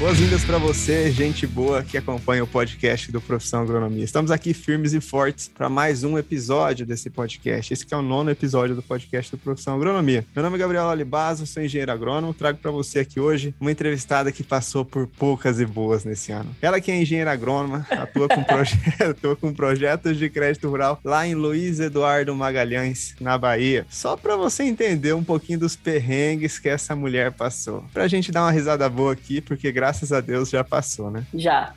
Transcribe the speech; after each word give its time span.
Boas-vindas 0.00 0.42
para 0.46 0.56
você, 0.56 1.10
gente 1.10 1.46
boa 1.46 1.82
que 1.82 1.98
acompanha 1.98 2.42
o 2.42 2.46
podcast 2.46 3.12
do 3.12 3.20
Profissão 3.20 3.60
Agronomia. 3.60 4.02
Estamos 4.02 4.30
aqui 4.30 4.54
firmes 4.54 4.94
e 4.94 5.00
fortes 5.00 5.46
para 5.46 5.68
mais 5.68 6.02
um 6.04 6.16
episódio 6.16 6.86
desse 6.86 7.10
podcast. 7.10 7.74
Esse 7.74 7.84
é 7.90 7.94
o 7.94 8.00
nono 8.00 8.30
episódio 8.30 8.74
do 8.74 8.80
podcast 8.80 9.30
do 9.30 9.36
Profissão 9.36 9.74
Agronomia. 9.76 10.24
Meu 10.34 10.42
nome 10.42 10.56
é 10.56 10.58
Gabriel 10.58 10.88
Alibazo, 10.88 11.46
sou 11.46 11.62
engenheiro 11.62 11.92
agrônomo. 11.92 12.32
Trago 12.32 12.56
para 12.56 12.70
você 12.70 13.00
aqui 13.00 13.20
hoje 13.20 13.54
uma 13.60 13.70
entrevistada 13.70 14.32
que 14.32 14.42
passou 14.42 14.86
por 14.86 15.06
poucas 15.06 15.60
e 15.60 15.66
boas 15.66 16.02
nesse 16.02 16.32
ano. 16.32 16.56
Ela 16.62 16.80
que 16.80 16.90
é 16.90 16.96
engenheira 16.96 17.32
agrônoma, 17.32 17.86
atua 17.90 18.26
com, 18.26 18.40
atua 19.04 19.36
com 19.36 19.52
projetos 19.52 20.16
de 20.16 20.30
crédito 20.30 20.66
rural 20.70 20.98
lá 21.04 21.26
em 21.26 21.34
Luiz 21.34 21.78
Eduardo 21.78 22.34
Magalhães, 22.34 23.14
na 23.20 23.36
Bahia. 23.36 23.84
Só 23.90 24.16
para 24.16 24.34
você 24.34 24.62
entender 24.62 25.12
um 25.12 25.22
pouquinho 25.22 25.58
dos 25.58 25.76
perrengues 25.76 26.58
que 26.58 26.70
essa 26.70 26.96
mulher 26.96 27.32
passou. 27.32 27.84
Para 27.92 28.04
a 28.04 28.08
gente 28.08 28.32
dar 28.32 28.44
uma 28.44 28.50
risada 28.50 28.88
boa 28.88 29.12
aqui, 29.12 29.42
porque 29.42 29.70
graças 29.70 29.89
graças 29.90 30.12
a 30.12 30.20
Deus 30.20 30.50
já 30.50 30.62
passou, 30.62 31.10
né? 31.10 31.26
Já. 31.34 31.74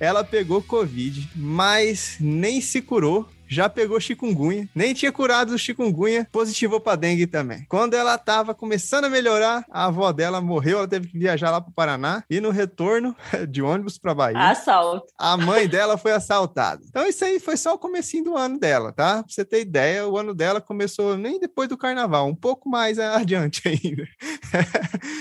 ela 0.00 0.24
pegou 0.24 0.60
Covid, 0.60 1.30
mas 1.36 2.16
nem 2.18 2.60
se 2.60 2.82
curou 2.82 3.28
já 3.54 3.68
pegou 3.68 4.00
chikungunya, 4.00 4.68
nem 4.74 4.92
tinha 4.92 5.12
curado 5.12 5.54
o 5.54 5.58
chikungunya, 5.58 6.26
positivou 6.30 6.80
para 6.80 6.96
dengue 6.96 7.26
também. 7.26 7.64
Quando 7.68 7.94
ela 7.94 8.18
tava 8.18 8.54
começando 8.54 9.04
a 9.04 9.08
melhorar, 9.08 9.64
a 9.70 9.86
avó 9.86 10.12
dela 10.12 10.40
morreu, 10.40 10.78
ela 10.78 10.88
teve 10.88 11.08
que 11.08 11.18
viajar 11.18 11.50
lá 11.50 11.60
para 11.60 11.70
o 11.70 11.74
Paraná 11.74 12.24
e 12.28 12.40
no 12.40 12.50
retorno 12.50 13.14
de 13.48 13.62
ônibus 13.62 13.96
para 13.96 14.14
Bahia, 14.14 14.50
assalto. 14.50 15.06
A 15.18 15.36
mãe 15.36 15.68
dela 15.68 15.96
foi 15.96 16.12
assaltada. 16.12 16.82
Então 16.88 17.06
isso 17.06 17.24
aí 17.24 17.38
foi 17.38 17.56
só 17.56 17.74
o 17.74 17.78
comecinho 17.78 18.24
do 18.24 18.36
ano 18.36 18.58
dela, 18.58 18.92
tá? 18.92 19.22
Pra 19.22 19.32
você 19.32 19.44
ter 19.44 19.60
ideia, 19.60 20.06
o 20.06 20.18
ano 20.18 20.34
dela 20.34 20.60
começou 20.60 21.16
nem 21.16 21.38
depois 21.38 21.68
do 21.68 21.76
carnaval, 21.76 22.26
um 22.26 22.34
pouco 22.34 22.68
mais 22.68 22.98
adiante 23.00 23.62
ainda. 23.68 24.06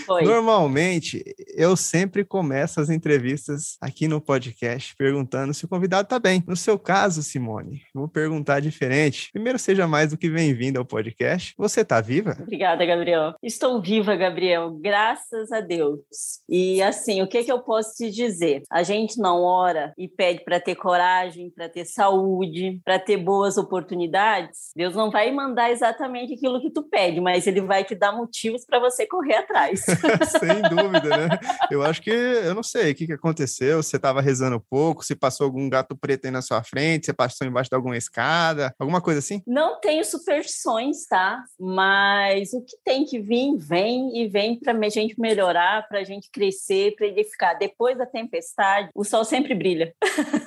Foi. 0.05 0.23
Normalmente, 0.23 1.23
eu 1.55 1.75
sempre 1.75 2.25
começo 2.25 2.81
as 2.81 2.89
entrevistas 2.89 3.77
aqui 3.80 4.08
no 4.08 4.19
podcast 4.19 4.95
perguntando 4.97 5.53
se 5.53 5.65
o 5.65 5.67
convidado 5.67 6.08
tá 6.08 6.17
bem. 6.19 6.43
No 6.47 6.55
seu 6.55 6.80
caso, 6.80 7.21
Simone, 7.21 7.83
vou 7.93 8.08
perguntar 8.08 8.22
perguntar 8.23 8.61
diferente. 8.61 9.29
Primeiro, 9.33 9.59
seja 9.59 9.85
mais 9.85 10.11
do 10.11 10.17
que 10.17 10.29
bem-vindo 10.29 10.79
ao 10.79 10.85
podcast. 10.85 11.53
Você 11.57 11.81
está 11.81 11.99
viva? 11.99 12.38
Obrigada, 12.39 12.85
Gabriel. 12.85 13.33
Estou 13.43 13.81
viva, 13.81 14.15
Gabriel, 14.15 14.71
graças 14.80 15.52
a 15.52 15.59
Deus. 15.59 15.99
E 16.47 16.81
assim, 16.81 17.21
o 17.21 17.27
que, 17.27 17.43
que 17.43 17.52
eu 17.52 17.59
posso 17.59 17.95
te 17.97 18.09
dizer? 18.09 18.63
A 18.71 18.81
gente 18.81 19.19
não 19.19 19.41
ora 19.41 19.93
e 19.97 20.07
pede 20.07 20.41
para 20.45 20.57
ter 20.57 20.75
coragem, 20.75 21.49
para 21.49 21.67
ter 21.67 21.83
saúde, 21.83 22.80
para 22.85 22.97
ter 22.97 23.17
boas 23.17 23.57
oportunidades. 23.57 24.71
Deus 24.73 24.95
não 24.95 25.11
vai 25.11 25.30
mandar 25.30 25.69
exatamente 25.69 26.35
aquilo 26.35 26.61
que 26.61 26.71
tu 26.71 26.83
pede, 26.83 27.19
mas 27.19 27.45
ele 27.45 27.59
vai 27.59 27.83
te 27.83 27.93
dar 27.93 28.13
motivos 28.13 28.65
para 28.65 28.80
você 28.80 29.05
correr 29.05 29.35
atrás. 29.35 29.81
Sem 30.39 30.61
dúvida, 30.69 31.09
né? 31.09 31.39
Eu 31.69 31.83
acho 31.83 32.02
que, 32.02 32.09
eu 32.09 32.55
não 32.55 32.63
sei 32.63 32.93
o 32.93 32.95
que, 32.95 33.05
que 33.05 33.13
aconteceu, 33.13 33.83
você 33.83 33.97
estava 33.97 34.21
rezando 34.21 34.61
pouco, 34.61 35.03
se 35.03 35.13
passou 35.13 35.43
algum 35.43 35.67
gato 35.69 35.93
preto 35.93 36.23
aí 36.23 36.31
na 36.31 36.41
sua 36.41 36.63
frente, 36.63 37.08
você 37.08 37.13
passou 37.13 37.45
embaixo 37.45 37.69
de 37.69 37.75
alguma 37.75 37.97
escada, 37.97 38.12
alguma 38.80 39.02
coisa 39.02 39.19
assim? 39.19 39.42
Não 39.47 39.80
tenho 39.80 40.03
superstições, 40.03 41.06
tá? 41.08 41.44
Mas 41.59 42.53
o 42.53 42.61
que 42.61 42.75
tem 42.83 43.05
que 43.05 43.20
vir, 43.20 43.58
vem 43.58 44.22
e 44.22 44.28
vem 44.28 44.59
para 44.59 44.73
a 44.73 44.89
gente 44.89 45.20
melhorar, 45.20 45.88
para 45.88 46.00
a 46.00 46.03
gente 46.03 46.30
crescer, 46.31 46.95
para 46.95 47.08
ele 47.08 47.23
ficar. 47.23 47.53
Depois 47.55 47.97
da 47.97 48.05
tempestade, 48.05 48.89
o 48.94 49.03
sol 49.03 49.23
sempre 49.23 49.55
brilha. 49.55 49.94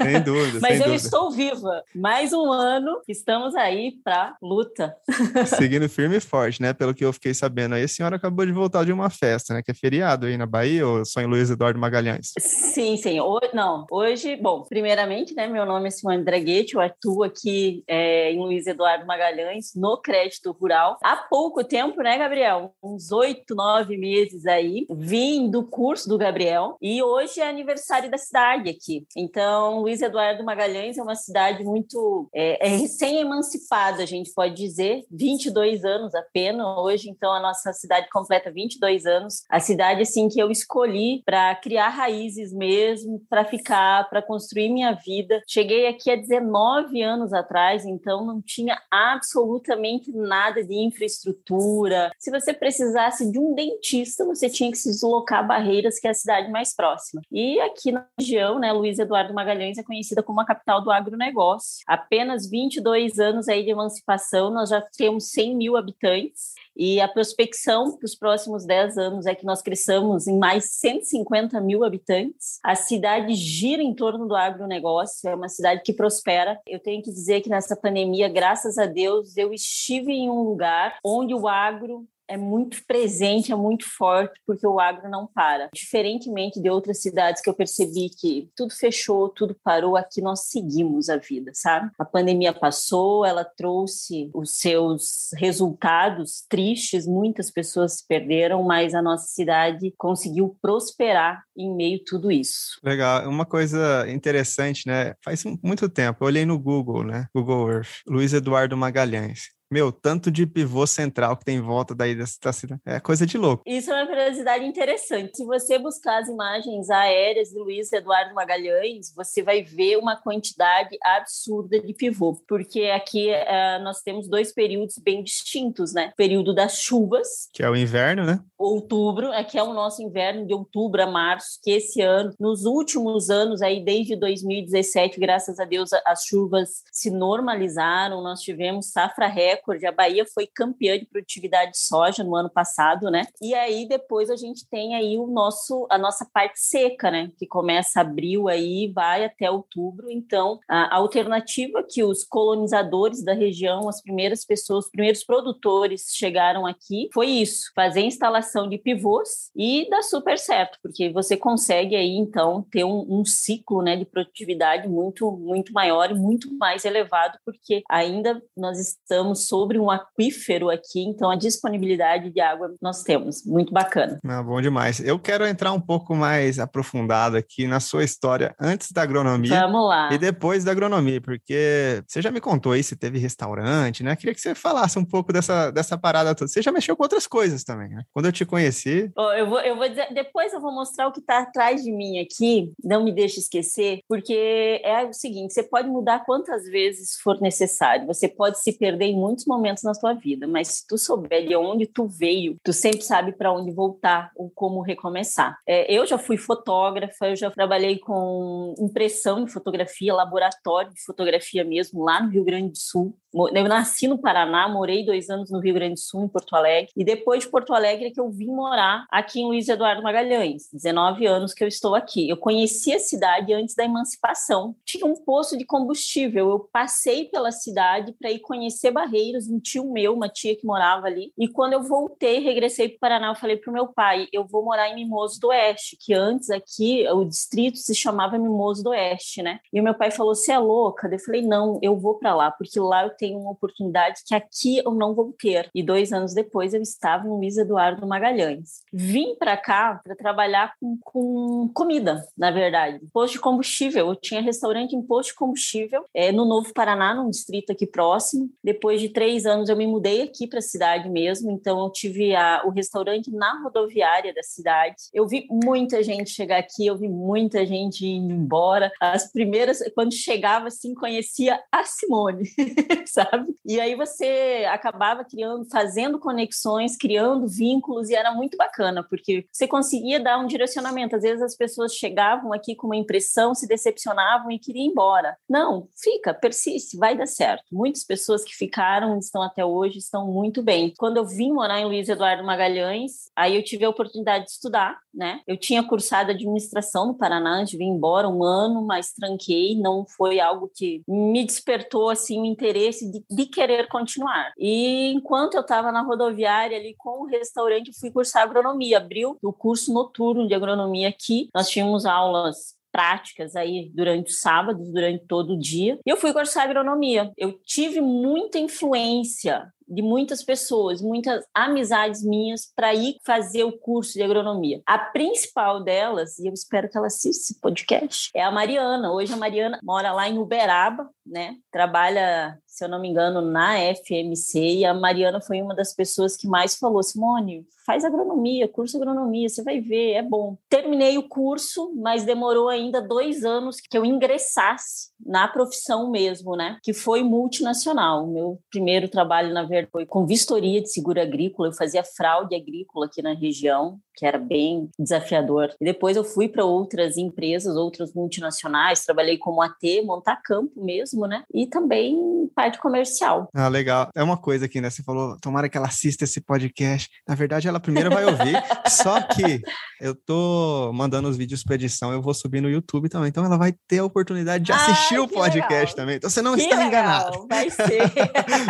Sem 0.03 0.23
dúvida. 0.23 0.58
Mas 0.62 0.73
sem 0.73 0.81
eu 0.81 0.84
dúvida. 0.84 0.95
estou 0.95 1.31
viva. 1.31 1.83
Mais 1.95 2.33
um 2.33 2.53
ano, 2.53 3.00
estamos 3.08 3.55
aí 3.55 3.92
para 4.05 4.36
luta. 4.42 4.95
Seguindo 5.56 5.89
firme 5.89 6.17
e 6.17 6.20
forte, 6.20 6.61
né? 6.61 6.73
Pelo 6.73 6.95
que 6.95 7.05
eu 7.05 7.12
fiquei 7.12 7.34
sabendo 7.34 7.75
aí, 7.75 7.84
a 7.84 7.89
senhora 7.89 8.17
acabou 8.17 8.45
de 8.45 8.53
voltar 8.53 8.84
de 8.84 8.92
uma 8.92 9.11
festa, 9.11 9.55
né? 9.55 9.62
Que 9.62 9.70
é 9.70 9.75
feriado 9.75 10.27
aí 10.27 10.36
na 10.36 10.47
Bahia 10.47 10.86
ou 10.86 11.05
só 11.05 11.20
em 11.20 11.27
Luiz 11.27 11.51
Eduardo 11.51 11.78
Magalhães? 11.78 12.33
Sim, 12.39 12.96
sim. 12.96 13.20
Hoje, 13.20 13.51
não, 13.55 13.86
hoje, 13.90 14.36
bom, 14.36 14.63
primeiramente, 14.63 15.35
né? 15.35 15.46
Meu 15.46 15.64
nome 15.64 15.89
é 15.89 15.90
Simone 15.90 16.24
Draguete, 16.24 16.74
eu 16.74 16.80
atuo 16.80 17.23
aqui 17.23 17.45
é, 17.86 18.33
em 18.33 18.39
Luiz 18.39 18.67
Eduardo 18.67 19.07
Magalhães, 19.07 19.73
no 19.74 19.96
crédito 19.96 20.52
rural. 20.52 20.98
Há 21.02 21.17
pouco 21.17 21.64
tempo, 21.64 22.02
né, 22.02 22.18
Gabriel? 22.18 22.74
Uns 22.83 23.12
oito, 23.12 23.55
nove 23.55 23.96
meses 23.96 24.46
aí, 24.46 24.86
vim 24.90 25.51
do 25.51 25.64
curso 25.64 26.08
do 26.08 26.18
Gabriel 26.18 26.77
e 26.80 27.02
hoje 27.02 27.40
é 27.40 27.48
aniversário 27.48 28.11
da 28.11 28.18
cidade 28.18 28.70
aqui. 28.70 29.07
Então, 29.17 29.80
Luiz 29.80 30.02
Eduardo 30.02 30.45
Magalhães 30.45 30.98
é 30.98 31.02
uma 31.02 31.14
cidade 31.14 31.64
muito 31.64 32.29
é, 32.34 32.67
é 32.67 32.68
recém-emancipada, 32.68 34.02
a 34.02 34.07
gente 34.07 34.33
pode 34.34 34.55
dizer, 34.55 35.05
22 35.11 35.84
anos 35.84 36.14
apenas 36.14 36.67
hoje, 36.78 37.08
então 37.08 37.33
a 37.33 37.40
nossa 37.40 37.73
cidade 37.73 38.08
completa 38.11 38.51
22 38.51 39.07
anos. 39.07 39.45
A 39.51 39.61
cidade, 39.61 40.02
assim, 40.02 40.28
que 40.28 40.40
eu 40.40 40.51
escolhi 40.51 41.23
para 41.24 41.55
criar 41.57 41.89
raízes 41.89 42.52
mesmo, 42.52 43.23
para 43.28 43.45
ficar, 43.45 44.08
para 44.08 44.23
construir 44.23 44.68
minha 44.68 44.92
vida. 44.92 45.42
Cheguei 45.46 45.86
aqui 45.86 46.11
há 46.11 46.17
19 46.17 47.02
anos 47.02 47.33
atrás, 47.36 47.85
então 47.85 48.24
não 48.24 48.41
tinha 48.42 48.80
absolutamente 48.91 50.13
nada 50.13 50.64
de 50.64 50.74
infraestrutura. 50.74 52.11
Se 52.19 52.30
você 52.30 52.52
precisasse 52.52 53.30
de 53.30 53.39
um 53.39 53.55
dentista, 53.55 54.24
você 54.24 54.48
tinha 54.48 54.70
que 54.70 54.79
se 54.79 54.91
deslocar 54.91 55.41
a 55.41 55.42
Barreiras, 55.42 55.98
que 55.98 56.07
é 56.07 56.11
a 56.11 56.14
cidade 56.14 56.51
mais 56.51 56.75
próxima. 56.75 57.23
E 57.30 57.61
aqui 57.61 57.92
na 57.92 58.07
região, 58.19 58.58
né, 58.58 58.73
Luiz 58.73 58.98
Eduardo 58.98 59.35
Magalhães 59.35 59.79
é 59.79 59.83
conhecida 59.83 60.23
como 60.23 60.41
a 60.41 60.46
capital 60.46 60.83
do 60.83 60.91
agronegócio. 60.91 61.85
Apenas 61.86 62.48
22 62.48 63.19
anos 63.19 63.48
aí 63.48 63.64
de 63.64 63.70
emancipação, 63.70 64.51
nós 64.51 64.70
já 64.70 64.80
temos 64.96 65.30
100 65.30 65.57
mil 65.57 65.77
habitantes. 65.77 66.55
E 66.77 67.01
a 67.01 67.09
prospecção 67.09 67.97
para 67.97 68.05
os 68.05 68.14
próximos 68.14 68.67
10 68.67 68.98
anos 68.98 69.27
é 69.27 69.35
que 69.35 69.47
nós 69.47 69.63
cresçamos 69.63 70.27
em 70.27 70.39
mais 70.39 70.67
150 70.73 71.59
mil 71.61 71.83
habitantes. 71.83 72.59
A 72.63 72.75
cidade 72.75 73.35
gira 73.35 73.83
em 73.83 73.95
torno 73.95 74.29
do 74.29 74.37
agronegócio, 74.37 75.29
é 75.29 75.35
uma 75.35 75.48
cidade 75.48 75.81
que 75.83 75.92
prospera. 75.92 76.61
Eu 76.67 76.79
tenho 76.79 77.03
que 77.03 77.11
dizer 77.11 77.41
que 77.41 77.48
nessa 77.48 77.75
pandemia, 77.75 78.29
graças 78.29 78.77
a 78.77 78.85
Deus, 78.85 79.37
eu 79.37 79.55
estive 79.55 80.13
em 80.13 80.29
um 80.29 80.42
lugar 80.42 80.98
onde 81.03 81.35
o 81.35 81.48
agro 81.48 82.07
é 82.29 82.37
muito 82.37 82.85
presente, 82.87 83.53
é 83.53 83.57
muito 83.57 83.87
forte, 83.89 84.41
porque 84.47 84.67
o 84.67 84.81
agro 84.81 85.09
não 85.09 85.27
para. 85.27 85.69
Diferentemente 85.75 86.61
de 86.61 86.69
outras 86.69 87.01
cidades 87.01 87.42
que 87.42 87.48
eu 87.48 87.55
percebi 87.55 88.11
que 88.11 88.48
tudo 88.57 88.75
fechou, 88.75 89.29
tudo 89.29 89.57
parou, 89.63 89.97
aqui 89.97 90.20
nós 90.20 90.48
seguimos 90.48 91.09
a 91.09 91.17
vida, 91.17 91.53
sabe? 91.55 91.91
A 91.98 92.05
pandemia 92.05 92.53
passou, 92.53 93.25
ela 93.25 93.45
trouxe 93.45 94.31
os 94.35 94.59
seus 94.59 95.31
resultados 95.37 96.45
tristes, 96.48 97.07
muitas 97.07 97.51
pessoas 97.51 97.98
se 97.98 98.07
perderam, 98.07 98.63
mas 98.63 98.95
a 98.95 99.03
nossa 99.03 99.27
cidade 99.27 99.93
conseguiu 99.97 100.57
prosperar 100.61 101.43
em 101.57 101.75
meio 101.75 101.97
a 101.97 102.05
tudo 102.07 102.31
isso. 102.31 102.79
Legal. 102.83 103.29
Uma 103.29 103.47
coisa 103.47 104.07
interessante, 104.08 104.87
né? 104.87 105.14
Faz 105.25 105.45
muito 105.63 105.89
tempo, 105.89 106.25
eu 106.25 106.27
olhei 106.27 106.45
no 106.45 106.58
Google, 106.58 107.05
né? 107.05 107.27
Google 107.35 107.70
Earth, 107.70 108.03
Luiz 108.07 108.33
Eduardo 108.33 108.77
Magalhães. 108.77 109.55
Meu, 109.70 109.90
tanto 109.90 110.30
de 110.30 110.46
pivô 110.46 110.86
central 110.86 111.36
que 111.36 111.44
tem 111.44 111.56
em 111.56 111.60
volta 111.60 111.94
daí 111.94 112.14
dessa 112.14 112.52
cidade. 112.52 112.80
É 112.86 113.00
coisa 113.00 113.27
de 113.27 113.36
louco. 113.36 113.64
Isso 113.66 113.90
é 113.90 113.94
uma 113.94 114.06
curiosidade 114.06 114.64
interessante. 114.64 115.36
Se 115.36 115.44
você 115.44 115.77
buscar 115.78 116.22
as 116.22 116.28
imagens 116.28 116.88
aéreas 116.88 117.48
de 117.48 117.58
Luiz 117.58 117.92
Eduardo 117.92 118.34
Magalhães, 118.34 119.12
você 119.14 119.42
vai 119.42 119.62
ver 119.62 119.96
uma 119.96 120.16
quantidade 120.16 120.96
absurda 121.02 121.80
de 121.80 121.92
pivô. 121.92 122.40
Porque 122.46 122.84
aqui 122.84 123.30
uh, 123.30 123.82
nós 123.82 124.02
temos 124.02 124.28
dois 124.28 124.52
períodos 124.52 124.98
bem 124.98 125.22
distintos, 125.22 125.92
né? 125.92 126.10
O 126.12 126.16
período 126.16 126.54
das 126.54 126.78
chuvas. 126.78 127.48
Que 127.52 127.64
é 127.64 127.68
o 127.68 127.74
inverno, 127.74 128.25
né? 128.25 128.40
Outubro, 128.56 129.32
aqui 129.32 129.58
é 129.58 129.62
o 129.62 129.75
nosso 129.75 130.00
inverno 130.00 130.46
de 130.46 130.54
outubro 130.54 131.02
a 131.02 131.06
março, 131.06 131.58
que 131.62 131.72
esse 131.72 132.00
ano, 132.00 132.32
nos 132.38 132.64
últimos 132.64 133.31
anos, 133.31 133.60
aí 133.62 133.84
desde 133.84 134.14
2017, 134.14 135.19
graças 135.19 135.58
a 135.58 135.64
Deus, 135.64 135.90
as 136.04 136.22
chuvas 136.22 136.84
se 136.93 137.10
normalizaram. 137.10 138.22
Nós 138.22 138.40
tivemos 138.40 138.90
safra 138.90 139.26
recorde 139.26 139.56
recorde. 139.66 139.87
A 139.87 139.93
Bahia 139.93 140.25
foi 140.32 140.46
campeã 140.46 140.98
de 140.98 141.06
produtividade 141.06 141.72
de 141.72 141.78
soja 141.78 142.22
no 142.22 142.34
ano 142.36 142.48
passado, 142.48 143.10
né? 143.10 143.24
E 143.42 143.54
aí 143.54 143.88
depois 143.88 144.30
a 144.30 144.36
gente 144.36 144.68
tem 144.68 144.94
aí 144.94 145.18
o 145.18 145.26
nosso 145.26 145.86
a 145.90 145.98
nossa 145.98 146.26
parte 146.32 146.60
seca, 146.60 147.10
né? 147.10 147.30
Que 147.38 147.46
começa 147.46 148.00
abril 148.00 148.48
aí, 148.48 148.90
vai 148.94 149.24
até 149.24 149.50
outubro. 149.50 150.10
Então, 150.10 150.60
a 150.68 150.96
alternativa 150.96 151.84
que 151.88 152.04
os 152.04 152.24
colonizadores 152.24 153.24
da 153.24 153.32
região, 153.32 153.88
as 153.88 154.00
primeiras 154.00 154.44
pessoas, 154.44 154.84
os 154.86 154.90
primeiros 154.90 155.24
produtores 155.24 156.06
chegaram 156.14 156.66
aqui, 156.66 157.08
foi 157.12 157.26
isso: 157.26 157.70
fazer 157.74 158.00
instalação 158.00 158.69
de 158.69 158.78
pivôs 158.78 159.50
e 159.56 159.88
dá 159.90 160.02
super 160.02 160.38
certo, 160.38 160.78
porque 160.82 161.10
você 161.10 161.36
consegue 161.36 161.96
aí 161.96 162.16
então 162.16 162.64
ter 162.70 162.84
um, 162.84 163.06
um 163.08 163.24
ciclo, 163.24 163.82
né, 163.82 163.96
de 163.96 164.04
produtividade 164.04 164.88
muito 164.88 165.30
muito 165.32 165.72
maior 165.72 166.10
e 166.10 166.14
muito 166.14 166.52
mais 166.56 166.84
elevado, 166.84 167.38
porque 167.44 167.82
ainda 167.90 168.42
nós 168.56 168.78
estamos 168.78 169.45
sobre 169.46 169.78
um 169.78 169.90
aquífero 169.90 170.70
aqui, 170.70 171.02
então 171.02 171.31
a 171.31 171.37
disponibilidade 171.37 172.31
de 172.31 172.40
água 172.40 172.75
nós 172.81 173.02
temos. 173.02 173.44
Muito 173.44 173.72
bacana. 173.72 174.19
Ah, 174.26 174.43
bom 174.43 174.60
demais. 174.60 175.00
Eu 175.00 175.19
quero 175.19 175.46
entrar 175.46 175.72
um 175.72 175.81
pouco 175.81 176.14
mais 176.14 176.58
aprofundado 176.58 177.37
aqui 177.37 177.66
na 177.66 177.81
sua 177.81 178.04
história 178.04 178.54
antes 178.60 178.93
da 178.93 179.02
agronomia. 179.02 179.60
Vamos 179.60 179.88
lá. 179.88 180.12
E 180.12 180.19
depois 180.19 180.64
da 180.64 180.72
agronomia, 180.72 181.20
porque 181.20 182.02
você 182.06 182.20
já 182.20 182.31
me 182.31 182.40
contou 182.40 182.72
aí 182.72 182.82
se 182.82 182.96
teve 182.96 183.19
restaurante, 183.19 184.02
né? 184.02 184.16
Queria 184.16 184.34
que 184.34 184.40
você 184.40 184.54
falasse 184.54 184.98
um 184.98 185.04
pouco 185.04 185.32
dessa, 185.32 185.70
dessa 185.70 185.96
parada 185.96 186.34
toda. 186.34 186.48
Você 186.48 186.62
já 186.62 186.72
mexeu 186.72 186.96
com 186.96 187.02
outras 187.02 187.26
coisas 187.26 187.64
também, 187.64 187.88
né? 187.88 188.02
Quando 188.12 188.26
eu 188.26 188.32
te 188.32 188.44
conheci. 188.44 189.10
Oh, 189.16 189.32
eu, 189.32 189.48
vou, 189.48 189.60
eu 189.60 189.76
vou 189.76 189.88
dizer, 189.88 190.12
depois 190.12 190.52
eu 190.52 190.60
vou 190.60 190.72
mostrar 190.72 191.08
o 191.08 191.12
que 191.12 191.20
está 191.20 191.40
atrás 191.40 191.82
de 191.82 191.93
mim 191.93 192.19
aqui, 192.19 192.72
não 192.82 193.04
me 193.04 193.12
deixe 193.12 193.40
esquecer, 193.40 194.00
porque 194.08 194.81
é 194.84 195.04
o 195.04 195.12
seguinte: 195.12 195.54
você 195.54 195.62
pode 195.62 195.88
mudar 195.88 196.25
quantas 196.25 196.64
vezes 196.64 197.16
for 197.22 197.40
necessário, 197.40 198.06
você 198.06 198.28
pode 198.28 198.60
se 198.60 198.72
perder 198.72 199.06
em 199.06 199.16
muitos 199.36 199.46
momentos 199.46 199.82
na 199.82 199.92
sua 199.92 200.14
vida, 200.14 200.46
mas 200.46 200.68
se 200.68 200.86
tu 200.86 200.96
souber 200.96 201.46
de 201.46 201.54
onde 201.54 201.86
tu 201.86 202.06
veio, 202.06 202.56
tu 202.64 202.72
sempre 202.72 203.02
sabe 203.02 203.32
para 203.32 203.52
onde 203.52 203.70
voltar 203.70 204.30
ou 204.34 204.50
como 204.50 204.80
recomeçar. 204.80 205.58
É, 205.66 205.92
eu 205.92 206.06
já 206.06 206.16
fui 206.16 206.38
fotógrafa, 206.38 207.28
eu 207.28 207.36
já 207.36 207.50
trabalhei 207.50 207.98
com 207.98 208.74
impressão 208.78 209.44
de 209.44 209.52
fotografia, 209.52 210.14
laboratório 210.14 210.92
de 210.92 211.04
fotografia 211.04 211.64
mesmo, 211.64 212.02
lá 212.02 212.22
no 212.22 212.30
Rio 212.30 212.44
Grande 212.44 212.70
do 212.70 212.78
Sul. 212.78 213.14
Eu 213.34 213.64
nasci 213.68 214.08
no 214.08 214.16
Paraná, 214.16 214.66
morei 214.66 215.04
dois 215.04 215.28
anos 215.28 215.50
no 215.50 215.60
Rio 215.60 215.74
Grande 215.74 215.94
do 215.94 216.00
Sul, 216.00 216.24
em 216.24 216.28
Porto 216.28 216.56
Alegre, 216.56 216.90
e 216.96 217.04
depois 217.04 217.44
de 217.44 217.50
Porto 217.50 217.74
Alegre 217.74 218.06
é 218.06 218.10
que 218.10 218.18
eu 218.18 218.30
vim 218.30 218.46
morar 218.46 219.04
aqui 219.10 219.40
em 219.40 219.44
Luiz 219.44 219.68
Eduardo 219.68 220.02
Magalhães, 220.02 220.70
19 220.72 221.26
anos 221.26 221.52
que 221.52 221.62
eu 221.62 221.68
estou 221.68 221.94
aqui. 221.94 222.26
Eu 222.26 222.38
conheci 222.38 222.94
a 222.94 222.98
cidade 222.98 223.52
antes 223.52 223.74
da 223.74 223.84
emancipação. 223.84 224.74
Tinha 224.86 225.04
um 225.04 225.14
posto 225.14 225.58
de 225.58 225.66
combustível, 225.66 226.48
eu 226.48 226.60
passei 226.72 227.26
pela 227.26 227.52
cidade 227.52 228.14
para 228.18 228.30
ir 228.30 228.38
conhecer 228.38 228.90
Barreiros, 229.26 229.49
um 229.49 229.58
tio 229.58 229.90
meu, 229.90 230.14
uma 230.14 230.28
tia 230.28 230.56
que 230.56 230.67
morava 230.67 231.06
ali, 231.06 231.32
e 231.38 231.49
quando 231.49 231.75
eu 231.75 231.82
voltei, 231.82 232.40
regressei 232.40 232.88
para 232.88 232.96
o 232.96 233.00
Paraná, 233.00 233.28
eu 233.28 233.34
falei 233.34 233.56
para 233.56 233.70
o 233.70 233.75
meu 233.75 233.88
pai, 233.88 234.28
eu 234.32 234.44
vou 234.44 234.64
morar 234.64 234.88
em 234.88 234.94
Mimoso 234.94 235.40
do 235.40 235.49
Oeste, 235.49 235.96
que 236.00 236.14
antes 236.14 236.50
aqui 236.50 237.06
o 237.08 237.25
distrito 237.25 237.78
se 237.78 237.94
chamava 237.94 238.38
Mimoso 238.38 238.82
do 238.82 238.90
Oeste, 238.90 239.43
né? 239.43 239.61
E 239.73 239.81
o 239.81 239.82
meu 239.82 239.94
pai 239.94 240.11
falou, 240.11 240.34
você 240.34 240.52
é 240.52 240.58
louca? 240.58 241.08
Eu 241.08 241.19
falei, 241.19 241.43
não, 241.43 241.78
eu 241.82 241.96
vou 241.96 242.14
para 242.14 242.34
lá, 242.34 242.50
porque 242.50 242.78
lá 242.78 243.05
eu 243.05 243.11
tenho 243.11 243.38
uma 243.38 243.50
oportunidade 243.50 244.23
que 244.26 244.34
aqui 244.34 244.78
eu 244.78 244.93
não 244.93 245.14
vou 245.14 245.34
ter. 245.38 245.70
E 245.75 245.82
dois 245.82 246.12
anos 246.12 246.34
depois 246.34 246.75
eu 246.75 246.82
estava 246.82 247.25
no 247.25 247.37
Luiz 247.37 247.56
Eduardo 247.56 248.06
Magalhães. 248.06 248.82
Vim 248.93 249.34
para 249.37 249.56
cá 249.56 250.00
para 250.02 250.17
trabalhar 250.17 250.75
com, 250.81 250.99
com, 251.02 251.70
comida, 251.75 252.26
na 252.37 252.50
verdade. 252.50 253.00
Posto 253.12 253.34
de 253.34 253.40
combustível. 253.40 254.08
Eu 254.08 254.17
tinha 254.17 254.40
restaurante 254.40 254.94
em 254.94 255.02
posto 255.02 255.31
de 255.31 255.37
combustível 255.37 256.05
é, 256.14 256.32
no 256.32 256.44
Novo 256.44 256.72
Paraná, 256.72 257.14
num 257.14 257.31
distrito 257.31 257.72
aqui 257.72 257.87
próximo. 257.87 258.50
Depois 258.62 259.00
de 259.00 259.08
três 259.16 259.46
anos 259.46 259.70
eu 259.70 259.76
me 259.78 259.86
mudei 259.86 260.20
aqui 260.20 260.46
para 260.46 260.58
a 260.58 260.62
cidade 260.62 261.08
mesmo. 261.08 261.50
Então 261.50 261.82
eu 261.82 261.90
tive 261.90 262.34
a, 262.36 262.62
o 262.66 262.70
restaurante 262.70 263.30
na 263.30 263.62
rodoviária 263.62 264.34
da 264.34 264.42
cidade. 264.42 265.04
Eu 265.14 265.26
vi 265.26 265.46
muita 265.50 266.02
gente 266.02 266.28
chegar 266.28 266.58
aqui, 266.58 266.86
eu 266.86 266.98
vi 266.98 267.08
muita 267.08 267.64
gente 267.64 268.06
indo 268.06 268.34
embora. 268.34 268.92
As 269.00 269.32
primeiras, 269.32 269.78
quando 269.94 270.12
chegava 270.12 270.66
assim, 270.66 270.94
conhecia 270.94 271.58
a 271.72 271.82
Simone. 271.84 272.44
sabe? 273.08 273.56
E 273.64 273.80
aí 273.80 273.94
você 273.94 274.66
acabava 274.68 275.24
criando, 275.24 275.64
fazendo 275.70 276.19
conexões, 276.19 276.94
criando 276.94 277.48
vínculos, 277.48 278.10
e 278.10 278.14
era 278.14 278.32
muito 278.34 278.58
bacana, 278.58 279.02
porque 279.02 279.46
você 279.50 279.66
conseguia 279.66 280.20
dar 280.20 280.38
um 280.38 280.46
direcionamento. 280.46 281.16
Às 281.16 281.22
vezes 281.22 281.42
as 281.42 281.56
pessoas 281.56 281.94
chegavam 281.94 282.52
aqui 282.52 282.74
com 282.74 282.88
uma 282.88 282.96
impressão, 282.96 283.54
se 283.54 283.66
decepcionavam 283.66 284.50
e 284.50 284.58
queriam 284.58 284.84
ir 284.84 284.90
embora. 284.90 285.36
Não, 285.48 285.88
fica, 285.96 286.34
persiste, 286.34 286.98
vai 286.98 287.16
dar 287.16 287.26
certo. 287.26 287.64
Muitas 287.72 288.04
pessoas 288.04 288.44
que 288.44 288.54
ficaram, 288.54 289.06
estão 289.19 289.43
até 289.43 289.64
hoje, 289.64 289.99
estão 289.99 290.26
muito 290.26 290.62
bem. 290.62 290.93
Quando 290.97 291.17
eu 291.17 291.26
vim 291.26 291.53
morar 291.53 291.81
em 291.81 291.85
Luiz 291.85 292.08
Eduardo 292.08 292.44
Magalhães, 292.44 293.31
aí 293.35 293.56
eu 293.56 293.62
tive 293.62 293.85
a 293.85 293.91
oportunidade 293.91 294.44
de 294.44 294.50
estudar, 294.50 294.99
né? 295.12 295.41
Eu 295.47 295.56
tinha 295.56 295.82
cursado 295.82 296.31
administração 296.31 297.06
no 297.06 297.14
Paraná 297.14 297.58
antes 297.58 297.73
de 297.73 297.79
vir 297.79 297.85
embora 297.85 298.29
um 298.29 298.43
ano, 298.43 298.85
mas 298.85 299.12
tranquei, 299.12 299.79
não 299.79 300.05
foi 300.06 300.41
algo 300.41 300.70
que 300.75 301.03
me 301.08 301.44
despertou 301.44 302.11
assim 302.11 302.41
o 302.41 302.44
interesse 302.44 303.11
de, 303.11 303.25
de 303.31 303.47
querer 303.47 303.88
continuar. 303.88 304.53
E 304.58 305.12
enquanto 305.12 305.55
eu 305.55 305.61
estava 305.61 305.91
na 305.91 306.03
rodoviária 306.03 306.76
ali 306.76 306.94
com 306.97 307.23
o 307.23 307.26
restaurante, 307.26 307.99
fui 307.99 308.11
cursar 308.11 308.43
agronomia. 308.43 308.99
Abriu 308.99 309.37
o 309.43 309.53
curso 309.53 309.93
noturno 309.93 310.47
de 310.47 310.55
agronomia 310.55 311.08
aqui. 311.08 311.49
Nós 311.55 311.69
tínhamos 311.69 312.06
aulas 312.06 312.75
práticas 312.96 313.54
aí 313.54 313.90
durante 313.93 314.31
os 314.31 314.40
sábados, 314.40 314.90
durante 314.90 315.26
todo 315.26 315.52
o 315.52 315.58
dia. 315.58 315.98
E 316.06 316.10
eu 316.10 316.16
fui 316.16 316.32
cursar 316.32 316.64
agronomia. 316.64 317.31
Eu 317.37 317.52
tive 317.62 318.00
muita 318.00 318.58
influência 318.58 319.70
de 319.86 320.02
muitas 320.02 320.42
pessoas, 320.42 321.00
muitas 321.00 321.44
amizades 321.54 322.22
minhas 322.22 322.70
para 322.74 322.94
ir 322.94 323.16
fazer 323.24 323.64
o 323.64 323.76
curso 323.78 324.14
de 324.14 324.22
agronomia. 324.22 324.82
A 324.86 324.98
principal 324.98 325.82
delas, 325.82 326.38
e 326.38 326.46
eu 326.48 326.52
espero 326.52 326.88
que 326.88 326.96
ela 326.96 327.06
assista 327.06 327.52
esse 327.52 327.60
podcast, 327.60 328.30
é 328.34 328.42
a 328.42 328.50
Mariana. 328.50 329.12
Hoje 329.12 329.32
a 329.32 329.36
Mariana 329.36 329.78
mora 329.82 330.12
lá 330.12 330.28
em 330.28 330.38
Uberaba, 330.38 331.08
né? 331.24 331.56
Trabalha, 331.70 332.58
se 332.66 332.84
eu 332.84 332.88
não 332.88 333.00
me 333.00 333.08
engano, 333.08 333.40
na 333.40 333.76
FMC 333.94 334.58
e 334.58 334.84
a 334.84 334.94
Mariana 334.94 335.40
foi 335.40 335.60
uma 335.60 335.74
das 335.74 335.94
pessoas 335.94 336.36
que 336.36 336.48
mais 336.48 336.76
falou: 336.76 337.02
Simone, 337.02 337.66
faz 337.84 338.04
agronomia, 338.04 338.68
curso 338.68 338.96
agronomia, 338.96 339.48
você 339.48 339.62
vai 339.62 339.80
ver, 339.80 340.12
é 340.12 340.22
bom. 340.22 340.56
Terminei 340.68 341.16
o 341.16 341.28
curso, 341.28 341.92
mas 341.96 342.24
demorou 342.24 342.68
ainda 342.68 343.00
dois 343.00 343.44
anos 343.44 343.76
que 343.80 343.96
eu 343.96 344.04
ingressasse 344.04 345.10
na 345.26 345.49
profissão 345.49 346.11
mesmo, 346.11 346.56
né? 346.56 346.78
Que 346.82 346.93
foi 346.93 347.23
multinacional. 347.23 348.26
Meu 348.26 348.61
primeiro 348.70 349.08
trabalho, 349.08 349.52
na 349.52 349.62
verdade, 349.62 349.90
foi 349.90 350.06
com 350.06 350.26
vistoria 350.26 350.81
de 350.81 350.90
seguro 350.90 351.20
agrícola. 351.20 351.69
Eu 351.69 351.73
fazia 351.73 352.05
fraude 352.05 352.55
agrícola 352.55 353.06
aqui 353.06 353.20
na 353.20 353.34
região, 353.34 353.99
que 354.16 354.24
era 354.24 354.38
bem 354.38 354.88
desafiador. 354.98 355.70
E 355.80 355.84
depois 355.84 356.16
eu 356.16 356.24
fui 356.24 356.48
para 356.48 356.64
outras 356.64 357.18
empresas, 357.18 357.76
outras 357.76 358.14
multinacionais, 358.14 359.04
trabalhei 359.04 359.36
como 359.36 359.60
AT, 359.60 360.02
montar 360.04 360.36
campo 360.42 360.82
mesmo, 360.82 361.26
né? 361.26 361.44
E 361.52 361.66
também 361.66 362.48
parte 362.54 362.78
comercial. 362.78 363.48
Ah, 363.54 363.68
legal. 363.68 364.08
É 364.14 364.22
uma 364.22 364.36
coisa 364.36 364.64
aqui, 364.64 364.80
né? 364.80 364.88
Você 364.88 365.02
falou, 365.02 365.36
tomara 365.40 365.68
que 365.68 365.76
ela 365.76 365.86
assista 365.86 366.24
esse 366.24 366.40
podcast. 366.40 367.10
Na 367.28 367.34
verdade, 367.34 367.68
ela 367.68 367.78
primeiro 367.78 368.10
vai 368.10 368.24
ouvir, 368.24 368.56
só 368.88 369.20
que 369.20 369.60
eu 370.00 370.14
tô 370.14 370.90
mandando 370.94 371.28
os 371.28 371.36
vídeos 371.36 371.62
para 371.62 371.74
edição, 371.74 372.12
eu 372.12 372.22
vou 372.22 372.32
subir 372.32 372.62
no 372.62 372.70
YouTube 372.70 373.08
também. 373.08 373.28
Então 373.28 373.44
ela 373.44 373.58
vai 373.58 373.74
ter 373.86 373.98
a 373.98 374.04
oportunidade 374.04 374.64
de 374.64 374.72
assistir 374.72 375.19
o 375.19 375.28
podcast 375.28 375.94
legal. 375.94 375.96
também. 375.96 376.16
Então 376.16 376.30
você 376.30 376.40
não 376.40 376.54
que 376.54 376.62
está 376.62 376.76
legal. 376.76 376.88
enganado. 376.88 377.46
Vai 377.48 377.69
ser. 377.70 378.10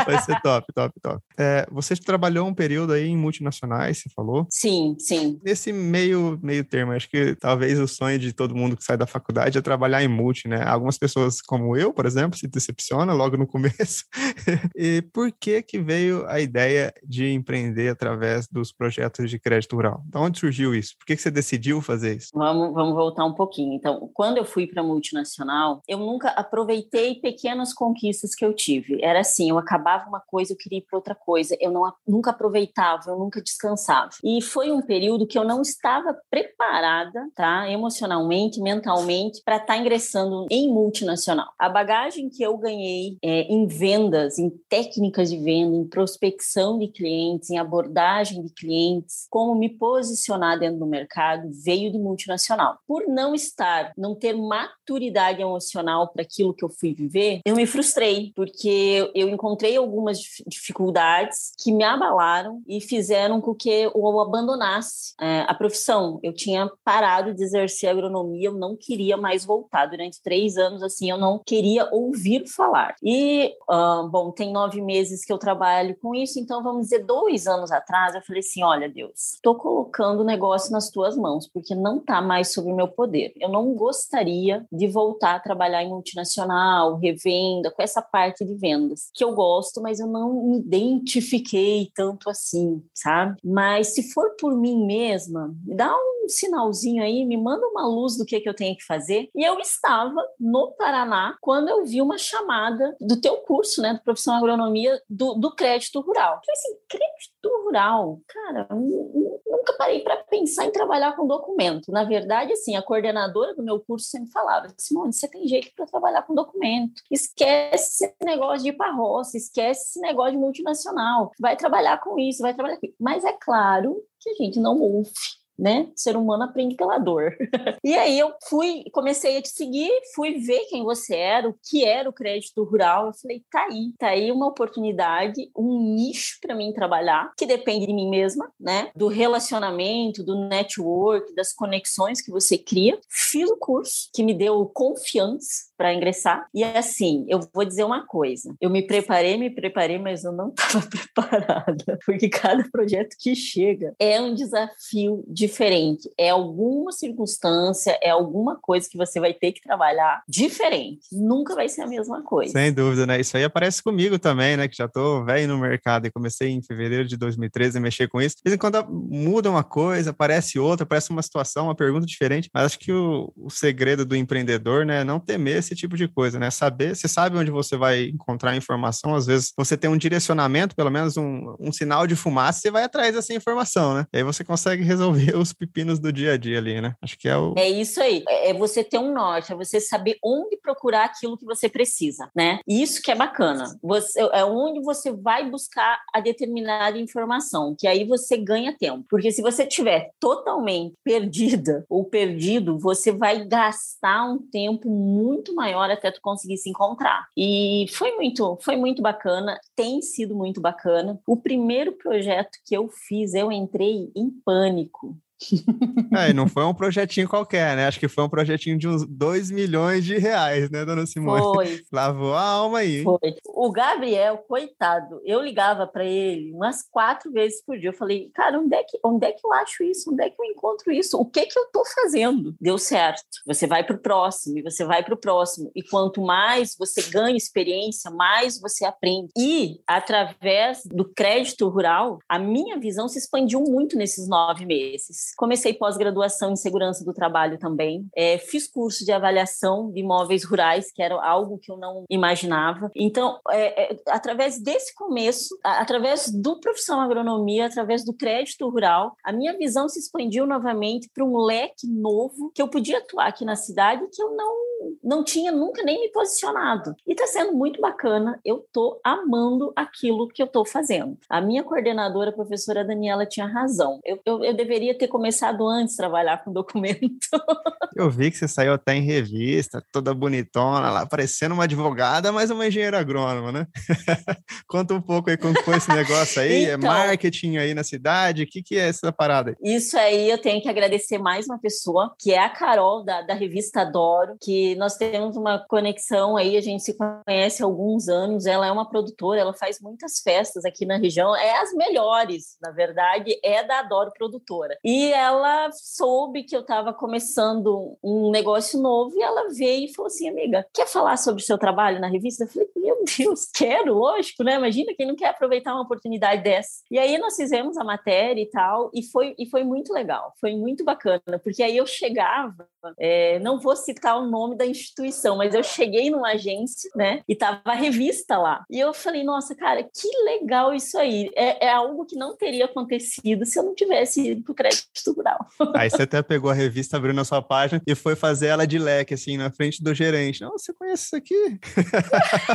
vai 0.05 0.23
ser 0.23 0.41
top, 0.41 0.73
top, 0.75 1.01
top. 1.01 1.23
É, 1.39 1.67
você 1.71 1.95
trabalhou 1.95 2.49
um 2.49 2.55
período 2.55 2.93
aí 2.93 3.07
em 3.07 3.17
multinacionais, 3.17 3.99
você 3.99 4.11
falou? 4.15 4.47
Sim, 4.51 4.97
sim 4.99 5.36
nesse 5.45 5.73
meio, 5.73 6.39
meio 6.43 6.65
termo, 6.65 6.93
acho 6.93 7.09
que 7.09 7.35
talvez 7.37 7.79
o 7.79 7.89
sonho 7.89 8.19
de 8.19 8.33
todo 8.33 8.55
mundo 8.55 8.77
que 8.77 8.85
sai 8.85 8.97
da 8.97 9.07
faculdade 9.07 9.59
é 9.59 9.63
trabalhar 9.63 10.03
em 10.03 10.09
multi, 10.09 10.49
né? 10.49 10.63
Algumas 10.65 10.99
pessoas, 10.99 11.41
como 11.41 11.77
eu, 11.77 11.93
por 11.93 12.07
exemplo, 12.07 12.39
se 12.39 12.47
decepcionam 12.47 13.17
logo 13.17 13.37
no 13.37 13.47
começo. 13.47 14.05
e 14.77 15.03
por 15.13 15.33
que 15.33 15.63
que 15.63 15.79
veio 15.79 16.27
a 16.27 16.41
ideia 16.41 16.93
de 17.03 17.33
empreender 17.33 17.89
através 17.89 18.47
dos 18.49 18.73
projetos 18.73 19.31
de 19.31 19.39
crédito 19.39 19.77
rural? 19.77 20.03
De 20.05 20.19
onde 20.19 20.39
surgiu 20.39 20.75
isso? 20.75 20.95
Por 20.99 21.07
que, 21.07 21.17
que 21.17 21.23
você 21.23 21.31
decidiu 21.31 21.81
fazer 21.81 22.17
isso? 22.17 22.29
Vamos, 22.35 22.73
vamos 22.75 22.95
voltar 22.95 23.25
um 23.25 23.35
pouquinho. 23.35 23.75
Então, 23.75 24.11
quando 24.15 24.39
eu 24.39 24.45
fui 24.45 24.67
para 24.67 24.83
multinacional, 24.83 25.83
eu 25.89 25.99
nunca 25.99 26.29
aproveitei 26.31 27.17
pequenas 27.17 27.73
conquistas 27.73 28.35
que 28.35 28.45
eu 28.45 28.55
tive. 28.55 29.03
Era 29.03 29.21
assim, 29.21 29.51
eu 29.51 29.59
acabava 29.59 30.09
uma 30.09 30.21
coisa, 30.21 30.53
eu 30.53 30.57
queria 30.57 30.79
ir 30.79 30.87
para 30.89 30.99
outra 30.99 31.15
coisa. 31.15 31.57
Eu 31.61 31.71
não, 31.71 31.93
nunca 32.07 32.31
aproveitava, 32.31 33.11
eu 33.11 33.19
nunca 33.19 33.43
descansava. 33.43 34.11
E 34.23 34.41
foi 34.43 34.71
um 34.71 34.83
período 34.83 35.26
que 35.27 35.39
eu 35.39 35.45
não 35.45 35.63
estava 35.63 36.17
preparada, 36.31 37.29
tá, 37.35 37.71
emocionalmente, 37.71 38.61
mentalmente, 38.61 39.43
para 39.45 39.57
estar 39.57 39.75
tá 39.75 39.77
ingressando 39.77 40.47
em 40.51 40.73
multinacional. 40.73 41.49
A 41.59 41.69
bagagem 41.69 42.29
que 42.29 42.43
eu 42.43 42.57
ganhei 42.57 43.19
é, 43.23 43.43
em 43.43 43.67
vendas, 43.67 44.39
em 44.39 44.51
técnicas 44.69 45.31
de 45.31 45.39
venda, 45.39 45.77
em 45.77 45.87
prospecção 45.87 46.79
de 46.79 46.89
clientes, 46.89 47.51
em 47.51 47.59
abordagem 47.59 48.43
de 48.43 48.53
clientes, 48.53 49.27
como 49.31 49.55
me 49.55 49.69
posicionar 49.69 50.59
dentro 50.59 50.79
do 50.79 50.87
mercado, 50.87 51.49
veio 51.65 51.91
de 51.91 51.99
multinacional. 51.99 52.79
Por 52.87 53.07
não 53.09 53.35
estar, 53.35 53.93
não 53.97 54.15
ter 54.15 54.35
maturidade 54.35 55.41
emocional 55.41 56.09
para 56.09 56.23
aquilo 56.23 56.55
que 56.55 56.65
eu 56.65 56.69
fui 56.69 56.95
viver, 56.95 57.41
eu 57.45 57.57
me 57.57 57.67
frustrei, 57.67 58.33
porque 58.35 59.11
eu 59.15 59.29
encontrei 59.29 59.77
algumas 59.77 60.19
dificuldades 60.47 61.53
que 61.59 61.73
me 61.73 61.85
abalaram 61.85 62.63
e 62.67 62.81
fizeram 62.81 63.41
com 63.41 63.55
que 63.55 63.69
eu 63.69 64.21
abandonasse 64.21 65.15
é, 65.21 65.41
a 65.41 65.55
profissão. 65.55 66.19
Eu 66.23 66.33
tinha 66.33 66.71
parado 66.85 67.35
de 67.35 67.43
exercer 67.43 67.91
agronomia, 67.91 68.49
eu 68.49 68.55
não 68.55 68.77
queria 68.77 69.17
mais 69.17 69.45
voltar. 69.45 69.87
Durante 69.87 70.23
três 70.23 70.57
anos, 70.57 70.83
assim, 70.83 71.11
eu 71.11 71.19
não 71.19 71.41
queria 71.45 71.89
ouvir 71.93 72.47
falar. 72.49 72.95
E, 73.03 73.55
uh, 73.71 74.09
bom, 74.09 74.31
tem 74.31 74.53
nove 74.53 74.81
meses 74.81 75.25
que 75.25 75.33
eu 75.33 75.39
trabalho 75.39 75.97
com 76.01 76.15
isso, 76.15 76.39
então 76.39 76.63
vamos 76.63 76.83
dizer, 76.83 77.05
dois 77.05 77.47
anos 77.47 77.71
atrás, 77.71 78.15
eu 78.15 78.23
falei 78.23 78.41
assim: 78.41 78.63
olha, 78.63 78.89
Deus, 78.89 79.35
estou 79.35 79.55
colocando 79.55 80.21
o 80.21 80.25
negócio 80.25 80.73
nas 80.73 80.91
tuas 80.91 81.17
mãos, 81.17 81.49
porque 81.49 81.75
não 81.75 81.99
está 81.99 82.21
mais 82.21 82.53
sob 82.53 82.73
meu 82.73 82.89
poder. 82.89 83.33
Eu 83.37 83.49
não 83.49 83.75
gostaria 83.75 84.65
de 84.71 84.87
voltar 84.87 85.37
a 85.37 85.41
trabalhar 85.41 85.83
em 85.83 85.89
multinacional, 85.89 86.97
revenda, 86.97 87.71
com 87.71 87.83
essa 87.83 88.03
parte 88.03 88.45
de 88.45 88.55
vendas, 88.55 89.11
que 89.15 89.25
eu 89.25 89.35
gosto, 89.35 89.81
mas 89.81 90.01
eu 90.01 90.07
não 90.07 90.33
me 90.45 90.59
identifiquei 90.59 91.91
tanto 91.95 92.29
assim, 92.29 92.83
sabe? 92.95 93.39
Mas 93.45 93.95
se 93.95 94.13
for 94.13 94.37
por 94.39 94.57
mim 94.57 94.85
mesma, 95.07 95.55
me 95.65 95.75
dá 95.75 95.95
um 95.95 96.29
sinalzinho 96.29 97.03
aí, 97.03 97.25
me 97.25 97.37
manda 97.37 97.67
uma 97.67 97.87
luz 97.87 98.17
do 98.17 98.25
que, 98.25 98.41
que 98.41 98.49
eu 98.49 98.55
tenho 98.55 98.77
que 98.77 98.85
fazer. 98.85 99.29
E 99.35 99.45
eu 99.45 99.59
estava 99.61 100.21
no 100.39 100.73
Paraná 100.73 101.37
quando 101.41 101.69
eu 101.69 101.85
vi 101.85 102.03
uma 102.03 102.19
chamada 102.19 102.97
do 103.01 103.21
teu 103.21 103.37
curso, 103.39 103.81
né, 103.81 103.95
do 103.95 104.03
Profissão 104.03 104.35
Agronomia, 104.35 105.01
do, 105.09 105.35
do 105.35 105.55
crédito 105.55 106.01
rural. 106.01 106.35
Eu 106.35 106.41
falei 106.41 106.53
assim, 106.53 106.77
crédito 106.89 107.65
rural? 107.65 108.21
Cara, 108.27 108.69
nunca 108.71 109.73
parei 109.79 110.01
para 110.01 110.17
pensar 110.25 110.65
em 110.65 110.71
trabalhar 110.73 111.15
com 111.15 111.27
documento. 111.27 111.91
Na 111.91 112.05
verdade, 112.05 112.53
assim, 112.53 112.77
a 112.77 112.83
coordenadora 112.83 113.55
do 113.55 113.63
meu 113.63 113.81
curso 113.81 114.09
sempre 114.09 114.31
falava, 114.31 114.69
Simone, 114.77 115.13
você 115.13 115.29
tem 115.29 115.47
jeito 115.47 115.73
para 115.75 115.87
trabalhar 115.87 116.23
com 116.23 116.35
documento. 116.35 117.03
Esquece 117.11 118.07
esse 118.07 118.25
negócio 118.25 118.65
de 118.65 118.71
ir 118.71 118.77
para 118.77 118.93
roça, 118.93 119.37
esquece 119.37 119.91
esse 119.91 120.01
negócio 120.01 120.33
de 120.33 120.39
multinacional. 120.39 121.31
Vai 121.39 121.57
trabalhar 121.57 122.01
com 122.01 122.19
isso, 122.19 122.43
vai 122.43 122.55
trabalhar 122.55 122.79
com 122.79 122.87
isso. 122.87 122.97
Mas 123.01 123.25
é 123.25 123.33
claro 123.33 124.03
que 124.27 124.43
a 124.43 124.45
gente 124.45 124.59
não 124.59 124.77
ouve 124.79 125.11
né? 125.59 125.89
Ser 125.95 126.17
humano 126.17 126.45
aprende 126.45 126.75
pela 126.75 126.99
dor. 126.99 127.37
e 127.85 127.95
aí 127.95 128.19
eu 128.19 128.33
fui, 128.49 128.85
comecei 128.93 129.39
a 129.39 129.43
te 129.43 129.49
seguir, 129.49 129.91
fui 130.15 130.39
ver 130.39 130.67
quem 130.69 130.85
você 130.85 131.17
era, 131.17 131.49
o 131.49 131.55
que 131.69 131.85
era 131.85 132.09
o 132.09 132.13
crédito 132.13 132.65
rural. 132.65 133.07
Eu 133.07 133.15
falei, 133.15 133.43
tá 133.51 133.67
aí, 133.71 133.93
tá 133.99 134.09
aí 134.09 134.31
uma 134.31 134.47
oportunidade, 134.47 135.51
um 135.57 135.95
nicho 135.95 136.39
para 136.41 136.55
mim 136.55 136.73
trabalhar, 136.73 137.33
que 137.37 137.47
depende 137.47 137.87
de 137.87 137.93
mim 137.93 138.09
mesma, 138.09 138.51
né? 138.59 138.91
Do 138.95 139.09
relacionamento, 139.09 140.23
do 140.23 140.49
network, 140.49 141.35
das 141.35 141.53
conexões 141.53 142.21
que 142.21 142.31
você 142.31 142.59
cria. 142.59 142.99
Fiz 143.09 143.49
o 143.51 143.57
curso 143.57 144.11
que 144.13 144.23
me 144.23 144.35
deu 144.35 144.67
confiança 144.67 145.67
para 145.77 145.93
ingressar. 145.93 146.49
E 146.55 146.65
assim, 146.65 147.25
eu 147.29 147.41
vou 147.53 147.65
dizer 147.65 147.85
uma 147.85 148.07
coisa: 148.07 148.55
eu 148.61 148.71
me 148.71 148.83
preparei, 148.83 149.37
me 149.37 149.51
preparei, 149.51 149.99
mas 149.99 150.25
eu 150.25 150.33
não 150.33 150.53
estava 150.57 150.87
preparada, 150.87 151.99
porque 152.05 152.29
cada 152.29 152.69
projeto 152.71 153.17
que 153.19 153.35
chega 153.35 153.95
é 153.99 154.21
um 154.21 154.35
desafio 154.35 155.25
diferente, 155.47 156.11
é 156.19 156.31
alguma 156.31 156.93
circunstância, 156.93 157.99
é 158.03 158.11
alguma 158.11 158.57
coisa 158.57 158.89
que 158.89 158.97
você 158.97 159.21
vai 159.21 159.33
ter 159.33 159.53
que 159.53 159.61
trabalhar 159.61 160.23
diferente. 160.29 161.01
Nunca 161.13 161.55
vai 161.55 161.69
ser 161.69 161.83
a 161.83 161.87
mesma 161.87 162.23
coisa. 162.23 162.53
Sem 162.53 162.73
dúvida, 162.73 163.07
né? 163.07 163.21
Isso 163.21 163.37
aí 163.37 163.45
aparece 163.45 163.83
comigo 163.83 164.19
também, 164.19 164.57
né? 164.57 164.69
Que 164.69 164.77
já 164.77 164.89
tô 164.89 165.25
velho 165.25 165.49
no 165.49 165.59
mercado 165.59 166.07
e 166.07 166.11
comecei 166.11 166.51
em 166.51 166.63
fevereiro 166.63 167.07
de 167.07 167.17
2013 167.17 167.79
a 167.79 167.81
mexer 167.81 168.09
com 168.09 168.21
isso. 168.21 168.37
De 168.37 168.43
vez 168.45 168.55
em 168.55 168.59
quando 168.59 168.85
muda 168.89 169.51
uma 169.51 169.65
coisa, 169.65 170.11
aparece 170.11 170.59
outra, 170.59 170.85
aparece 170.85 171.11
uma 171.11 171.23
situação, 171.23 171.67
uma 171.67 171.75
pergunta 171.75 172.07
diferente. 172.07 172.51
Mas 172.53 172.67
acho 172.67 172.79
que 172.79 172.93
o, 172.93 173.33
o 173.37 173.51
segredo 173.51 174.05
do 174.05 174.17
empreendedor, 174.17 174.85
né, 174.85 175.01
é 175.01 175.05
não 175.05 175.21
temer 175.21 175.59
esse 175.59 175.75
tipo 175.75 175.97
de 175.97 176.09
coisa, 176.09 176.39
né? 176.39 176.51
Saber, 176.51 176.97
você 176.97 177.07
sabe 177.07 177.37
onde 177.37 177.51
você 177.51 177.77
vai 177.77 178.05
encontrar 178.05 178.57
informação, 178.57 179.15
às 179.15 179.27
vezes 179.27 179.53
você 179.57 179.77
tem 179.77 179.89
um 179.89 179.97
direcionamento, 179.97 180.75
pelo 180.75 180.91
menos 180.91 181.17
um, 181.17 181.55
um 181.61 181.73
sinal 181.73 182.07
de 182.07 182.17
fumaça, 182.17 182.61
você 182.61 182.71
vai 182.71 182.85
atrás 182.85 183.15
dessa 183.15 183.33
informação, 183.33 183.95
né? 183.95 184.07
E 184.13 184.19
aí 184.19 184.23
você 184.25 184.43
consegue 184.43 184.83
resolver 184.97 185.36
os 185.41 185.53
pepinos 185.53 185.99
do 185.99 186.13
dia 186.13 186.33
a 186.33 186.37
dia 186.37 186.59
ali, 186.59 186.81
né? 186.81 186.95
Acho 187.01 187.19
que 187.19 187.29
é 187.29 187.37
o. 187.37 187.55
É 187.57 187.69
isso 187.69 188.01
aí. 188.01 188.25
É, 188.29 188.51
é 188.51 188.55
você 188.55 188.83
ter 188.83 188.99
um 188.99 189.13
norte, 189.13 189.53
é 189.53 189.57
você 189.57 189.81
saber 189.81 190.17
onde 190.23 190.57
procurar 190.57 191.05
aquilo 191.05 191.37
que 191.37 191.45
você 191.45 191.69
precisa, 191.69 192.31
né? 192.35 192.61
Isso 192.67 193.03
que 193.03 193.11
é 193.11 193.15
bacana. 193.15 193.79
Você, 193.83 194.21
é 194.33 194.45
onde 194.45 194.81
você 194.81 195.13
vai 195.13 195.49
buscar 195.49 196.01
a 196.13 196.21
determinada 196.21 196.99
informação, 196.99 197.75
que 197.79 197.87
aí 197.87 198.05
você 198.05 198.37
ganha 198.37 198.77
tempo. 198.77 199.05
Porque 199.09 199.31
se 199.31 199.43
você 199.43 199.67
tiver 199.67 200.11
totalmente 200.21 200.95
perdida 201.05 201.85
ou 201.89 202.05
perdido, 202.05 202.79
você 202.79 203.13
vai 203.13 203.45
gastar 203.45 204.25
um 204.25 204.39
tempo 204.39 204.89
muito 204.89 205.55
maior 205.55 205.91
até 205.91 206.11
tu 206.11 206.21
conseguir 206.21 206.57
se 206.57 206.71
encontrar. 206.71 207.27
E 207.37 207.87
foi 207.93 208.13
muito, 208.17 208.59
foi 208.63 208.77
muito 208.77 209.03
bacana, 209.03 209.59
tem 209.75 210.01
sido 210.03 210.35
muito 210.35 210.61
bacana. 210.61 211.21
O 211.27 211.37
primeiro 211.37 211.93
projeto 211.93 212.59
que 212.65 212.77
eu 212.77 212.89
fiz, 212.89 213.35
eu 213.35 213.53
entrei 213.53 214.11
em 214.15 214.31
pânico 214.45 215.17
É, 216.17 216.31
e 216.31 216.33
não 216.33 216.49
foi 216.49 216.65
um 216.65 216.73
projetinho 216.73 217.29
qualquer, 217.29 217.77
né? 217.77 217.87
Acho 217.87 218.01
que 218.01 218.09
foi 218.09 218.25
um 218.25 218.29
projetinho 218.29 218.79
de 218.79 218.89
uns 218.89 219.05
2 219.07 219.51
milhões 219.51 220.05
de 220.05 220.17
reais, 220.17 220.71
né, 220.71 220.85
dona 220.85 221.05
Simone? 221.05 221.43
Foi. 221.43 221.85
Lavou 221.93 222.35
a 222.35 222.43
alma 222.43 222.79
aí. 222.79 223.03
Foi. 223.03 223.35
O 223.47 223.71
Gabriel, 223.71 224.39
coitado, 224.49 225.21
eu 225.25 225.43
ligava 225.43 225.87
para 225.87 226.05
ele 226.05 226.53
umas 226.53 226.83
quatro 226.89 227.31
vezes 227.33 227.63
por 227.65 227.79
dia. 227.79 227.91
Eu 227.91 227.95
falei, 227.95 228.31
cara, 228.35 228.59
onde 228.59 228.75
é, 228.75 228.83
que, 228.83 228.99
onde 229.05 229.27
é 229.27 229.33
que 229.33 229.45
eu 229.45 229.53
acho 229.53 229.83
isso? 229.83 230.11
Onde 230.11 230.23
é 230.23 230.31
que 230.31 230.41
eu 230.41 230.45
encontro 230.47 230.93
isso? 230.93 231.19
O 231.19 231.25
que 231.25 231.47
que 231.47 231.59
eu 231.59 231.67
tô 231.71 231.85
fazendo? 231.85 232.55
Deu 232.61 232.79
certo. 232.79 233.23
Você 233.47 233.67
vai 233.67 233.85
para 233.85 233.97
o 233.97 234.01
próximo 234.01 234.59
e 234.59 234.63
você 234.63 234.85
vai 234.85 235.05
para 235.05 235.15
o 235.15 235.19
próximo. 235.19 235.71
E 235.75 235.83
quanto 235.83 236.23
mais 236.23 236.75
você 236.79 237.03
ganha 237.11 237.37
experiência, 237.37 238.11
mais 238.11 238.61
você 238.61 238.85
aprende. 238.85 239.33
E, 239.37 239.81
através 239.87 240.83
do 240.87 241.05
crédito 241.05 241.69
rural, 241.69 242.19
a 242.29 242.39
minha 242.39 242.79
visão 242.79 243.09
se 243.09 243.19
expandiu 243.19 243.61
muito 243.61 243.97
nesses 243.97 244.29
nove 244.29 244.65
meses. 244.65 245.26
Comecei 245.37 245.75
pós-graduação 245.75 246.53
em 246.53 246.57
segurança 246.57 247.05
do 247.05 247.13
trabalho 247.13 247.59
também. 247.59 248.07
É, 248.15 248.39
fiz 248.39 248.69
curso 248.69 249.05
de 249.05 249.13
avaliação 249.13 249.91
de 249.91 250.01
imóveis 250.01 250.45
rurais, 250.45 250.91
que 250.93 251.03
era 251.03 251.15
algo 251.23 251.59
que 251.59 251.71
eu 251.71 251.77
não 251.77 252.05
imaginava. 252.11 252.91
Então, 252.95 253.39
é, 253.51 253.95
é, 253.95 254.01
através 254.09 254.61
desse 254.61 254.95
começo, 254.95 255.59
através 255.63 256.31
do 256.31 256.61
profissão 256.61 257.01
agronomia, 257.01 257.67
através 257.67 258.05
do 258.05 258.13
crédito 258.13 258.69
rural, 258.69 259.15
a 259.25 259.33
minha 259.33 259.57
visão 259.57 259.89
se 259.89 259.99
expandiu 259.99 260.47
novamente 260.47 261.09
para 261.13 261.25
um 261.25 261.39
leque 261.39 261.87
novo 261.87 262.51
que 262.55 262.63
eu 262.63 262.69
podia 262.69 262.99
atuar 262.99 263.29
aqui 263.29 263.45
na 263.45 263.57
cidade 263.57 264.07
que 264.13 264.23
eu 264.23 264.35
não 264.37 264.67
não 265.03 265.23
tinha 265.23 265.53
nunca 265.53 265.83
nem 265.83 266.01
me 266.01 266.09
posicionado. 266.09 266.95
E 267.07 267.13
está 267.13 267.27
sendo 267.27 267.53
muito 267.53 267.81
bacana. 267.81 268.41
Eu 268.45 268.59
estou 268.59 269.01
amando 269.05 269.73
aquilo 269.75 270.29
que 270.29 270.43
eu 270.43 270.47
estou 270.47 270.65
fazendo. 270.67 271.17
A 271.29 271.41
minha 271.41 271.63
coordenadora, 271.63 272.31
a 272.31 272.35
professora 272.35 272.85
Daniela, 272.85 273.27
tinha 273.27 273.47
razão. 273.47 274.01
Eu, 274.05 274.21
eu, 274.25 274.45
eu 274.45 274.55
deveria 274.55 274.97
ter 274.97 275.09
começado 275.17 275.67
antes 275.67 275.95
a 275.95 276.03
trabalhar 276.03 276.45
com 276.45 276.53
documento. 276.53 277.27
Eu 277.97 278.11
vi 278.11 278.31
que 278.31 278.37
você 278.37 278.47
saiu 278.47 278.75
até 278.75 278.95
em 278.95 279.01
revista, 279.01 279.83
toda 279.91 280.13
bonitona 280.13 280.91
lá, 280.91 281.07
parecendo 281.07 281.55
uma 281.55 281.65
advogada, 281.65 282.31
mas 282.31 282.51
uma 282.51 282.67
engenheira 282.67 283.01
agrônoma, 283.01 283.51
né? 283.51 283.67
Conta 284.69 284.93
um 284.93 285.01
pouco 285.01 285.31
aí 285.31 285.39
como 285.39 285.59
foi 285.63 285.79
esse 285.79 285.89
negócio 285.89 286.43
aí. 286.43 286.67
É 286.67 286.75
então, 286.75 286.95
é 286.95 287.07
marketing 287.07 287.57
aí 287.57 287.73
na 287.73 287.83
cidade? 287.83 288.43
O 288.43 288.47
que, 288.47 288.63
que 288.63 288.77
é 288.77 288.89
essa 288.89 289.11
parada? 289.11 289.57
Isso 289.63 289.97
aí 289.97 290.29
eu 290.29 290.37
tenho 290.37 290.61
que 290.61 290.69
agradecer 290.69 291.17
mais 291.17 291.47
uma 291.47 291.59
pessoa, 291.59 292.15
que 292.21 292.35
é 292.35 292.39
a 292.39 292.51
Carol, 292.51 293.03
da, 293.03 293.23
da 293.23 293.33
revista 293.33 293.81
Adoro, 293.81 294.37
que 294.43 294.75
nós 294.77 294.97
temos 294.97 295.35
uma 295.35 295.59
conexão 295.67 296.37
aí, 296.37 296.59
a 296.59 296.61
gente 296.61 296.83
se 296.83 296.95
conhece 296.95 297.63
há 297.63 297.67
alguns 297.67 298.09
anos. 298.09 298.45
Ela 298.45 298.67
é 298.67 298.71
uma 298.71 298.87
produtora, 298.87 299.41
ela 299.41 299.55
faz 299.55 299.81
muitas 299.81 300.21
festas 300.21 300.67
aqui 300.67 300.85
na 300.85 300.99
região, 300.99 301.35
é 301.35 301.63
as 301.63 301.73
melhores, 301.73 302.59
na 302.61 302.73
verdade, 302.73 303.39
é 303.43 303.65
da 303.65 303.79
Adoro 303.79 304.13
Produtora. 304.13 304.77
E 304.85 305.06
ela 305.13 305.71
soube 305.73 306.45
que 306.45 306.57
eu 306.57 306.61
estava 306.61 306.93
começando 306.93 307.97
um 308.03 308.31
negócio 308.31 308.81
novo 308.81 309.17
e 309.17 309.23
ela 309.23 309.49
veio 309.49 309.87
e 309.87 309.95
falou 309.95 310.07
assim: 310.07 310.29
amiga, 310.29 310.67
quer 310.73 310.87
falar 310.87 311.17
sobre 311.17 311.43
o 311.43 311.45
seu 311.45 311.59
trabalho 311.59 312.01
na 312.01 312.09
revista? 312.09 312.45
Eu 312.45 312.49
falei: 312.49 312.69
meu 312.77 313.05
Deus, 313.19 313.47
quero, 313.55 313.95
lógico, 313.95 314.43
né? 314.43 314.57
Imagina 314.57 314.95
quem 314.95 315.07
não 315.07 315.17
quer 315.17 315.29
aproveitar 315.29 315.75
uma 315.75 315.83
oportunidade 315.83 316.43
dessa. 316.43 316.83
E 316.91 316.99
aí 316.99 317.19
nós 317.19 317.37
fizemos 317.37 317.77
a 317.77 317.85
matéria 317.85 318.41
e 318.41 318.47
tal, 318.47 318.91
e 318.95 319.03
foi, 319.03 319.35
e 319.39 319.47
foi 319.47 319.65
muito 319.65 319.93
legal, 319.93 320.33
foi 320.41 320.55
muito 320.55 320.85
bacana, 320.85 321.39
porque 321.43 321.63
aí 321.63 321.77
eu 321.77 321.87
chegava, 321.87 322.69
é, 322.99 323.39
não 323.41 323.59
vou 323.59 323.75
citar 323.75 324.19
o 324.19 324.27
nome 324.27 324.57
da 324.57 324.67
instituição, 324.67 325.37
mas 325.37 325.55
eu 325.55 325.63
cheguei 325.63 326.11
numa 326.11 326.33
agência, 326.33 326.91
né? 326.95 327.23
E 327.29 327.35
tava 327.35 327.61
a 327.65 327.75
revista 327.75 328.37
lá. 328.39 328.65
E 328.71 328.79
eu 328.79 328.93
falei: 328.93 329.25
nossa, 329.25 329.55
cara, 329.55 329.83
que 329.83 330.09
legal 330.25 330.75
isso 330.75 330.99
aí. 330.99 331.31
É, 331.35 331.67
é 331.67 331.71
algo 331.71 332.05
que 332.05 332.17
não 332.17 332.37
teria 332.37 332.67
acontecido 332.67 333.45
se 333.45 333.59
eu 333.59 333.63
não 333.63 333.75
tivesse 333.75 334.31
ido 334.31 334.43
pro 334.43 334.55
crédito 334.55 334.87
rural. 335.07 335.39
Aí 335.75 335.91
você 335.91 336.03
até 336.03 336.23
pegou 336.23 336.51
a 336.51 336.55
revista, 336.55 336.97
abriu 336.97 337.15
na 337.15 337.25
sua 337.25 337.43
página 337.43 337.81
e 337.87 337.95
foi 337.95 338.17
fazer 338.17 338.47
ela 338.47 338.67
de 338.67 338.79
leque, 338.79 339.15
assim, 339.15 339.37
na 339.37 339.51
frente 339.51 339.83
do 339.83 339.95
gerente. 339.95 340.41
Não, 340.41 340.53
você 340.53 340.73
conhece 340.73 341.07
isso 341.07 341.17
aqui? 341.17 341.59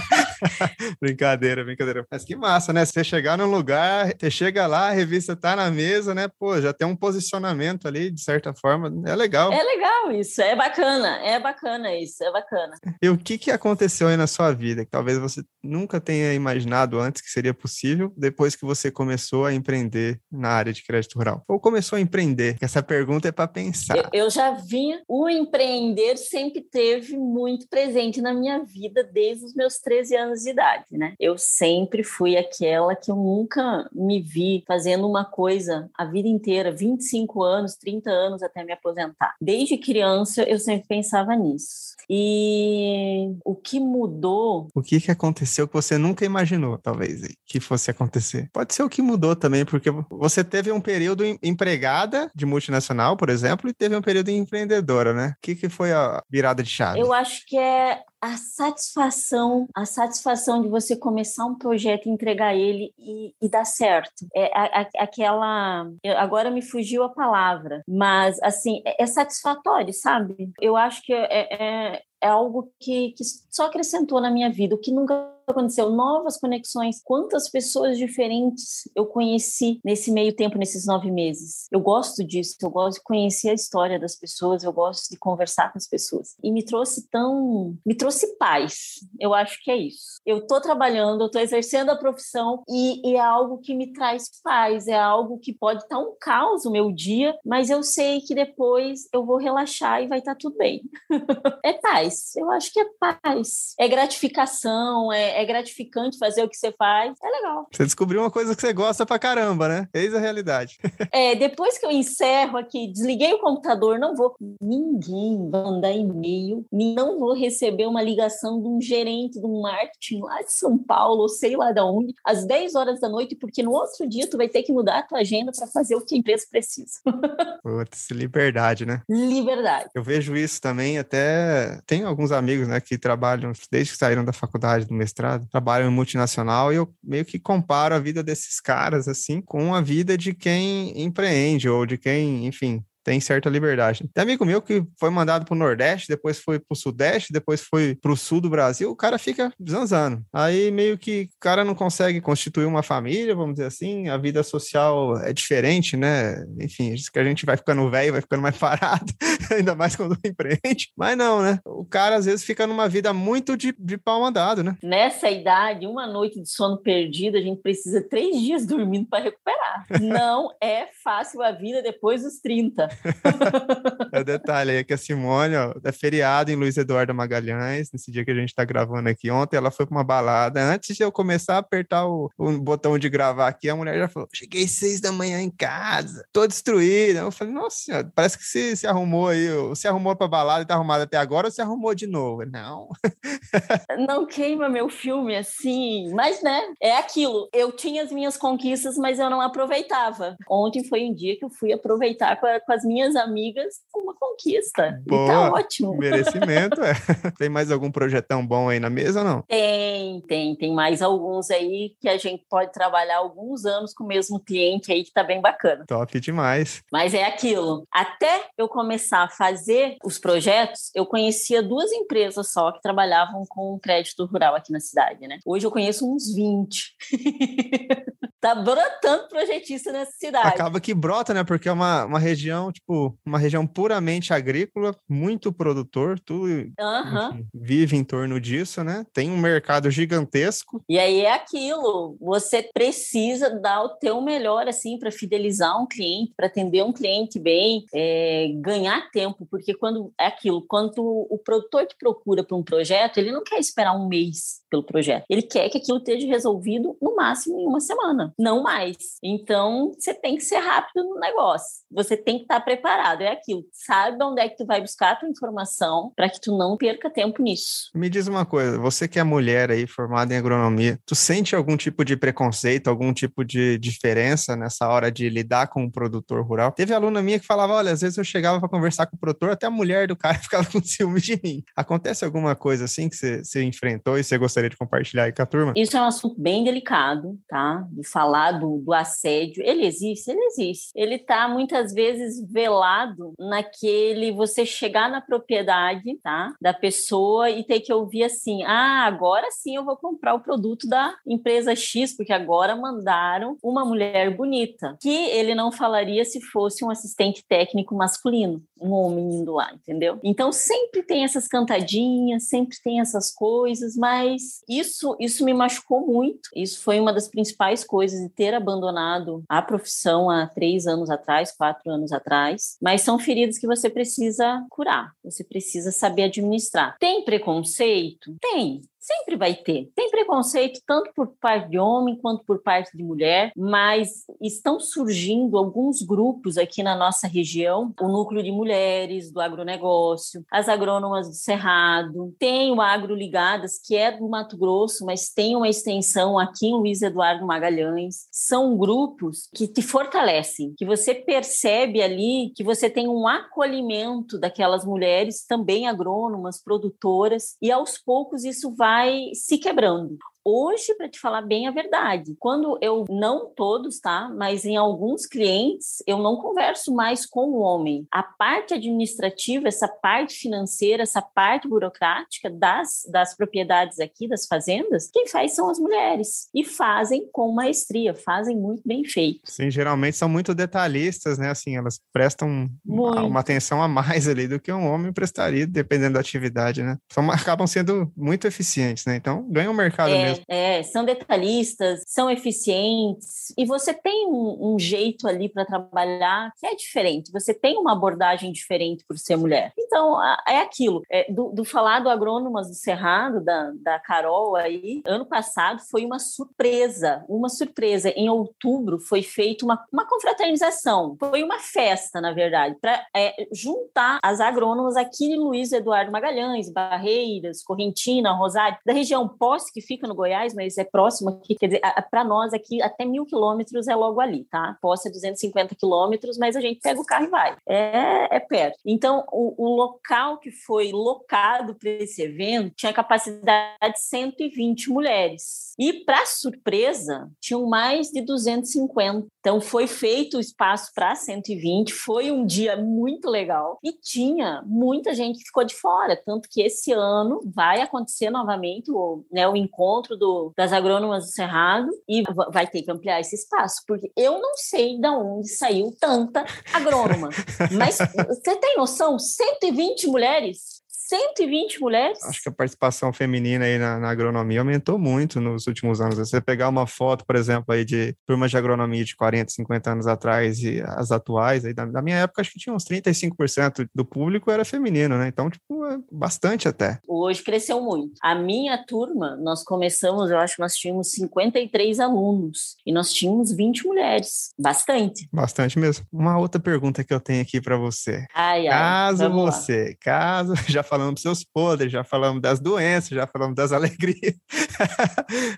brincadeira, 1.00 1.64
brincadeira. 1.64 2.06
Mas 2.10 2.24
que 2.24 2.36
massa, 2.36 2.74
né? 2.74 2.86
Você 2.86 3.04
chegar 3.04 3.38
num 3.38 3.50
lugar, 3.50 4.14
você 4.18 4.32
chega 4.32 4.68
lá, 4.68 4.90
a 4.90 4.92
revista 4.92 5.36
tá 5.36 5.56
na 5.56 5.70
mesa, 5.70 6.14
né? 6.16 6.28
Pô, 6.40 6.60
já 6.62 6.74
tem 6.74 6.88
um 6.88 6.96
posicionamento 6.96 7.88
ali, 7.88 8.12
de 8.12 8.22
certa 8.22 8.54
forma. 8.54 8.92
É 9.10 9.16
legal. 9.16 9.52
É 9.52 9.64
legal 9.64 10.12
isso, 10.12 10.42
é 10.42 10.56
bacana, 10.56 11.20
é 11.24 11.40
bacana 11.40 11.96
isso, 11.96 12.24
é 12.24 12.32
bacana. 12.32 12.78
E 13.02 13.10
o 13.10 13.18
que, 13.18 13.38
que 13.38 13.52
aconteceu 13.52 14.08
aí 14.08 14.18
na 14.18 14.28
sua 14.28 14.52
vida 14.52 14.86
que 14.86 14.92
talvez 14.92 15.18
você 15.18 15.44
nunca 15.64 16.00
tenha 16.00 16.34
imaginado 16.34 17.00
antes 17.00 17.22
que 17.22 17.30
seria 17.30 17.54
possível, 17.54 18.14
depois 18.18 18.56
que 18.56 18.66
você 18.66 18.92
começou 18.92 19.46
a 19.46 19.54
empreender 19.54 20.20
na 20.32 20.50
área 20.50 20.74
de 20.74 20.84
crédito 20.84 21.18
rural? 21.18 21.44
Ou 21.48 21.60
começou 21.60 21.98
a 21.98 22.02
empreender 22.02 22.31
empreender? 22.32 22.58
Essa 22.62 22.82
pergunta 22.82 23.28
é 23.28 23.32
para 23.32 23.48
pensar. 23.48 23.98
Eu, 23.98 24.06
eu, 24.14 24.30
já 24.30 24.52
vinha. 24.52 25.02
O 25.08 25.30
empreender 25.30 26.18
sempre 26.18 26.62
teve 26.62 27.18
muito 27.18 27.68
presente 27.68 28.22
na 28.22 28.34
minha 28.34 28.64
vida 28.64 29.04
desde 29.04 29.46
os 29.46 29.54
meus 29.54 29.78
13 29.80 30.16
anos 30.16 30.42
de 30.42 30.50
idade, 30.50 30.86
né? 30.92 31.14
Eu 31.20 31.38
sempre 31.38 32.04
fui 32.04 32.38
aquela 32.38 32.96
que 32.96 33.12
eu 33.12 33.16
nunca 33.16 33.90
me 33.94 34.22
vi 34.22 34.64
fazendo 34.68 35.08
uma 35.08 35.26
coisa 35.26 35.90
a 35.98 36.06
vida 36.06 36.28
inteira, 36.28 36.72
25 36.72 37.44
anos, 37.44 37.76
30 37.76 38.10
anos 38.10 38.44
até 38.44 38.64
me 38.64 38.74
aposentar. 38.74 39.36
Desde 39.40 39.78
criança 39.78 40.44
eu 40.44 40.60
sempre 40.60 40.88
pensava 40.88 41.36
nisso. 41.36 41.96
E 42.10 43.36
o 43.46 43.56
que 43.56 43.80
mudou? 43.80 44.68
O 44.74 44.82
que, 44.82 45.00
que 45.00 45.12
aconteceu 45.12 45.68
que 45.68 45.74
você 45.74 45.98
nunca 45.98 46.26
imaginou, 46.26 46.78
talvez, 46.78 47.22
que 47.46 47.60
fosse 47.60 47.92
acontecer? 47.92 48.50
Pode 48.52 48.74
ser 48.74 48.84
o 48.84 48.90
que 48.90 49.02
mudou 49.02 49.36
também, 49.36 49.64
porque 49.64 49.90
você 50.10 50.44
teve 50.44 50.72
um 50.72 50.82
período 50.82 51.24
empregada 51.42 52.21
de 52.34 52.46
multinacional, 52.46 53.16
por 53.16 53.30
exemplo, 53.30 53.70
e 53.70 53.74
teve 53.74 53.96
um 53.96 54.02
período 54.02 54.30
empreendedora, 54.30 55.14
né? 55.14 55.36
O 55.38 55.42
que, 55.42 55.56
que 55.56 55.70
foi 55.70 55.92
a 55.92 56.22
virada 56.30 56.62
de 56.64 56.70
chave? 56.70 57.00
Eu 57.00 57.14
acho 57.14 57.46
que 57.46 57.58
é 57.58 58.02
a 58.22 58.38
satisfação, 58.38 59.68
a 59.76 59.84
satisfação 59.84 60.62
de 60.62 60.70
você 60.70 60.96
começar 60.96 61.46
um 61.46 61.58
projeto, 61.58 62.08
entregar 62.08 62.56
ele 62.56 62.94
e, 62.98 63.34
e 63.42 63.50
dar 63.50 63.66
certo. 63.66 64.28
É 64.36 64.46
a, 64.54 64.82
a, 64.82 64.90
aquela. 65.00 65.88
Agora 66.18 66.52
me 66.52 66.62
fugiu 66.62 67.04
a 67.04 67.10
palavra, 67.10 67.82
mas 67.88 68.42
assim, 68.44 68.82
é, 68.86 69.04
é 69.04 69.06
satisfatório, 69.08 69.94
sabe? 69.94 70.52
Eu 70.62 70.78
acho 70.78 71.02
que 71.02 71.14
é, 71.14 71.48
é, 71.52 72.02
é 72.22 72.28
algo 72.28 72.72
que, 72.80 73.14
que 73.18 73.24
só 73.50 73.66
acrescentou 73.66 74.22
na 74.22 74.30
minha 74.30 74.52
vida, 74.52 74.76
o 74.76 74.80
que 74.80 74.92
nunca 74.92 75.28
aconteceu, 75.52 75.90
novas 75.90 76.38
conexões. 76.38 77.02
Quantas 77.04 77.50
pessoas 77.50 77.98
diferentes 77.98 78.90
eu 78.96 79.06
conheci 79.06 79.80
nesse 79.84 80.12
meio 80.12 80.36
tempo, 80.36 80.58
nesses 80.58 80.86
nove 80.86 81.12
meses. 81.12 81.68
Eu 81.72 81.80
gosto 81.80 82.24
disso, 82.24 82.58
eu 82.62 82.70
gosto 82.70 82.98
de 82.98 83.04
conhecer 83.04 83.50
a 83.50 83.54
história 83.54 84.00
das 84.00 84.16
pessoas, 84.16 84.64
eu 84.64 84.74
gosto 84.74 85.10
de 85.10 85.18
conversar 85.18 85.72
com 85.72 85.78
as 85.78 85.88
pessoas. 85.88 86.36
E 86.44 86.52
me 86.52 86.64
trouxe 86.64 87.08
tão. 87.10 87.78
me 87.86 87.96
trouxe 87.96 88.36
paz. 88.38 89.02
Eu 89.20 89.34
acho 89.34 89.62
que 89.64 89.72
é 89.72 89.78
isso. 89.78 90.22
Eu 90.26 90.40
estou 90.40 90.62
trabalhando, 90.62 91.22
eu 91.22 91.28
estou 91.28 91.42
exercendo 91.42 91.90
a 91.90 91.96
profissão 91.96 92.64
e, 92.70 93.10
e, 93.10 93.16
é 93.16 93.20
algo 93.20 93.58
que 93.60 93.74
me 93.74 93.94
traz 93.94 94.30
paz, 94.44 94.88
é 94.88 94.98
algo 94.98 95.40
que 95.40 95.54
pode 95.54 95.84
estar 95.84 96.00
um 96.00 96.16
caos 96.20 96.66
o 96.66 96.72
meu 96.72 96.92
dia, 96.92 97.38
mas 97.46 97.70
eu 97.70 97.84
sei 97.84 98.22
que 98.22 98.36
depois 98.36 99.08
eu 99.14 99.26
vou 99.26 99.38
relaxar 99.38 100.02
e 100.02 100.08
vai 100.08 100.20
estar 100.20 100.36
tudo 100.36 100.58
bem. 100.58 100.82
é 101.64 101.74
paz, 101.74 102.36
eu 102.36 102.50
acho 102.52 102.72
que 102.72 102.80
é 102.80 102.86
paz. 103.00 103.74
É 103.80 103.88
gratificação, 103.88 105.12
é, 105.12 105.41
é 105.41 105.41
gratificante 105.46 106.18
fazer 106.18 106.44
o 106.44 106.50
que 106.50 106.58
você 106.58 106.72
faz, 106.72 107.16
é 107.24 107.28
legal. 107.28 107.68
Você 107.72 107.84
descobriu 107.84 108.22
uma 108.22 108.32
coisa 108.32 108.56
que 108.56 108.62
você 108.62 108.74
gosta 108.74 109.06
pra 109.06 109.20
caramba, 109.20 109.68
né? 109.68 109.88
Eis 109.94 110.14
a 110.14 110.20
realidade. 110.20 110.78
é, 111.12 111.36
depois 111.36 111.78
que 111.78 111.86
eu 111.86 111.92
encerro 111.92 112.58
aqui, 112.58 112.88
desliguei 112.88 113.34
o 113.34 113.40
computador, 113.40 114.00
não 114.00 114.16
vou. 114.16 114.36
Ninguém 114.62 115.50
vai 115.50 115.64
mandar 115.64 115.92
e-mail, 115.92 116.66
não 116.72 117.20
vou 117.20 117.34
receber 117.34 117.86
uma 117.86 118.02
ligação 118.02 118.62
de 118.62 118.68
um 118.68 118.82
gerente 118.82 119.40
de 119.40 119.46
um 119.46 119.62
marketing 119.62 120.22
lá 120.22 120.42
de 120.42 120.54
São 120.54 120.78
Paulo, 120.78 121.22
ou 121.22 121.30
sei 121.30 121.56
lá 121.56 121.72
de 121.72 121.82
onde, 121.82 122.14
às 122.26 122.46
10 122.46 122.76
horas 122.76 123.00
da 123.00 123.10
noite, 123.10 123.36
porque 123.36 123.64
no 123.64 123.72
outro 123.72 124.08
dia 124.08 124.30
tu 124.30 124.38
vai 124.38 124.48
ter 124.48 124.64
que 124.64 124.72
mudar 124.72 125.00
a 125.00 125.04
tua 125.04 125.20
agenda 125.20 125.52
para 125.52 125.68
fazer 125.68 125.96
o 125.96 126.02
que 126.02 126.16
a 126.16 126.18
empresa 126.18 126.46
precisa. 126.50 127.00
Putz, 127.64 128.10
liberdade, 128.12 128.86
né? 128.86 129.02
Liberdade. 129.10 129.90
Eu 129.94 130.04
vejo 130.04 130.36
isso 130.36 130.62
também, 130.62 130.98
até 130.98 131.80
tenho 131.86 132.08
alguns 132.08 132.32
amigos, 132.32 132.68
né, 132.68 132.80
que 132.80 132.98
trabalham 132.98 133.52
desde 133.72 133.94
que 133.94 133.98
saíram 133.98 134.26
da 134.26 134.34
faculdade, 134.34 134.86
do 134.86 134.94
mestrado, 134.94 135.21
mestrado, 135.22 135.48
em 135.86 135.90
multinacional 135.90 136.74
e 136.74 136.78
eu 136.78 136.94
meio 137.04 137.24
que 137.24 137.40
comparo 137.40 137.94
a 137.94 138.00
vida 138.00 138.24
desses 138.24 138.60
caras, 138.60 139.08
assim, 139.08 139.42
com 139.42 139.74
a 139.76 139.82
vida 139.82 140.18
de 140.18 140.34
quem 140.34 141.02
empreende 141.02 141.70
ou 141.70 141.86
de 141.86 141.98
quem, 141.98 142.46
enfim, 142.46 142.84
tem 143.04 143.20
certa 143.20 143.50
liberdade. 143.50 144.08
Tem 144.14 144.22
amigo 144.22 144.46
meu 144.46 144.62
que 144.62 144.84
foi 145.00 145.10
mandado 145.10 145.46
para 145.46 145.54
o 145.54 145.58
Nordeste, 145.58 146.08
depois 146.08 146.40
foi 146.40 146.60
para 146.60 146.74
o 146.74 146.76
Sudeste, 146.76 147.34
depois 147.34 147.62
foi 147.62 147.96
para 147.96 148.12
o 148.12 148.18
Sul 148.18 148.42
do 148.42 148.50
Brasil, 148.50 148.90
o 148.90 148.96
cara 148.96 149.18
fica 149.18 149.52
zanzando. 149.68 150.24
Aí 150.34 150.72
meio 150.72 150.98
que 150.98 151.30
o 151.36 151.40
cara 151.40 151.64
não 151.64 151.76
consegue 151.76 152.22
constituir 152.22 152.66
uma 152.66 152.84
família, 152.84 153.36
vamos 153.36 153.56
dizer 153.56 153.68
assim, 153.68 154.08
a 154.10 154.18
vida 154.18 154.44
social 154.44 155.18
é 155.20 155.34
diferente, 155.34 155.98
né? 155.98 156.44
Enfim, 156.60 156.94
que 157.12 157.20
a 157.20 157.24
gente 157.24 157.46
vai 157.46 157.58
ficando 157.58 157.90
velho, 157.90 158.14
vai 158.14 158.22
ficando 158.22 158.42
mais 158.42 158.58
parado, 158.60 159.12
ainda 159.52 159.76
mais 159.76 159.96
quando 159.96 160.18
empreende. 160.24 160.92
Mas 160.96 161.18
não, 161.18 161.42
né? 161.42 161.60
O 161.66 161.86
cara 161.86 162.16
às 162.16 162.26
vezes 162.26 162.46
fica 162.46 162.68
numa 162.68 162.88
vida 162.88 163.14
muito 163.14 163.58
de, 163.58 163.74
de 163.78 163.98
pau 163.98 164.22
mandado, 164.22 164.64
né? 164.64 164.78
Nessa 164.84 165.30
idade, 165.30 165.88
uma 165.88 166.06
noite 166.06 166.42
de 166.42 166.50
sono 166.50 166.78
perdido, 166.78 167.38
a 167.38 167.42
gente 167.42 167.62
precisa 167.62 168.02
três 168.02 168.40
dias 168.40 168.66
dormindo 168.66 169.08
para 169.08 169.24
recuperar. 169.24 169.86
Não 170.02 170.50
é 170.62 170.88
fácil 171.04 171.42
a 171.42 171.52
vida 171.52 171.82
depois 171.82 172.24
dos 172.24 172.40
30 172.40 172.91
é 174.12 174.20
o 174.20 174.24
detalhe 174.24 174.72
aí 174.72 174.84
que 174.84 174.94
a 174.94 174.98
Simone, 174.98 175.56
ó, 175.56 175.74
é 175.84 175.92
feriado 175.92 176.52
em 176.52 176.56
Luiz 176.56 176.78
Eduardo 176.78 177.14
Magalhães, 177.14 177.92
nesse 177.92 178.12
dia 178.12 178.26
que 178.26 178.32
a 178.32 178.36
gente 178.36 178.54
tá 178.54 178.64
gravando 178.64 179.10
aqui. 179.10 179.30
Ontem 179.32 179.58
ela 179.58 179.72
foi 179.72 179.86
pra 179.86 179.96
uma 179.96 180.04
balada. 180.04 180.62
Antes 180.62 180.96
de 180.96 181.04
eu 181.04 181.12
começar 181.12 181.56
a 181.56 181.60
apertar 181.60 182.06
o, 182.06 182.30
o 182.38 182.60
botão 182.60 182.98
de 182.98 183.10
gravar 183.10 183.48
aqui, 183.48 183.70
a 183.70 183.76
mulher 183.76 183.98
já 183.98 184.08
falou: 184.08 184.28
cheguei 184.34 184.68
seis 184.68 185.02
da 185.02 185.12
manhã 185.12 185.42
em 185.42 185.50
casa, 185.50 186.26
tô 186.32 186.46
destruída. 186.46 187.20
Eu 187.20 187.32
falei, 187.32 187.54
nossa 187.54 187.78
senhora, 187.78 188.12
parece 188.14 188.38
que 188.38 188.44
se, 188.44 188.76
se 188.76 188.88
arrumou 188.88 189.28
aí, 189.28 189.48
se 189.76 189.88
arrumou 189.88 190.16
pra 190.16 190.28
balada 190.28 190.64
e 190.64 190.66
tá 190.68 190.76
arrumada 190.76 191.04
até 191.04 191.18
agora, 191.18 191.48
ou 191.48 191.52
se 191.52 191.62
arrumou 191.62 191.94
de 191.94 192.08
novo? 192.08 192.46
Não. 192.46 192.90
Não 194.08 194.26
queima 194.26 194.70
meu 194.70 194.90
filme 194.90 195.36
assim, 195.36 196.12
mas 196.14 196.42
né, 196.42 196.62
é 196.82 196.98
aquilo. 196.98 197.50
Eu 197.54 197.72
tinha 197.72 198.04
as 198.04 198.12
minhas 198.12 198.38
conquistas, 198.38 198.98
mas 198.98 199.20
eu 199.20 199.30
não 199.30 199.42
aproveitava. 199.42 200.36
Ontem 200.50 200.84
foi 200.84 201.04
um 201.04 201.14
dia 201.14 201.38
que 201.38 201.46
eu 201.46 201.50
fui 201.50 201.74
aproveitar 201.74 202.40
com, 202.40 202.46
a, 202.46 202.60
com 202.60 202.72
as 202.72 202.81
minhas 202.84 203.16
amigas 203.16 203.76
uma 204.02 204.14
conquista. 204.14 205.02
Boa, 205.06 205.24
e 205.24 205.28
tá 205.28 205.52
ótimo. 205.52 205.96
Merecimento, 205.98 206.82
é. 206.82 206.94
Tem 207.38 207.50
mais 207.50 207.72
algum 207.72 207.92
projetão 207.92 208.46
bom 208.46 208.70
aí 208.70 208.80
na 208.80 208.90
mesa 208.90 209.20
ou 209.20 209.26
não? 209.26 209.42
Tem, 209.44 210.22
tem. 210.22 210.56
Tem 210.56 210.74
mais 210.74 211.02
alguns 211.02 211.50
aí 211.52 211.94
que 212.00 212.10
a 212.10 212.18
gente 212.18 212.46
pode 212.50 212.72
trabalhar 212.72 213.18
alguns 213.18 213.66
anos 213.66 213.94
com 213.94 214.04
o 214.04 214.08
mesmo 214.08 214.40
cliente 214.40 214.92
aí 214.92 215.04
que 215.04 215.12
tá 215.12 215.24
bem 215.24 215.42
bacana. 215.42 215.86
Top 215.88 216.20
demais. 216.20 216.82
Mas 216.92 217.14
é 217.14 217.24
aquilo. 217.24 217.86
Até 217.92 218.48
eu 218.58 218.68
começar 218.68 219.24
a 219.24 219.30
fazer 219.30 219.98
os 220.04 220.18
projetos, 220.18 220.92
eu 220.96 221.06
conhecia 221.06 221.62
duas 221.62 221.92
empresas 221.92 222.52
só 222.52 222.72
que 222.72 222.82
trabalhavam 222.82 223.44
com 223.48 223.80
crédito 223.80 224.26
rural 224.26 224.56
aqui 224.56 224.72
na 224.72 224.80
cidade, 224.80 225.28
né? 225.28 225.40
Hoje 225.46 225.66
eu 225.66 225.72
conheço 225.72 226.12
uns 226.12 226.34
20. 226.34 226.96
tá 228.42 228.56
brotando 228.56 229.28
projetista 229.28 229.92
nessa 229.92 230.12
cidade. 230.14 230.48
Acaba 230.48 230.82
que 230.82 230.94
brota, 230.94 231.34
né? 231.34 231.44
Porque 231.44 231.70
é 231.70 231.72
uma, 231.72 232.06
uma 232.06 232.20
região, 232.20 232.71
tipo, 232.72 233.18
uma 233.26 233.38
região 233.38 233.66
puramente 233.66 234.34
agrícola, 234.34 234.96
muito 235.10 235.52
produtor, 235.52 236.20
tudo 236.20 236.46
uhum. 236.46 237.46
vive 237.54 237.96
em 237.96 238.04
torno 238.04 238.40
disso, 238.40 238.84
né? 238.84 239.06
Tem 239.14 239.30
um 239.30 239.38
mercado 239.38 239.90
gigantesco. 239.90 240.84
E 240.88 240.98
aí 241.00 241.22
é 241.22 241.34
aquilo, 241.34 242.18
você 242.20 242.70
precisa 242.74 243.50
dar 243.50 243.84
o 243.84 243.90
teu 243.90 244.22
melhor, 244.22 244.68
assim, 244.68 244.98
para 244.98 245.12
fidelizar 245.12 245.82
um 245.82 245.88
cliente, 245.88 246.34
para 246.36 246.48
atender 246.48 246.84
um 246.84 246.94
cliente 246.94 247.40
bem, 247.40 247.86
é, 247.94 248.50
ganhar 248.56 249.10
tempo, 249.12 249.48
porque 249.50 249.74
quando 249.74 250.12
é 250.20 250.28
aquilo, 250.28 250.66
quando 250.68 251.00
o 251.00 251.38
produtor 251.38 251.86
te 251.86 251.96
procura 251.98 252.44
para 252.44 252.58
um 252.58 252.64
projeto, 252.64 253.18
ele 253.18 253.32
não 253.32 253.44
quer 253.44 253.60
esperar 253.60 253.96
um 253.96 254.08
mês 254.08 254.62
pelo 254.70 254.84
projeto, 254.84 255.26
ele 255.30 255.42
quer 255.42 255.70
que 255.70 255.78
aquilo 255.78 255.98
esteja 255.98 256.28
resolvido 256.28 256.98
no 257.02 257.16
máximo 257.16 257.60
em 257.60 257.68
uma 257.68 257.80
semana 257.80 258.34
não 258.38 258.62
mais. 258.62 258.98
Então, 259.24 259.92
você 259.98 260.14
tem 260.14 260.36
que 260.36 260.44
ser 260.44 260.58
rápido 260.58 261.04
no 261.04 261.20
negócio. 261.20 261.84
Você 261.92 262.18
tem 262.18 262.38
que 262.38 262.44
estar 262.44 262.61
preparado. 262.62 263.22
É 263.22 263.32
aquilo. 263.32 263.64
Sabe 263.72 264.24
onde 264.24 264.42
é 264.42 264.50
que 264.50 264.58
tu 264.58 264.66
vai 264.66 264.82
buscar 264.82 265.12
a 265.12 265.16
tua 265.16 265.30
informação 265.30 266.12
para 266.16 266.30
que 266.30 266.40
tu 266.40 266.58
não 266.58 266.78
perca 266.78 267.10
tempo 267.10 267.42
nisso. 267.42 267.90
Me 267.94 268.10
diz 268.10 268.28
uma 268.28 268.46
coisa, 268.46 268.78
você 268.78 269.08
que 269.08 269.20
é 269.20 269.24
mulher 269.24 269.72
aí, 269.72 269.88
formada 269.88 270.34
em 270.34 270.38
agronomia, 270.38 271.00
tu 271.06 271.16
sente 271.16 271.56
algum 271.56 271.76
tipo 271.76 272.04
de 272.04 272.16
preconceito, 272.16 272.90
algum 272.90 273.14
tipo 273.14 273.44
de 273.44 273.78
diferença 273.78 274.56
nessa 274.56 274.88
hora 274.88 275.12
de 275.12 275.30
lidar 275.30 275.68
com 275.68 275.86
o 275.86 275.92
produtor 275.92 276.46
rural? 276.46 276.72
Teve 276.72 276.94
aluna 276.94 277.22
minha 277.22 277.40
que 277.40 277.46
falava, 277.46 277.74
olha, 277.74 277.92
às 277.92 278.02
vezes 278.02 278.18
eu 278.18 278.24
chegava 278.24 278.60
para 278.60 278.70
conversar 278.70 279.06
com 279.08 279.16
o 279.16 279.20
produtor, 279.20 279.52
até 279.52 279.68
a 279.68 279.72
mulher 279.72 280.08
do 280.08 280.16
cara 280.16 280.38
ficava 280.40 280.66
com 280.66 280.82
ciúme 280.82 281.22
de 281.22 281.40
mim. 281.44 281.64
Acontece 281.76 282.26
alguma 282.26 282.56
coisa 282.56 282.86
assim 282.86 283.10
que 283.10 283.16
você, 283.16 283.64
enfrentou 283.64 284.18
e 284.18 284.24
você 284.24 284.38
gostaria 284.38 284.70
de 284.70 284.78
compartilhar 284.78 285.26
aí 285.26 285.32
com 285.32 285.42
a 285.42 285.46
turma? 285.46 285.74
Isso 285.76 285.96
é 285.96 286.02
um 286.02 286.06
assunto 286.06 286.40
bem 286.40 286.64
delicado, 286.64 287.40
tá? 287.48 287.86
De 287.92 288.08
falar 288.08 288.54
do, 288.54 288.80
do 288.80 288.94
assédio, 288.94 289.64
ele 289.64 289.86
existe, 289.86 290.32
ele 290.32 290.44
existe. 290.46 290.92
Ele 290.96 291.16
está 291.16 291.48
muitas 291.48 291.94
vezes 291.94 292.42
velado 292.52 293.34
naquele 293.40 294.32
você 294.32 294.66
chegar 294.66 295.10
na 295.10 295.22
propriedade, 295.22 296.18
tá? 296.22 296.54
Da 296.62 296.74
pessoa 296.74 297.50
e 297.50 297.64
ter 297.64 297.80
que 297.80 297.94
ouvir 297.94 298.24
assim: 298.24 298.64
ah, 298.64 299.06
agora 299.06 299.48
sim 299.52 299.76
eu 299.76 299.86
vou 299.86 299.96
comprar 299.96 300.34
o 300.34 300.40
produto 300.42 300.88
da 300.88 301.16
empresa 301.26 301.76
X, 301.76 302.16
porque 302.16 302.34
agora 302.34 302.76
mandaram 302.76 303.58
uma 303.64 303.86
mulher 303.86 304.36
bonita. 304.36 304.98
Que 305.02 305.30
ele 305.30 305.56
não 305.56 305.72
falaria 305.72 306.26
se 306.26 306.42
fosse 306.42 306.84
um 306.84 306.90
assistente 306.90 307.44
técnico 307.48 307.96
masculino, 307.96 308.62
um 308.80 308.92
homem 308.92 309.36
indo 309.36 309.54
lá, 309.54 309.72
entendeu? 309.74 310.20
Então 310.24 310.52
sempre 310.52 311.04
tem 311.04 311.24
essas 311.24 311.48
cantadinhas, 311.48 312.48
sempre 312.48 312.78
tem 312.84 313.00
essas 313.00 313.32
coisas, 313.32 313.96
mas 313.96 314.62
isso, 314.68 315.16
isso 315.20 315.46
me 315.46 315.54
machucou 315.54 316.06
muito. 316.06 316.50
Isso 316.56 316.82
foi 316.82 317.00
uma 317.00 317.14
das 317.14 317.28
principais 317.28 317.84
coisas 317.84 318.20
de 318.20 318.30
ter 318.30 318.54
abandonado 318.54 319.44
a 319.48 319.62
profissão 319.62 320.30
há 320.30 320.48
três 320.48 320.88
anos 320.88 321.10
atrás, 321.10 321.52
quatro 321.52 321.92
anos 321.92 322.12
atrás, 322.12 322.41
mas 322.82 323.02
são 323.02 323.20
feridas 323.20 323.58
que 323.58 323.68
você 323.68 323.90
precisa 323.90 324.66
curar, 324.70 325.12
você 325.24 325.44
precisa 325.44 325.92
saber 325.92 326.24
administrar. 326.24 326.98
Tem 327.00 327.24
preconceito? 327.24 328.36
Tem. 328.42 328.82
Sempre 329.02 329.36
vai 329.36 329.56
ter. 329.56 329.90
Tem 329.96 330.12
preconceito 330.12 330.80
tanto 330.86 331.12
por 331.16 331.34
parte 331.42 331.72
de 331.72 331.80
homem 331.80 332.16
quanto 332.16 332.46
por 332.46 332.62
parte 332.62 332.96
de 332.96 333.04
mulher, 333.04 333.52
mas 333.58 334.26
estão 334.40 334.80
surgindo 334.80 335.58
alguns 335.58 336.04
grupos 336.04 336.56
aqui 336.56 336.84
na 336.84 336.96
nossa 336.96 337.28
região, 337.28 337.92
o 338.00 338.08
núcleo 338.08 338.44
de 338.44 338.52
mulheres 338.52 339.32
do 339.32 339.42
agronegócio, 339.42 340.46
as 340.52 340.70
agrônomas 340.70 341.28
do 341.28 341.34
Cerrado, 341.34 342.32
tem 342.38 342.72
o 342.72 342.80
Agro 342.80 343.16
Ligadas, 343.16 343.80
que 343.84 343.96
é 343.96 344.16
do 344.16 344.30
Mato 344.30 344.56
Grosso, 344.56 345.04
mas 345.04 345.30
tem 345.34 345.56
uma 345.56 345.68
extensão 345.68 346.38
aqui 346.38 346.68
em 346.68 346.76
Luiz 346.76 347.02
Eduardo 347.02 347.44
Magalhães. 347.44 348.28
São 348.32 348.78
grupos 348.78 349.50
que 349.56 349.68
te 349.68 349.82
fortalecem, 349.82 350.76
que 350.78 350.86
você 350.86 351.16
percebe 351.16 352.04
ali 352.04 352.54
que 352.56 352.64
você 352.64 352.88
tem 352.88 353.08
um 353.08 353.28
acolhimento 353.28 354.40
daquelas 354.40 354.86
mulheres, 354.86 355.44
também 355.44 355.88
agrônomas, 355.88 356.62
produtoras, 356.64 357.56
e 357.60 357.72
aos 357.72 357.98
poucos 357.98 358.44
isso 358.44 358.76
vai 358.76 358.91
vai 358.92 359.34
se 359.34 359.58
quebrando. 359.58 360.18
Hoje, 360.44 360.96
para 360.96 361.08
te 361.08 361.20
falar 361.20 361.42
bem 361.42 361.68
a 361.68 361.72
verdade, 361.72 362.36
quando 362.40 362.78
eu, 362.82 363.06
não 363.10 363.52
todos, 363.56 364.00
tá? 364.00 364.28
Mas 364.36 364.66
em 364.66 364.76
alguns 364.76 365.28
clientes, 365.28 366.02
eu 366.08 366.18
não 366.18 366.38
converso 366.38 366.94
mais 366.94 367.28
com 367.28 367.50
o 367.50 367.60
homem. 367.60 368.08
A 368.12 368.24
parte 368.24 368.74
administrativa, 368.74 369.68
essa 369.68 369.88
parte 369.88 370.36
financeira, 370.36 371.04
essa 371.04 371.22
parte 371.22 371.68
burocrática 371.68 372.50
das, 372.50 373.04
das 373.12 373.36
propriedades 373.36 374.00
aqui, 374.00 374.28
das 374.28 374.48
fazendas, 374.48 375.10
quem 375.14 375.28
faz 375.28 375.54
são 375.54 375.70
as 375.70 375.78
mulheres. 375.78 376.50
E 376.56 376.64
fazem 376.64 377.30
com 377.32 377.52
maestria, 377.52 378.16
fazem 378.16 378.58
muito 378.58 378.82
bem 378.84 379.04
feito. 379.04 379.42
Sim, 379.46 379.70
geralmente 379.70 380.18
são 380.18 380.28
muito 380.28 380.56
detalhistas, 380.56 381.38
né? 381.38 381.52
Assim, 381.52 381.78
elas 381.78 382.00
prestam 382.12 382.68
muito. 382.84 383.20
uma 383.20 383.40
atenção 383.42 383.82
a 383.82 383.88
mais 383.88 384.28
ali 384.28 384.48
do 384.48 384.60
que 384.60 384.72
um 384.72 384.88
homem 384.88 385.14
prestaria, 385.14 385.68
dependendo 385.68 386.16
da 386.16 386.20
atividade, 386.20 386.82
né? 386.82 386.98
São, 387.12 387.30
acabam 387.30 387.68
sendo 387.68 388.12
muito 388.18 388.48
eficientes, 388.48 389.06
né? 389.06 389.16
Então, 389.16 389.48
ganha 389.50 389.70
o 389.70 389.74
mercado 389.74 390.12
é. 390.12 390.24
mesmo 390.24 390.31
mesmo. 390.32 390.46
É, 390.48 390.84
são 390.84 391.04
detalhistas, 391.04 392.04
são 392.08 392.30
eficientes, 392.30 393.54
e 393.58 393.66
você 393.66 393.94
tem 393.94 394.28
um, 394.28 394.74
um 394.74 394.80
jeito 394.80 395.28
ali 395.28 395.50
para 395.50 395.66
trabalhar 395.66 396.52
que 396.58 396.66
é 396.66 396.76
diferente, 396.76 397.32
você 397.32 397.54
tem 397.54 397.78
uma 397.78 397.94
abordagem 397.94 398.52
diferente 398.52 399.04
por 399.08 399.18
ser 399.18 399.36
mulher. 399.36 399.74
Então, 399.78 400.20
é 400.48 400.60
aquilo. 400.60 401.02
É, 401.10 401.32
do, 401.32 401.50
do 401.50 401.66
falar 401.66 402.00
do 402.00 402.10
Agrônomas 402.10 402.68
do 402.68 402.74
Cerrado, 402.74 403.44
da, 403.44 403.72
da 403.76 404.00
Carol 404.00 404.56
aí, 404.56 405.02
ano 405.06 405.26
passado 405.26 405.82
foi 405.90 406.06
uma 406.06 406.20
surpresa, 406.20 407.24
uma 407.28 407.50
surpresa. 407.50 408.10
Em 408.10 408.30
outubro 408.30 409.00
foi 409.00 409.22
feita 409.22 409.66
uma, 409.66 409.84
uma 409.92 410.08
confraternização, 410.08 411.16
foi 411.20 411.44
uma 411.44 411.60
festa, 411.60 412.22
na 412.22 412.34
verdade, 412.34 412.76
para 412.80 413.06
é, 413.16 413.48
juntar 413.52 414.20
as 414.24 414.40
agrônomas 414.40 414.96
aqui 414.96 415.30
de 415.30 415.36
Luiz 415.36 415.72
Eduardo 415.72 416.12
Magalhães, 416.12 416.70
Barreiras, 416.70 417.64
Correntina, 417.64 418.34
Rosário, 418.34 418.78
da 418.86 418.94
região 418.94 419.28
Posse, 419.28 419.72
que 419.74 419.82
fica 419.82 420.08
no 420.08 420.16
Goiás, 420.22 420.54
mas 420.54 420.78
é 420.78 420.84
próximo 420.84 421.30
aqui, 421.30 421.56
quer 421.56 421.68
dizer, 421.68 421.82
para 422.12 422.24
nós 422.24 422.54
aqui 422.54 422.82
até 422.82 423.06
mil 423.06 423.26
quilômetros 423.26 423.88
é 423.88 423.96
logo 423.96 424.20
ali, 424.20 424.46
tá? 424.46 424.78
Posse 424.80 425.08
é 425.08 425.12
250 425.12 425.76
quilômetros, 425.76 426.38
mas 426.38 426.56
a 426.56 426.62
gente 426.62 426.80
pega 426.80 427.02
o 427.02 427.06
carro 427.06 427.26
e 427.26 427.30
vai. 427.30 427.58
É, 427.68 428.36
é 428.36 428.40
perto. 428.40 428.78
Então, 428.86 429.26
o, 429.32 429.66
o 429.66 429.76
local 429.76 430.38
que 430.38 430.52
foi 430.52 430.92
locado 430.92 431.74
para 431.76 431.90
esse 431.90 432.22
evento 432.22 432.74
tinha 432.76 432.94
capacidade 432.94 433.94
de 433.94 434.00
120 434.00 434.90
mulheres. 434.90 435.74
E, 435.80 435.94
para 435.94 436.26
surpresa, 436.26 437.30
tinham 437.40 437.66
mais 437.66 438.10
de 438.10 438.22
250. 438.22 439.28
Então, 439.40 439.60
foi 439.60 439.88
feito 439.88 440.38
o 440.38 440.40
espaço 440.40 440.92
para 440.94 441.16
120, 441.16 441.94
foi 441.94 442.32
um 442.32 442.46
dia 442.46 442.78
muito 442.78 443.30
legal 443.30 443.80
e 443.84 443.92
tinha 443.94 444.62
muita 444.66 445.16
gente 445.16 445.40
que 445.40 445.46
ficou 445.46 445.64
de 445.64 445.74
fora. 445.74 446.16
Tanto 446.16 446.48
que 446.50 446.62
esse 446.62 446.92
ano 446.92 447.42
vai 447.46 447.82
acontecer 447.82 448.30
novamente 448.30 448.92
o, 448.92 449.26
né, 449.32 449.48
o 449.48 449.56
encontro 449.56 450.11
dentro 450.12 450.18
do, 450.18 450.54
das 450.56 450.74
agrônomas 450.74 451.26
do 451.26 451.32
Cerrado 451.32 451.90
e 452.08 452.24
vai 452.52 452.68
ter 452.68 452.82
que 452.82 452.92
ampliar 452.92 453.20
esse 453.20 453.36
espaço, 453.36 453.82
porque 453.88 454.12
eu 454.16 454.40
não 454.40 454.56
sei 454.56 455.00
de 455.00 455.08
onde 455.08 455.50
saiu 455.50 455.96
tanta 456.00 456.46
agrônoma. 456.74 457.30
Mas 457.72 457.98
você 457.98 458.56
tem 458.58 458.78
noção? 458.78 459.18
120 459.18 460.08
mulheres 460.08 460.81
120 461.12 461.82
mulheres. 461.82 462.24
Acho 462.24 462.42
que 462.42 462.48
a 462.48 462.54
participação 462.54 463.12
feminina 463.12 463.66
aí 463.66 463.78
na, 463.78 464.00
na, 464.00 464.10
agronomia 464.10 464.62
aumentou 464.62 464.98
muito 464.98 465.42
nos 465.42 465.68
últimos 465.68 466.00
anos. 466.00 466.16
Se 466.16 466.26
você 466.26 466.40
pegar 466.40 466.70
uma 466.70 466.88
foto, 466.88 467.26
por 467.26 467.36
exemplo, 467.36 467.74
aí 467.74 467.84
de 467.84 468.16
turmas 468.26 468.50
de 468.50 468.56
agronomia 468.56 469.04
de 469.04 469.14
40, 469.18 469.52
50 469.52 469.92
anos 469.92 470.08
atrás 470.08 470.64
e 470.64 470.82
as 470.82 471.12
atuais, 471.12 471.66
aí 471.66 471.74
da, 471.74 471.86
da 471.86 472.02
minha 472.02 472.16
época, 472.16 472.42
acho 472.42 472.52
que 472.52 472.60
tinha 472.60 472.74
uns 472.74 472.86
35% 472.86 473.88
do 473.94 474.06
público 474.06 474.50
era 474.50 474.64
feminino, 474.64 475.18
né? 475.18 475.28
Então, 475.28 475.50
tipo, 475.50 475.86
é 475.86 475.98
bastante 476.10 476.70
até. 476.70 477.00
Hoje 477.06 477.44
cresceu 477.44 477.82
muito. 477.82 478.14
A 478.24 478.34
minha 478.34 478.78
turma, 478.78 479.36
nós 479.36 479.66
começamos, 479.66 480.32
eu 480.32 480.38
acho 480.38 480.56
que 480.56 480.62
nós 480.62 480.76
tínhamos 480.76 481.12
53 481.12 482.00
alunos 482.00 482.78
e 482.86 482.94
nós 482.94 483.12
tínhamos 483.12 483.52
20 483.52 483.86
mulheres. 483.86 484.52
Bastante. 484.58 485.28
Bastante 485.34 485.78
mesmo. 485.78 486.06
Uma 486.10 486.40
outra 486.40 486.62
pergunta 486.62 487.04
que 487.04 487.14
eu 487.14 487.20
tenho 487.20 487.42
aqui 487.42 487.60
para 487.60 487.76
você. 487.76 488.26
Ai, 488.34 488.68
ai, 488.68 488.70
caso 488.70 489.30
você, 489.30 489.90
lá. 489.90 489.96
caso, 490.00 490.54
já 490.72 490.82
falamos 490.82 491.01
falamos 491.02 491.16
dos 491.16 491.22
seus 491.22 491.44
podres, 491.44 491.92
já 491.92 492.04
falamos 492.04 492.42
das 492.42 492.60
doenças, 492.60 493.10
já 493.10 493.26
falamos 493.26 493.56
das 493.56 493.72
alegrias. 493.74 494.36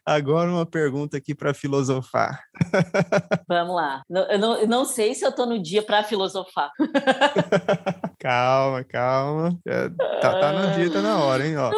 Agora 0.05 0.49
uma 0.49 0.65
pergunta 0.65 1.17
aqui 1.17 1.35
para 1.35 1.53
filosofar. 1.53 2.41
Vamos 3.47 3.75
lá. 3.75 4.01
Eu 4.09 4.39
não, 4.39 4.57
eu 4.57 4.67
não 4.67 4.85
sei 4.85 5.13
se 5.13 5.25
eu 5.25 5.29
estou 5.29 5.45
no 5.45 5.61
dia 5.61 5.83
para 5.83 6.03
filosofar. 6.03 6.71
calma, 8.19 8.83
calma. 8.83 9.57
É, 9.67 9.89
tá, 10.21 10.39
tá 10.39 10.53
no 10.53 10.73
dia, 10.75 10.91
tá 10.91 11.01
na 11.01 11.19
hora, 11.19 11.45
hein? 11.45 11.57
Ó. 11.57 11.71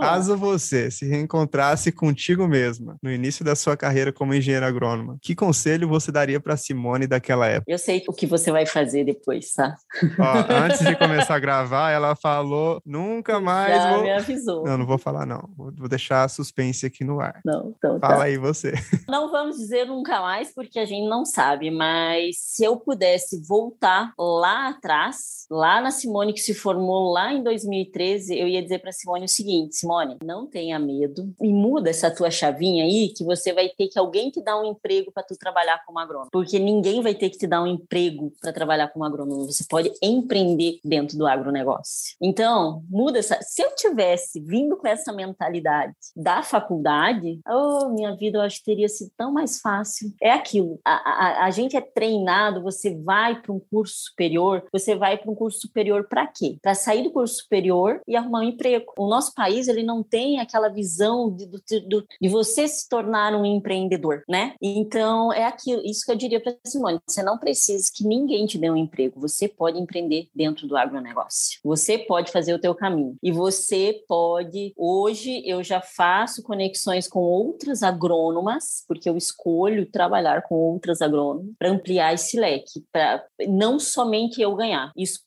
Caso 0.00 0.36
você 0.36 0.90
se 0.90 1.06
reencontrasse 1.06 1.90
contigo 1.90 2.46
mesma 2.46 2.96
no 3.02 3.10
início 3.10 3.44
da 3.44 3.56
sua 3.56 3.76
carreira 3.76 4.12
como 4.12 4.34
engenheira 4.34 4.66
agrônoma, 4.66 5.18
que 5.20 5.34
conselho 5.34 5.88
você 5.88 6.12
daria 6.12 6.40
para 6.40 6.56
Simone 6.56 7.06
daquela 7.06 7.46
época? 7.46 7.70
Eu 7.70 7.78
sei 7.78 8.04
o 8.06 8.12
que 8.12 8.26
você 8.26 8.52
vai 8.52 8.64
fazer 8.64 9.04
depois, 9.04 9.52
tá? 9.52 9.76
Ó, 10.18 10.64
antes 10.64 10.86
de 10.86 10.94
começar 10.96 11.34
a 11.34 11.38
gravar, 11.38 11.90
ela 11.90 12.14
falou: 12.14 12.57
nunca 12.84 13.40
mais. 13.40 13.74
Já 13.74 13.94
vou... 13.94 14.02
me 14.02 14.10
avisou. 14.10 14.64
Não, 14.64 14.78
não 14.78 14.86
vou 14.86 14.98
falar, 14.98 15.26
não. 15.26 15.48
Vou 15.56 15.88
deixar 15.88 16.24
a 16.24 16.28
suspense 16.28 16.86
aqui 16.86 17.04
no 17.04 17.20
ar. 17.20 17.40
Não, 17.44 17.74
então 17.76 17.98
Fala 17.98 18.16
tá. 18.16 18.22
aí 18.24 18.36
você. 18.36 18.72
Não 19.08 19.30
vamos 19.30 19.56
dizer 19.56 19.86
nunca 19.86 20.20
mais, 20.20 20.52
porque 20.54 20.78
a 20.78 20.84
gente 20.84 21.08
não 21.08 21.24
sabe, 21.24 21.70
mas 21.70 22.36
se 22.38 22.62
eu 22.62 22.76
pudesse 22.76 23.40
voltar 23.46 24.12
lá 24.18 24.68
atrás, 24.68 25.46
lá 25.50 25.80
na 25.80 25.90
Simone 25.90 26.32
que 26.32 26.40
se 26.40 26.54
formou 26.54 27.10
lá 27.10 27.32
em 27.32 27.42
2013, 27.42 28.38
eu 28.38 28.46
ia 28.46 28.62
dizer 28.62 28.80
para 28.80 28.92
Simone 28.92 29.24
o 29.24 29.28
seguinte: 29.28 29.76
Simone, 29.76 30.18
não 30.22 30.46
tenha 30.46 30.78
medo 30.78 31.32
e 31.40 31.48
muda 31.48 31.90
essa 31.90 32.10
tua 32.10 32.30
chavinha 32.30 32.84
aí 32.84 33.12
que 33.16 33.24
você 33.24 33.52
vai 33.52 33.68
ter 33.68 33.88
que 33.88 33.98
alguém 33.98 34.30
te 34.30 34.42
dar 34.42 34.60
um 34.60 34.64
emprego 34.64 35.10
para 35.12 35.22
tu 35.22 35.36
trabalhar 35.36 35.82
como 35.86 35.98
agrônomo, 35.98 36.30
porque 36.30 36.58
ninguém 36.58 37.02
vai 37.02 37.14
ter 37.14 37.30
que 37.30 37.38
te 37.38 37.46
dar 37.46 37.62
um 37.62 37.66
emprego 37.66 38.32
para 38.40 38.52
trabalhar 38.52 38.88
como 38.88 39.04
agrônomo. 39.04 39.46
Você 39.46 39.64
pode 39.68 39.90
empreender 40.02 40.78
dentro 40.84 41.16
do 41.16 41.26
agronegócio. 41.26 42.16
Então, 42.20 42.47
muda 42.88 43.18
essa. 43.18 43.38
Se 43.42 43.62
eu 43.62 43.74
tivesse 43.74 44.40
vindo 44.40 44.76
com 44.76 44.86
essa 44.86 45.12
mentalidade 45.12 45.94
da 46.16 46.42
faculdade, 46.42 47.40
oh, 47.48 47.88
minha 47.90 48.14
vida 48.16 48.38
eu 48.38 48.42
acho 48.42 48.58
que 48.58 48.64
teria 48.64 48.88
sido 48.88 49.10
tão 49.16 49.32
mais 49.32 49.60
fácil. 49.60 50.12
É 50.20 50.30
aquilo. 50.30 50.80
A, 50.84 50.92
a, 50.92 51.44
a 51.46 51.50
gente 51.50 51.76
é 51.76 51.80
treinado, 51.80 52.62
você 52.62 52.94
vai 52.94 53.40
para 53.40 53.52
um 53.52 53.60
curso 53.60 53.94
superior, 54.08 54.64
você 54.72 54.94
vai 54.94 55.16
para 55.16 55.30
um 55.30 55.34
curso 55.34 55.60
superior 55.60 56.06
para 56.08 56.26
quê? 56.26 56.58
Para 56.62 56.74
sair 56.74 57.02
do 57.02 57.10
curso 57.10 57.36
superior 57.36 58.00
e 58.06 58.16
arrumar 58.16 58.40
um 58.40 58.44
emprego. 58.44 58.92
O 58.98 59.08
nosso 59.08 59.34
país 59.34 59.68
ele 59.68 59.82
não 59.82 60.02
tem 60.02 60.40
aquela 60.40 60.68
visão 60.68 61.30
de, 61.34 61.46
de, 61.46 62.06
de 62.20 62.28
você 62.28 62.66
se 62.66 62.88
tornar 62.88 63.34
um 63.34 63.44
empreendedor, 63.44 64.22
né? 64.28 64.54
Então, 64.60 65.32
é 65.32 65.44
aquilo, 65.44 65.82
isso 65.84 66.04
que 66.04 66.12
eu 66.12 66.16
diria 66.16 66.40
para 66.40 66.56
Simone, 66.66 67.00
você 67.06 67.22
não 67.22 67.38
precisa 67.38 67.90
que 67.94 68.04
ninguém 68.04 68.46
te 68.46 68.58
dê 68.58 68.70
um 68.70 68.76
emprego, 68.76 69.20
você 69.20 69.48
pode 69.48 69.78
empreender 69.78 70.28
dentro 70.34 70.66
do 70.66 70.76
agronegócio. 70.76 71.58
Você 71.64 71.98
pode 71.98 72.30
fazer 72.30 72.37
o 72.54 72.58
teu 72.58 72.74
caminho. 72.74 73.16
E 73.22 73.32
você 73.32 74.02
pode, 74.06 74.72
hoje 74.76 75.42
eu 75.46 75.62
já 75.62 75.80
faço 75.80 76.42
conexões 76.42 77.08
com 77.08 77.20
outras 77.20 77.82
agrônomas, 77.82 78.84
porque 78.86 79.08
eu 79.08 79.16
escolho 79.16 79.90
trabalhar 79.90 80.42
com 80.42 80.54
outras 80.54 81.02
agrônomas 81.02 81.52
para 81.58 81.70
ampliar 81.70 82.14
esse 82.14 82.38
leque, 82.38 82.84
para 82.92 83.24
não 83.48 83.78
somente 83.78 84.40
eu 84.40 84.54
ganhar. 84.54 84.92
Isso 84.96 85.26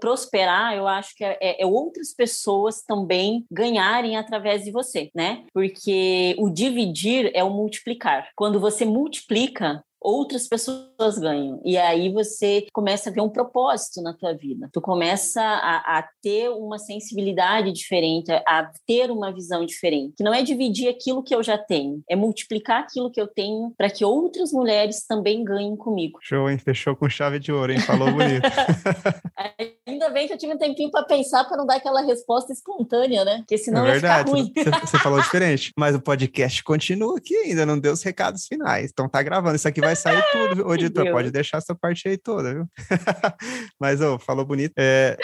prosperar, 0.00 0.74
eu 0.74 0.86
acho 0.86 1.16
que 1.16 1.24
é, 1.24 1.38
é, 1.40 1.62
é, 1.62 1.66
outras 1.66 2.12
pessoas 2.14 2.82
também 2.82 3.46
ganharem 3.50 4.16
através 4.16 4.64
de 4.64 4.70
você, 4.70 5.10
né? 5.14 5.44
Porque 5.52 6.34
o 6.38 6.50
dividir 6.50 7.30
é 7.34 7.42
o 7.42 7.50
multiplicar. 7.50 8.28
Quando 8.36 8.60
você 8.60 8.84
multiplica, 8.84 9.82
outras 10.06 10.46
pessoas 10.46 11.18
ganham. 11.18 11.60
E 11.64 11.76
aí 11.76 12.12
você 12.12 12.64
começa 12.72 13.10
a 13.10 13.12
ver 13.12 13.20
um 13.20 13.28
propósito 13.28 14.00
na 14.00 14.14
tua 14.14 14.32
vida. 14.32 14.70
Tu 14.72 14.80
começa 14.80 15.42
a, 15.42 15.98
a 15.98 16.08
ter 16.22 16.48
uma 16.50 16.78
sensibilidade 16.78 17.72
diferente, 17.72 18.30
a 18.30 18.70
ter 18.86 19.10
uma 19.10 19.32
visão 19.32 19.66
diferente. 19.66 20.14
Que 20.16 20.22
não 20.22 20.32
é 20.32 20.42
dividir 20.42 20.88
aquilo 20.88 21.24
que 21.24 21.34
eu 21.34 21.42
já 21.42 21.58
tenho, 21.58 22.02
é 22.08 22.14
multiplicar 22.14 22.82
aquilo 22.82 23.10
que 23.10 23.20
eu 23.20 23.26
tenho 23.26 23.74
para 23.76 23.90
que 23.90 24.04
outras 24.04 24.52
mulheres 24.52 25.04
também 25.04 25.42
ganhem 25.42 25.76
comigo. 25.76 26.20
Show, 26.22 26.48
hein? 26.48 26.58
Fechou 26.58 26.94
com 26.94 27.08
chave 27.08 27.40
de 27.40 27.50
ouro, 27.50 27.72
hein? 27.72 27.80
Falou 27.80 28.10
bonito. 28.12 28.46
Ainda 29.88 30.10
bem 30.10 30.26
que 30.26 30.34
eu 30.34 30.38
tive 30.38 30.52
um 30.52 30.58
tempinho 30.58 30.90
para 30.90 31.04
pensar 31.04 31.44
para 31.44 31.56
não 31.56 31.66
dar 31.66 31.76
aquela 31.76 32.00
resposta 32.02 32.52
espontânea, 32.52 33.24
né? 33.24 33.38
Porque 33.38 33.58
senão 33.58 33.86
é 33.86 33.92
verdade. 33.92 34.30
ia 34.30 34.44
ficar 34.44 34.62
ruim. 34.62 34.80
Você, 34.84 34.98
falou 34.98 35.18
diferente. 35.22 35.72
Mas 35.76 35.94
o 35.96 36.00
podcast 36.00 36.62
continua 36.62 37.18
aqui 37.18 37.34
ainda, 37.34 37.66
não 37.66 37.78
deu 37.78 37.92
os 37.92 38.02
recados 38.02 38.46
finais. 38.46 38.90
Então 38.92 39.08
tá 39.08 39.22
gravando. 39.22 39.56
Isso 39.56 39.66
aqui 39.66 39.80
vai 39.80 39.95
sair 39.96 40.22
tudo, 40.32 40.74
editor. 40.74 41.10
Pode 41.10 41.30
deixar 41.30 41.58
essa 41.58 41.74
parte 41.74 42.08
aí 42.08 42.16
toda, 42.16 42.54
viu? 42.54 42.68
Mas, 43.80 44.00
ô, 44.00 44.14
oh, 44.14 44.18
falou 44.18 44.44
bonito. 44.44 44.72
É, 44.76 45.16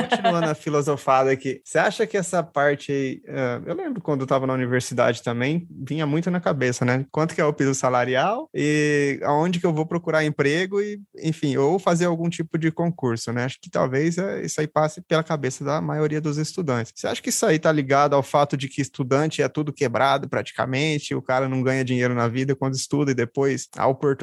continuando 0.00 0.50
a 0.50 0.54
filosofada 0.54 1.30
aqui. 1.30 1.60
Você 1.64 1.78
acha 1.78 2.06
que 2.06 2.16
essa 2.16 2.42
parte 2.42 2.92
aí. 2.92 3.22
Uh, 3.26 3.62
eu 3.66 3.74
lembro 3.74 4.00
quando 4.00 4.22
eu 4.22 4.26
tava 4.26 4.46
na 4.46 4.52
universidade 4.52 5.22
também, 5.22 5.66
vinha 5.70 6.06
muito 6.06 6.30
na 6.30 6.40
cabeça, 6.40 6.84
né? 6.84 7.06
Quanto 7.10 7.34
que 7.34 7.40
é 7.40 7.44
o 7.44 7.52
piso 7.52 7.74
salarial 7.74 8.48
e 8.54 9.20
aonde 9.22 9.60
que 9.60 9.66
eu 9.66 9.72
vou 9.72 9.86
procurar 9.86 10.24
emprego 10.24 10.80
e, 10.80 11.00
enfim, 11.18 11.56
ou 11.56 11.78
fazer 11.78 12.06
algum 12.06 12.28
tipo 12.28 12.58
de 12.58 12.70
concurso, 12.70 13.32
né? 13.32 13.44
Acho 13.44 13.58
que 13.60 13.70
talvez 13.70 14.18
é, 14.18 14.42
isso 14.42 14.60
aí 14.60 14.66
passe 14.66 15.00
pela 15.00 15.22
cabeça 15.22 15.64
da 15.64 15.80
maioria 15.80 16.20
dos 16.20 16.36
estudantes. 16.36 16.92
Você 16.94 17.06
acha 17.06 17.22
que 17.22 17.30
isso 17.30 17.46
aí 17.46 17.58
tá 17.58 17.70
ligado 17.70 18.14
ao 18.14 18.22
fato 18.22 18.56
de 18.56 18.68
que 18.68 18.80
estudante 18.80 19.42
é 19.42 19.48
tudo 19.48 19.72
quebrado 19.72 20.28
praticamente, 20.28 21.14
o 21.14 21.22
cara 21.22 21.48
não 21.48 21.62
ganha 21.62 21.84
dinheiro 21.84 22.14
na 22.14 22.28
vida 22.28 22.54
quando 22.54 22.74
estuda 22.74 23.10
e 23.10 23.14
depois 23.14 23.68
a 23.76 23.86
oportunidade 23.86 24.15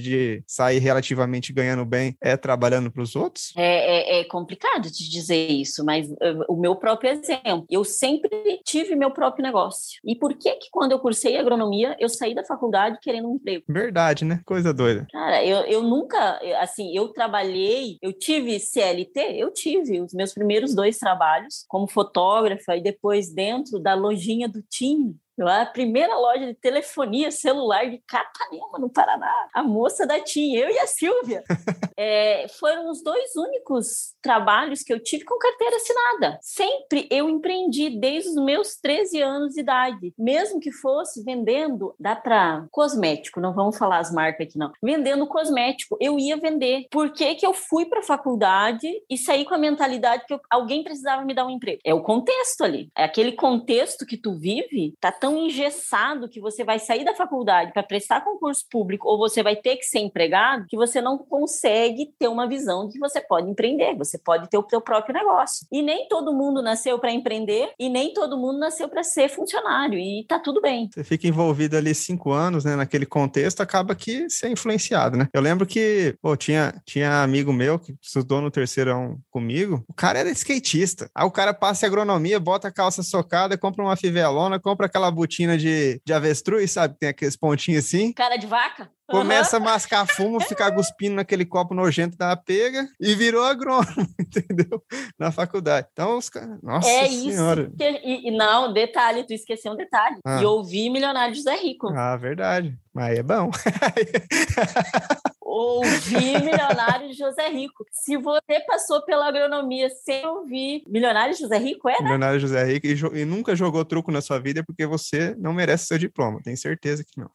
de 0.00 0.42
sair 0.46 0.78
relativamente 0.78 1.52
ganhando 1.52 1.84
bem 1.84 2.16
é 2.20 2.36
trabalhando 2.36 2.90
para 2.90 3.02
os 3.02 3.16
outros? 3.16 3.52
É, 3.56 4.18
é, 4.18 4.20
é, 4.20 4.24
complicado 4.24 4.90
de 4.90 5.10
dizer 5.10 5.50
isso, 5.50 5.84
mas 5.84 6.08
uh, 6.08 6.44
o 6.48 6.56
meu 6.56 6.76
próprio 6.76 7.10
exemplo, 7.10 7.66
eu 7.70 7.84
sempre 7.84 8.28
tive 8.64 8.94
meu 8.94 9.10
próprio 9.10 9.42
negócio. 9.42 10.00
E 10.04 10.14
por 10.14 10.34
que 10.34 10.52
que 10.56 10.68
quando 10.70 10.92
eu 10.92 10.98
cursei 10.98 11.36
agronomia, 11.36 11.96
eu 11.98 12.08
saí 12.08 12.34
da 12.34 12.44
faculdade 12.44 12.98
querendo 13.00 13.28
um 13.28 13.36
emprego? 13.36 13.64
Verdade, 13.68 14.24
né? 14.24 14.40
Coisa 14.44 14.72
doida. 14.72 15.06
Cara, 15.10 15.44
eu, 15.44 15.58
eu 15.66 15.82
nunca, 15.82 16.40
assim, 16.60 16.96
eu 16.96 17.08
trabalhei, 17.08 17.98
eu 18.02 18.12
tive 18.12 18.58
CLT, 18.58 19.20
eu 19.36 19.52
tive 19.52 20.00
os 20.00 20.12
meus 20.12 20.32
primeiros 20.32 20.74
dois 20.74 20.98
trabalhos 20.98 21.64
como 21.68 21.88
fotógrafa 21.88 22.76
e 22.76 22.82
depois 22.82 23.32
dentro 23.32 23.78
da 23.78 23.94
lojinha 23.94 24.48
do 24.48 24.62
time 24.62 25.16
a 25.40 25.66
primeira 25.66 26.16
loja 26.16 26.46
de 26.46 26.54
telefonia 26.54 27.30
celular 27.30 27.88
de 27.88 27.98
Capanema, 28.06 28.78
no 28.78 28.90
Paraná. 28.90 29.32
A 29.54 29.62
moça 29.62 30.06
da 30.06 30.20
TIM, 30.20 30.54
eu 30.54 30.68
e 30.68 30.78
a 30.78 30.86
Silvia. 30.86 31.42
é, 31.96 32.46
foram 32.60 32.90
os 32.90 33.02
dois 33.02 33.34
únicos 33.36 34.14
trabalhos 34.20 34.82
que 34.82 34.92
eu 34.92 35.02
tive 35.02 35.24
com 35.24 35.38
carteira 35.38 35.76
assinada. 35.76 36.38
Sempre 36.42 37.08
eu 37.10 37.28
empreendi 37.28 37.90
desde 37.98 38.30
os 38.30 38.36
meus 38.36 38.76
13 38.76 39.22
anos 39.22 39.54
de 39.54 39.60
idade. 39.60 40.12
Mesmo 40.18 40.60
que 40.60 40.70
fosse 40.70 41.22
vendendo, 41.24 41.94
dá 41.98 42.14
para 42.14 42.66
cosmético, 42.70 43.40
não 43.40 43.54
vamos 43.54 43.78
falar 43.78 43.98
as 43.98 44.12
marcas 44.12 44.46
aqui 44.46 44.58
não. 44.58 44.72
Vendendo 44.82 45.26
cosmético, 45.26 45.96
eu 46.00 46.18
ia 46.18 46.36
vender. 46.36 46.86
Por 46.90 47.12
que, 47.12 47.34
que 47.34 47.46
eu 47.46 47.54
fui 47.54 47.86
para 47.86 48.00
a 48.00 48.04
faculdade 48.04 48.88
e 49.08 49.16
saí 49.16 49.44
com 49.44 49.54
a 49.54 49.58
mentalidade 49.58 50.24
que 50.26 50.34
eu, 50.34 50.40
alguém 50.50 50.82
precisava 50.82 51.24
me 51.24 51.34
dar 51.34 51.46
um 51.46 51.50
emprego? 51.50 51.80
É 51.84 51.94
o 51.94 52.02
contexto 52.02 52.64
ali. 52.64 52.90
É 52.96 53.04
aquele 53.04 53.32
contexto 53.32 54.06
que 54.06 54.16
tu 54.16 54.34
vive, 54.38 54.94
tá 55.00 55.10
tão 55.10 55.31
engessado 55.38 56.28
que 56.28 56.40
você 56.40 56.64
vai 56.64 56.78
sair 56.78 57.04
da 57.04 57.14
faculdade 57.14 57.72
para 57.72 57.82
prestar 57.82 58.22
concurso 58.22 58.64
público 58.70 59.08
ou 59.08 59.18
você 59.18 59.42
vai 59.42 59.56
ter 59.56 59.76
que 59.76 59.84
ser 59.84 60.00
empregado 60.00 60.66
que 60.68 60.76
você 60.76 61.00
não 61.00 61.18
consegue 61.18 62.12
ter 62.18 62.28
uma 62.28 62.48
visão 62.48 62.86
de 62.86 62.94
que 62.94 62.98
você 62.98 63.20
pode 63.20 63.50
empreender, 63.50 63.96
você 63.96 64.18
pode 64.18 64.48
ter 64.48 64.58
o 64.58 64.66
seu 64.68 64.80
próprio 64.80 65.14
negócio. 65.14 65.66
E 65.70 65.82
nem 65.82 66.08
todo 66.08 66.32
mundo 66.32 66.62
nasceu 66.62 66.98
para 66.98 67.12
empreender 67.12 67.70
e 67.78 67.88
nem 67.88 68.12
todo 68.12 68.38
mundo 68.38 68.58
nasceu 68.58 68.88
para 68.88 69.02
ser 69.02 69.28
funcionário 69.28 69.98
e 69.98 70.24
tá 70.28 70.38
tudo 70.38 70.60
bem. 70.60 70.88
Você 70.92 71.04
fica 71.04 71.26
envolvido 71.26 71.76
ali 71.76 71.94
cinco 71.94 72.32
anos, 72.32 72.64
né, 72.64 72.76
naquele 72.76 73.06
contexto, 73.06 73.60
acaba 73.60 73.94
que 73.94 74.28
ser 74.28 74.46
é 74.46 74.50
influenciado, 74.50 75.16
né? 75.16 75.28
Eu 75.32 75.40
lembro 75.40 75.66
que, 75.66 76.16
pô, 76.20 76.36
tinha, 76.36 76.74
tinha 76.84 77.22
amigo 77.22 77.52
meu 77.52 77.78
que 77.78 77.94
estudou 78.00 78.40
no 78.40 78.50
terceirão 78.50 79.18
comigo, 79.30 79.84
o 79.88 79.94
cara 79.94 80.18
era 80.18 80.30
skatista. 80.30 81.10
Aí 81.14 81.26
o 81.26 81.30
cara 81.30 81.54
passa 81.54 81.86
agronomia, 81.86 82.40
bota 82.40 82.68
a 82.68 82.72
calça 82.72 83.02
socada, 83.02 83.58
compra 83.58 83.84
uma 83.84 83.96
fivelona, 83.96 84.58
compra 84.58 84.86
aquela 84.86 85.10
botina 85.12 85.56
de, 85.56 86.00
de 86.04 86.12
avestruz, 86.12 86.72
sabe? 86.72 86.96
Tem 86.98 87.08
aqueles 87.08 87.36
pontinhos 87.36 87.84
assim. 87.84 88.12
Cara 88.12 88.36
de 88.36 88.46
vaca? 88.46 88.90
Começa 89.08 89.58
uhum. 89.58 89.62
a 89.62 89.72
mascar 89.72 90.06
fumo, 90.06 90.40
ficar 90.40 90.72
cuspindo 90.72 91.16
naquele 91.16 91.44
copo 91.44 91.74
nojento 91.74 92.16
da 92.16 92.34
pega 92.34 92.88
e 92.98 93.14
virou 93.14 93.44
agrônomo, 93.44 94.08
entendeu? 94.18 94.82
Na 95.18 95.30
faculdade. 95.30 95.86
Então, 95.92 96.16
os 96.16 96.30
caras. 96.30 96.58
Nossa 96.62 96.88
é 96.88 97.08
senhora. 97.08 97.62
Isso 97.62 97.76
que... 97.76 97.84
e, 97.84 98.28
e, 98.28 98.30
não, 98.30 98.72
detalhe, 98.72 99.26
tu 99.26 99.34
esqueceu 99.34 99.72
um 99.72 99.76
detalhe. 99.76 100.16
Ah. 100.24 100.40
E 100.40 100.46
ouvi 100.46 100.88
Milionário 100.88 101.34
José 101.34 101.54
Rico. 101.56 101.88
Ah, 101.94 102.16
verdade. 102.16 102.74
Mas 102.94 103.18
é 103.18 103.22
bom. 103.22 103.50
ouvir 105.52 106.42
Milionário 106.42 107.12
José 107.12 107.48
Rico. 107.48 107.84
Se 107.90 108.16
você 108.16 108.60
passou 108.66 109.02
pela 109.02 109.28
agronomia 109.28 109.90
sem 109.90 110.26
ouvir 110.26 110.82
Milionário 110.88 111.36
José 111.36 111.58
Rico, 111.58 111.88
é, 111.88 111.92
né? 111.92 112.02
Milionário 112.02 112.40
José 112.40 112.64
Rico 112.64 112.86
e, 112.86 113.20
e, 113.20 113.24
nunca 113.24 113.54
jogou 113.54 113.84
truco 113.84 114.10
na 114.10 114.22
sua 114.22 114.38
vida 114.38 114.60
é 114.60 114.62
porque 114.62 114.86
você 114.86 115.34
não 115.38 115.52
merece 115.52 115.86
seu 115.86 115.98
diploma. 115.98 116.40
Tenho 116.42 116.56
certeza 116.56 117.04
que 117.04 117.20
não. 117.20 117.30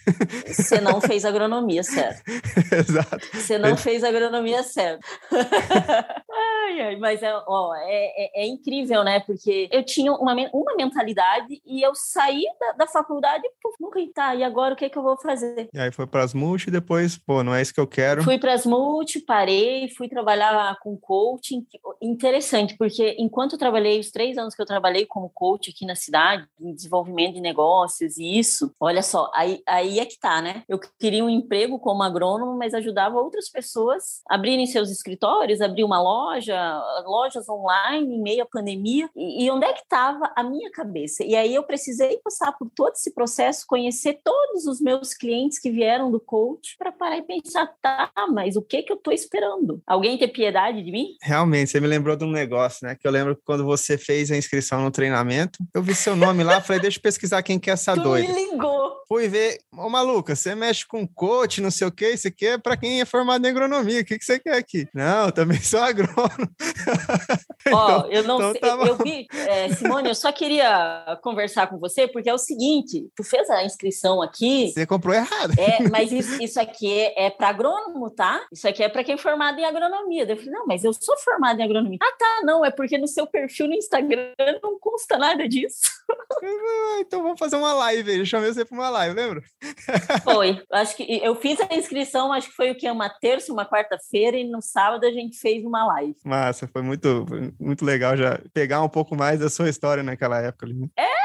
Você 0.47 0.81
não 0.81 0.99
fez 0.99 1.25
agronomia 1.25 1.83
certo. 1.83 2.23
Exato. 2.71 3.27
Você 3.33 3.57
não 3.57 3.77
fez 3.77 4.03
agronomia 4.03 4.63
certo. 4.63 5.05
ai, 5.31 6.81
ai, 6.81 6.95
mas 6.97 7.21
é, 7.21 7.33
ó, 7.47 7.75
é, 7.75 8.41
é, 8.41 8.43
é, 8.43 8.47
incrível, 8.47 9.03
né? 9.03 9.19
Porque 9.19 9.69
eu 9.71 9.83
tinha 9.83 10.11
uma, 10.11 10.33
uma 10.53 10.75
mentalidade 10.75 11.61
e 11.65 11.85
eu 11.85 11.93
saí 11.93 12.43
da, 12.59 12.71
da 12.73 12.87
faculdade 12.87 13.43
e 13.45 13.67
nunca 13.79 13.99
tá, 14.13 14.35
e 14.35 14.43
agora 14.43 14.73
o 14.73 14.77
que, 14.77 14.85
é 14.85 14.89
que 14.89 14.97
eu 14.97 15.03
vou 15.03 15.17
fazer? 15.17 15.69
E 15.73 15.79
aí 15.79 15.91
foi 15.91 16.07
para 16.07 16.23
as 16.23 16.33
multi 16.33 16.67
e 16.67 16.71
depois, 16.71 17.17
pô, 17.17 17.43
não 17.43 17.53
é 17.53 17.61
isso 17.61 17.73
que 17.73 17.79
eu 17.79 17.87
quero. 17.87 18.06
Fui 18.23 18.37
para 18.37 18.53
as 18.53 18.65
multi, 18.65 19.19
parei, 19.19 19.89
fui 19.89 20.07
trabalhar 20.07 20.77
com 20.79 20.97
coaching. 20.97 21.65
Interessante, 22.01 22.75
porque 22.77 23.15
enquanto 23.19 23.53
eu 23.53 23.59
trabalhei, 23.59 23.99
os 23.99 24.11
três 24.11 24.37
anos 24.37 24.55
que 24.55 24.61
eu 24.61 24.65
trabalhei 24.65 25.05
como 25.05 25.29
coach 25.29 25.71
aqui 25.71 25.85
na 25.85 25.95
cidade, 25.95 26.47
em 26.59 26.73
desenvolvimento 26.73 27.35
de 27.35 27.41
negócios 27.41 28.17
e 28.17 28.37
isso, 28.37 28.73
olha 28.79 29.01
só, 29.01 29.31
aí, 29.33 29.61
aí 29.65 29.99
é 29.99 30.05
que 30.05 30.19
tá, 30.19 30.41
né? 30.41 30.63
Eu 30.67 30.79
queria 30.99 31.23
um 31.23 31.29
emprego 31.29 31.79
como 31.79 32.03
agrônomo, 32.03 32.57
mas 32.57 32.73
ajudava 32.73 33.19
outras 33.19 33.49
pessoas 33.49 34.21
a 34.29 34.35
abrirem 34.35 34.65
seus 34.65 34.89
escritórios, 34.89 35.61
abrir 35.61 35.83
uma 35.83 36.01
loja, 36.01 36.57
lojas 37.05 37.49
online 37.49 38.15
em 38.15 38.21
meio 38.21 38.43
à 38.43 38.45
pandemia. 38.45 39.09
E, 39.15 39.45
e 39.45 39.51
onde 39.51 39.65
é 39.65 39.73
que 39.73 39.81
estava 39.81 40.31
a 40.35 40.43
minha 40.43 40.71
cabeça? 40.71 41.23
E 41.23 41.35
aí 41.35 41.53
eu 41.53 41.63
precisei 41.63 42.17
passar 42.19 42.51
por 42.53 42.69
todo 42.69 42.93
esse 42.93 43.13
processo, 43.13 43.65
conhecer 43.67 44.21
todos 44.23 44.65
os 44.65 44.79
meus 44.79 45.13
clientes 45.13 45.59
que 45.59 45.71
vieram 45.71 46.11
do 46.11 46.19
coach 46.19 46.75
para 46.77 46.91
parar 46.91 47.17
e 47.17 47.23
pensar, 47.23 47.67
tá, 47.81 47.96
mas 48.31 48.55
o 48.55 48.61
que 48.61 48.83
que 48.83 48.91
eu 48.91 48.97
estou 48.97 49.13
esperando? 49.13 49.81
Alguém 49.85 50.17
ter 50.17 50.27
piedade 50.27 50.83
de 50.83 50.91
mim? 50.91 51.15
Realmente, 51.21 51.71
você 51.71 51.79
me 51.79 51.87
lembrou 51.87 52.15
de 52.15 52.25
um 52.25 52.31
negócio, 52.31 52.87
né? 52.87 52.95
Que 52.95 53.07
eu 53.07 53.11
lembro 53.11 53.35
que 53.35 53.41
quando 53.43 53.63
você 53.63 53.97
fez 53.97 54.31
a 54.31 54.37
inscrição 54.37 54.81
no 54.81 54.91
treinamento, 54.91 55.59
eu 55.73 55.81
vi 55.81 55.95
seu 55.95 56.15
nome 56.15 56.43
lá, 56.43 56.61
falei, 56.61 56.81
deixa 56.81 56.97
eu 56.97 57.01
pesquisar 57.01 57.41
quem 57.43 57.59
que 57.59 57.69
é 57.69 57.73
essa 57.73 57.93
tu 57.93 58.01
doida. 58.01 58.27
me 58.27 58.51
ligou. 58.51 58.97
Fui 59.07 59.29
ver, 59.29 59.59
ô 59.71 59.89
maluca, 59.89 60.35
você 60.35 60.53
mexe 60.53 60.85
com 60.85 61.07
coach, 61.07 61.61
não 61.61 61.71
sei 61.71 61.87
o 61.87 61.91
que, 61.91 62.09
isso 62.09 62.27
aqui 62.27 62.45
é 62.45 62.57
para 62.57 62.75
quem 62.75 62.99
é 62.99 63.05
formado 63.05 63.45
em 63.45 63.49
agronomia, 63.49 64.01
o 64.01 64.05
que, 64.05 64.19
que 64.19 64.25
você 64.25 64.37
quer 64.37 64.55
aqui? 64.55 64.85
Não, 64.93 65.31
também 65.31 65.61
sou 65.61 65.79
agrônomo. 65.79 66.49
Ó, 67.71 67.99
então, 67.99 68.11
eu 68.11 68.23
não 68.23 68.35
então 68.35 68.51
sei, 68.51 68.61
tá 68.61 68.67
eu 68.85 68.97
vi, 68.97 69.27
é, 69.47 69.73
Simone, 69.73 70.09
eu 70.09 70.15
só 70.15 70.29
queria 70.33 71.17
conversar 71.21 71.67
com 71.67 71.77
você, 71.77 72.05
porque 72.05 72.29
é 72.29 72.33
o 72.33 72.37
seguinte, 72.37 73.07
tu 73.15 73.23
fez 73.23 73.49
a 73.49 73.63
inscrição 73.63 74.21
aqui... 74.21 74.71
Você 74.73 74.85
comprou 74.85 75.15
errado. 75.15 75.53
É, 75.57 75.87
mas 75.89 76.11
isso, 76.11 76.41
isso 76.43 76.59
aqui 76.59 76.91
é, 76.91 77.27
é 77.27 77.29
para 77.29 77.47
agrônomo, 77.47 77.86
tá? 78.15 78.45
Isso 78.51 78.67
aqui 78.67 78.83
é 78.83 78.89
para 78.89 79.03
quem 79.03 79.15
é 79.15 79.17
formado 79.17 79.59
em 79.59 79.65
agronomia. 79.65 80.23
Eu 80.23 80.37
falei, 80.37 80.51
não, 80.51 80.65
mas 80.65 80.83
eu 80.83 80.93
sou 80.93 81.17
formado 81.17 81.59
em 81.59 81.63
agronomia. 81.63 81.99
Ah, 82.01 82.15
tá, 82.17 82.41
não, 82.43 82.63
é 82.63 82.71
porque 82.71 82.97
no 82.97 83.07
seu 83.07 83.27
perfil 83.27 83.67
no 83.67 83.73
Instagram 83.73 84.33
não 84.61 84.79
consta 84.79 85.17
nada 85.17 85.47
disso. 85.47 85.79
Ah, 86.39 86.99
então 86.99 87.21
vamos 87.23 87.39
fazer 87.39 87.55
uma 87.55 87.73
live 87.73 88.19
eu 88.19 88.25
chamei 88.25 88.51
você 88.51 88.63
para 88.63 88.77
uma 88.77 88.89
live, 88.89 89.15
lembra? 89.15 89.41
Foi, 90.23 90.61
acho 90.71 90.95
que 90.95 91.19
eu 91.23 91.35
fiz 91.35 91.59
a 91.59 91.75
inscrição, 91.75 92.31
acho 92.31 92.49
que 92.49 92.55
foi 92.55 92.71
o 92.71 92.75
que, 92.75 92.89
uma 92.89 93.09
terça, 93.09 93.51
uma 93.51 93.65
quarta-feira, 93.65 94.37
e 94.37 94.43
no 94.43 94.61
sábado 94.61 95.05
a 95.05 95.11
gente 95.11 95.37
fez 95.37 95.65
uma 95.65 95.85
live. 95.85 96.15
Massa, 96.23 96.67
foi 96.67 96.81
muito, 96.81 97.25
muito 97.59 97.83
legal 97.83 98.15
já 98.15 98.39
pegar 98.53 98.81
um 98.81 98.89
pouco 98.89 99.15
mais 99.15 99.39
da 99.39 99.49
sua 99.49 99.69
história 99.69 100.03
naquela 100.03 100.39
época. 100.39 100.65
Ali. 100.65 100.75
Né? 100.75 100.87
É, 100.97 101.17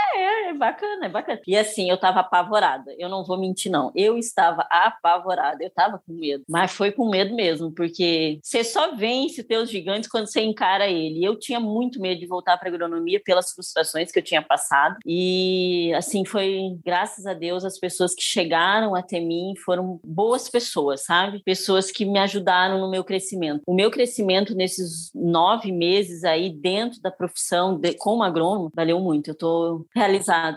é, 0.53 0.59
bacana, 0.59 1.07
é 1.07 1.09
bacana. 1.09 1.41
E 1.47 1.57
assim, 1.57 1.91
eu 1.91 1.99
tava 1.99 2.21
apavorada. 2.21 2.95
Eu 2.99 3.09
não 3.09 3.25
vou 3.25 3.39
mentir, 3.39 3.71
não. 3.71 3.91
Eu 3.95 4.17
estava 4.17 4.67
apavorada. 4.71 5.63
Eu 5.63 5.71
tava 5.71 6.01
com 6.07 6.13
medo. 6.13 6.45
Mas 6.49 6.73
foi 6.73 6.93
com 6.93 7.09
medo 7.09 7.35
mesmo, 7.35 7.73
porque 7.73 8.39
você 8.43 8.63
só 8.63 8.95
vence 8.95 9.43
teus 9.43 9.71
gigantes 9.71 10.09
quando 10.09 10.27
você 10.27 10.41
encara 10.41 10.89
ele. 10.89 11.25
Eu 11.25 11.39
tinha 11.39 11.61
muito 11.61 12.01
medo 12.01 12.21
de 12.21 12.27
voltar 12.27 12.57
para 12.59 12.69
agronomia 12.69 13.21
pelas 13.25 13.51
frustrações 13.53 14.13
que 14.13 14.19
eu 14.19 14.23
tinha 14.23 14.43
passado. 14.43 14.97
E 15.07 15.93
assim, 15.95 16.25
foi 16.25 16.77
graças 16.85 17.27
a 17.27 17.35
Deus 17.35 17.65
as 17.65 17.79
pessoas 17.79 18.15
que 18.15 18.23
chegaram 18.23 18.95
até 18.95 19.21
mim 19.21 19.55
foram 19.65 20.01
boas 20.05 20.49
pessoas, 20.49 21.05
sabe? 21.05 21.43
Pessoas 21.45 21.91
que 21.91 22.05
me 22.05 22.19
ajudaram 22.19 22.79
no 22.79 22.91
meu 22.91 23.05
crescimento. 23.05 23.63
O 23.67 23.75
meu 23.75 23.91
crescimento 23.91 24.55
nesses 24.55 25.11
nove 25.15 25.73
meses 25.73 26.25
aí 26.25 26.51
dentro 26.51 27.01
da 27.01 27.11
profissão 27.11 27.79
de, 27.79 27.95
como 27.95 28.23
agrônomo 28.23 28.71
valeu 28.75 29.01
muito. 29.01 29.29
Eu 29.29 29.35
tô 29.35 29.87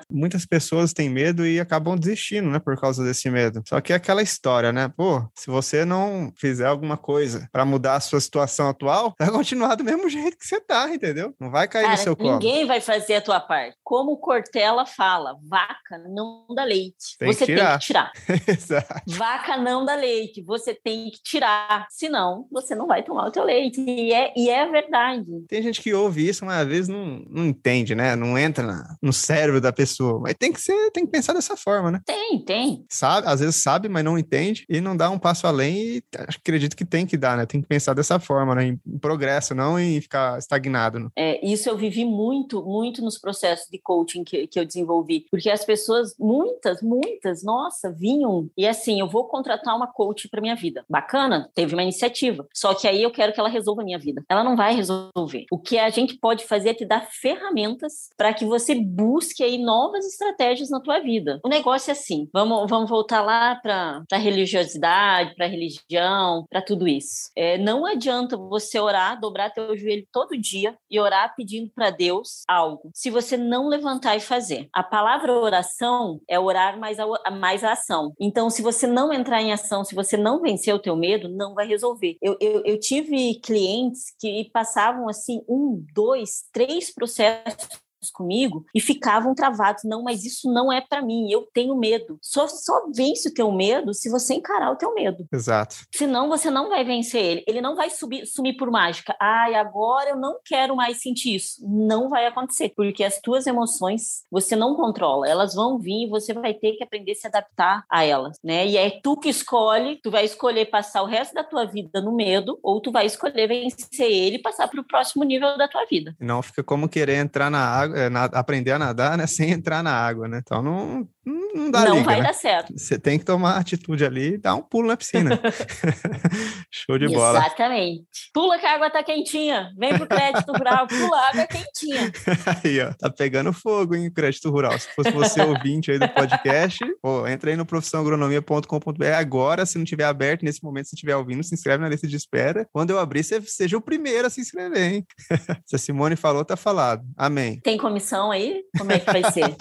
Muitas 0.10 0.45
pessoas 0.45 0.93
têm 0.93 1.10
medo 1.10 1.45
e 1.45 1.60
acabam 1.60 1.95
desistindo, 1.98 2.50
né, 2.50 2.60
por 2.60 2.80
causa 2.80 3.04
desse 3.04 3.30
medo. 3.30 3.62
Só 3.67 3.80
que 3.82 3.93
é 3.93 3.95
aquela 3.95 4.21
história, 4.21 4.71
né? 4.71 4.91
Pô, 4.95 5.24
se 5.36 5.48
você 5.48 5.86
não 5.86 6.32
fizer 6.38 6.65
alguma 6.65 6.98
coisa 6.98 7.48
para 7.52 7.65
mudar 7.65 7.95
a 7.95 8.00
sua 8.00 8.19
situação 8.19 8.69
atual, 8.69 9.13
vai 9.19 9.30
continuar 9.30 9.76
do 9.76 9.84
mesmo 9.84 10.10
jeito 10.10 10.38
que 10.38 10.45
você 10.45 10.60
tá, 10.60 10.89
entendeu? 10.93 11.34
Não 11.39 11.50
vai 11.50 11.67
cair 11.67 11.84
Cara, 11.84 11.98
no 11.98 12.04
seu 12.04 12.15
colo. 12.15 12.34
Ninguém 12.34 12.65
vai 12.65 12.82
fazer 12.82 13.15
a 13.15 13.21
tua 13.21 13.39
parte. 13.39 13.76
Como 13.84 14.13
o 14.13 14.17
Cortella 14.17 14.86
fala, 14.86 15.38
vaca 15.48 15.98
não 16.10 16.45
dá 16.56 16.63
leite. 16.63 17.17
Tem 17.19 17.32
você 17.32 17.45
que 17.45 17.56
tem 17.56 17.65
que 17.65 17.80
tirar. 17.80 18.12
Exato. 18.48 19.02
Vaca 19.08 19.58
não 19.58 19.86
dá 19.86 19.95
leite. 19.95 20.41
Você 20.43 20.74
tem 20.74 21.10
que 21.12 21.21
tirar. 21.24 21.88
Senão, 21.89 22.48
você 22.52 22.76
não 22.76 22.88
vai 22.88 23.04
tomar 23.04 23.28
o 23.28 23.32
teu 23.32 23.43
leite. 23.43 23.80
E 23.82 24.13
é, 24.13 24.34
e 24.36 24.50
é 24.50 24.69
verdade. 24.69 25.26
Tem 25.48 25.62
gente 25.62 25.82
que 25.82 25.93
ouve 25.93 26.28
isso, 26.28 26.45
mas 26.45 26.62
às 26.62 26.67
vezes 26.67 26.88
não, 26.88 27.24
não 27.30 27.45
entende, 27.45 27.95
né? 27.95 28.15
Não 28.15 28.38
entra 28.38 28.65
na- 28.65 28.95
no 29.02 29.13
cérebro 29.13 29.62
da 29.62 29.71
pessoa. 29.76 30.20
Mas 30.20 30.36
tem 30.40 30.52
que 30.52 30.62
ser, 30.62 30.92
tem 30.92 31.06
que 31.06 31.12
pensar 31.12 31.34
dessa 31.34 31.56
forma, 31.56 31.92
né? 31.92 32.02
Tem, 32.06 32.44
tem. 32.44 32.86
Sabe, 32.90 33.28
às 33.28 33.40
vezes 33.40 33.62
sabe, 33.62 33.90
mas 33.90 34.04
não 34.04 34.18
entende 34.18 34.66
e 34.70 34.82
não 34.82 34.96
dá 34.96 35.10
um 35.10 35.20
passo 35.20 35.46
além 35.46 35.76
e 35.76 36.04
acredito 36.16 36.76
que 36.76 36.86
tem 36.86 37.06
que 37.06 37.18
dar, 37.18 37.38
né? 37.38 37.46
Tem 37.46 37.62
que 37.62 37.68
pensar 37.68 37.94
dessa 37.94 38.20
forma, 38.20 38.56
né? 38.56 38.68
Em 38.68 38.98
progresso, 39.00 39.54
não 39.54 39.80
em 39.80 40.00
ficar 40.02 40.40
estagnado. 40.40 41.00
Né? 41.00 41.10
É, 41.16 41.46
isso 41.46 41.70
eu 41.70 41.78
vivi 41.78 42.06
muito, 42.06 42.64
muito 42.64 43.02
nos 43.02 43.20
processos 43.20 43.68
de 43.70 43.80
coaching 43.80 44.24
que, 44.24 44.48
que 44.48 44.60
eu 44.60 44.66
desenvolvi. 44.66 45.26
Porque 45.30 45.50
as 45.50 45.66
pessoas, 45.66 46.16
muitas, 46.20 46.82
muitas, 46.82 47.44
nossa, 47.44 47.92
vinham. 47.92 48.50
E 48.58 48.68
assim, 48.68 49.00
eu 49.00 49.08
vou 49.08 49.26
contratar 49.26 49.76
uma 49.76 49.88
coach 49.88 50.28
para 50.30 50.42
minha 50.42 50.56
vida. 50.56 50.86
Bacana, 50.90 51.50
teve 51.54 51.74
uma 51.74 51.84
iniciativa. 51.84 52.48
Só 52.54 52.74
que 52.74 52.88
aí 52.88 53.02
eu 53.02 53.12
quero 53.12 53.34
que 53.34 53.40
ela 53.40 53.50
resolva 53.50 53.82
a 53.82 53.86
minha 53.86 54.00
vida. 54.00 54.24
Ela 54.30 54.44
não 54.44 54.56
vai 54.56 54.76
resolver. 54.76 55.46
O 55.52 55.60
que 55.60 55.78
a 55.78 55.90
gente 55.90 56.18
pode 56.18 56.46
fazer 56.46 56.70
é 56.70 56.74
te 56.74 56.86
dar 56.86 57.08
ferramentas 57.12 58.10
para 58.18 58.34
que 58.34 58.46
você 58.46 58.76
busque 58.76 59.44
aí 59.44 59.58
novas 59.65 60.06
estratégias 60.06 60.69
na 60.69 60.80
tua 60.80 60.99
vida. 60.99 61.39
O 61.43 61.49
negócio 61.49 61.89
é 61.89 61.93
assim, 61.93 62.30
vamos, 62.32 62.69
vamos 62.69 62.89
voltar 62.89 63.21
lá 63.21 63.56
para 63.56 64.04
a 64.12 64.17
religiosidade, 64.17 65.36
para 65.36 65.45
a 65.45 65.49
religião, 65.49 66.45
para 66.49 66.62
tudo 66.62 66.88
isso. 66.88 67.32
É, 67.36 67.58
não 67.58 67.86
adianta 67.86 68.38
você 68.38 68.80
orar, 68.80 69.19
dobrar 69.19 69.49
teu 69.49 69.75
joelho 69.75 70.08
todo 70.12 70.38
dia 70.38 70.78
e 70.89 70.99
orar 70.99 71.34
pedindo 71.36 71.71
para 71.73 71.89
Deus 71.89 72.43
algo, 72.47 72.91
se 72.93 73.10
você 73.10 73.36
não 73.36 73.67
levantar 73.67 74.15
e 74.15 74.19
fazer. 74.19 74.69
A 74.71 74.84
palavra 74.84 75.34
oração 75.34 76.21
é 76.30 76.39
orar 76.39 76.80
mais 76.80 76.99
a, 76.99 77.32
mais 77.32 77.63
a 77.63 77.71
ação. 77.71 78.13
Então, 78.19 78.49
se 78.49 78.62
você 78.62 78.86
não 78.86 79.12
entrar 79.12 79.41
em 79.41 79.51
ação, 79.51 79.84
se 79.84 79.95
você 79.95 80.15
não 80.15 80.41
vencer 80.41 80.73
o 80.73 80.80
teu 80.80 80.95
medo, 80.95 81.28
não 81.30 81.54
vai 81.54 81.67
resolver. 81.67 82.17
Eu, 82.21 82.38
eu, 82.39 82.62
eu 82.65 82.80
tive 82.80 83.39
clientes 83.41 84.13
que 84.19 84.49
passavam 84.54 85.10
assim 85.10 85.41
um, 85.47 85.84
dois, 85.93 86.43
três 86.51 86.93
processos 86.93 87.85
comigo 88.12 88.65
e 88.74 88.80
ficavam 88.80 89.36
travados. 89.36 89.84
Não, 89.84 90.04
mas 90.04 90.26
isso 90.26 90.52
não 90.52 90.72
é 90.72 90.82
para 90.82 91.02
mim, 91.02 91.32
eu 91.32 91.48
tenho 91.54 91.76
medo. 91.76 92.18
Só, 92.22 92.48
só 92.48 92.88
vence 92.94 93.30
o 93.30 93.34
teu 93.34 93.52
medo 93.52 93.94
se 93.94 94.10
você 94.10 94.36
encarar 94.36 94.72
o 94.72 94.76
teu 94.76 94.94
medo. 94.94 95.26
Exato. 95.32 95.78
Senão 95.94 96.30
você 96.30 96.50
não 96.50 96.70
vai 96.70 96.84
vencer 96.84 97.24
ele. 97.24 97.44
Ele 97.48 97.62
não 97.62 97.76
vai 97.76 97.89
subir, 97.89 98.26
sumir 98.26 98.58
por 98.58 98.70
mágica. 98.70 99.15
Ai, 99.20 99.56
agora 99.56 100.10
eu 100.10 100.15
não 100.15 100.39
quero 100.44 100.76
mais 100.76 101.02
sentir 101.02 101.36
isso. 101.36 101.62
Não 101.68 102.10
vai 102.10 102.26
acontecer, 102.26 102.74
porque 102.76 103.04
as 103.04 103.20
tuas 103.20 103.48
emoções 103.48 104.24
você 104.32 104.56
não 104.56 104.76
controla. 104.76 105.28
Elas 105.28 105.54
vão 105.54 105.78
vir 105.80 106.06
e 106.06 106.10
você 106.10 106.34
vai 106.34 106.54
ter 106.54 106.74
que 106.74 106.84
aprender 106.84 107.13
a 107.13 107.15
se 107.15 107.28
adaptar 107.28 107.86
a 107.89 108.04
elas, 108.04 108.38
né? 108.44 108.68
E 108.68 108.78
é 108.78 109.00
tu 109.02 109.18
que 109.18 109.30
escolhe, 109.30 110.00
tu 110.02 110.12
vai 110.12 110.26
escolher 110.26 110.65
passar 110.65 111.02
o 111.02 111.06
resto 111.06 111.34
da 111.34 111.44
tua 111.44 111.65
vida 111.65 112.02
no 112.02 112.15
medo 112.15 112.60
ou 112.62 112.82
tu 112.82 112.91
vai 112.91 113.06
escolher 113.06 113.48
vencer 113.48 114.12
ele 114.12 114.36
e 114.38 114.41
passar 114.41 114.68
para 114.68 114.80
o 114.80 114.84
próximo 114.84 115.24
nível 115.24 115.58
da 115.58 115.68
tua 115.68 115.86
vida. 115.86 116.15
Não 116.20 116.41
fica 116.41 116.63
como 116.63 116.89
querer 116.89 117.15
entrar 117.18 117.50
na 117.50 117.60
água, 117.60 117.94
aprender 118.34 118.71
a 118.71 118.79
nadar, 118.79 119.17
né? 119.17 119.27
Sem 119.27 119.51
entrar 119.51 119.84
na 119.84 119.91
água, 119.93 120.27
né? 120.27 120.39
Então 120.43 120.62
não, 120.62 121.08
não, 121.26 121.72
dá 121.72 121.86
não 121.86 121.96
liga, 121.96 122.06
vai 122.06 122.18
né? 122.18 122.28
dar 122.28 122.34
certo. 122.34 122.74
Você 122.78 123.00
tem 123.00 123.18
que 123.18 123.26
tomar 123.26 123.58
atitude 123.58 124.06
ali 124.06 124.34
e 124.34 124.38
dar 124.38 124.56
um 124.56 124.62
pulo 124.62 124.88
na 124.88 124.98
piscina. 124.98 125.40
Show 126.70 127.00
de 127.00 127.08
bola. 127.08 127.40
Exatamente. 127.40 128.06
Pula 128.34 128.60
que 128.60 128.66
a 128.66 128.76
água 128.76 128.90
tá 128.90 129.04
quentinha. 129.04 129.72
Vem 129.78 129.98
pro 129.98 130.08
crédito 130.08 130.52
rural, 130.52 130.86
pula, 130.88 131.18
a 131.18 131.30
água 131.30 131.42
é 131.42 131.48
quentinha. 131.48 132.12
Aí, 132.64 132.80
ó, 132.82 132.94
tá 132.94 133.10
pegando 133.10 133.52
fogo, 133.52 133.96
hein, 133.96 134.12
crédito 134.12 134.50
rural. 134.52 134.78
Se 134.78 134.88
fosse 134.94 135.12
você 135.12 135.42
ouvinte 135.42 135.92
aí 135.92 135.98
do 135.98 136.08
podcast, 136.10 136.80
pô, 137.02 137.28
entra 137.28 137.50
aí 137.50 137.58
no 137.58 137.66
profissãoagronomia.com.br 137.66 139.06
agora, 139.18 139.66
se 139.66 139.78
não 139.78 139.86
tiver 139.86 140.06
aberto 140.06 140.44
nesse 140.44 140.64
momento, 140.64 140.88
se 140.88 140.96
estiver 140.96 141.16
ouvindo, 141.16 141.44
se 141.44 141.54
inscreve 141.54 141.82
na 141.82 141.90
lista 141.90 142.08
de 142.08 142.16
espera. 142.16 142.68
Quando 142.72 142.92
eu 142.92 143.00
abrir, 143.00 143.24
você 143.24 143.42
seja 143.42 143.78
o 143.78 143.82
primeiro 143.82 144.28
a 144.28 144.30
se 144.30 144.42
inscrever, 144.42 144.94
hein? 144.94 145.06
se 145.66 145.76
a 145.76 145.80
Simone 145.80 146.16
falou, 146.16 146.44
tá 146.44 146.56
falado. 146.56 147.04
Amém. 147.18 147.60
Tem 147.62 147.78
comissão 147.78 148.32
aí? 148.32 148.64
Como 148.78 148.92
é 148.92 149.00
que 149.00 149.06
vai 149.06 149.32
ser? 149.32 149.56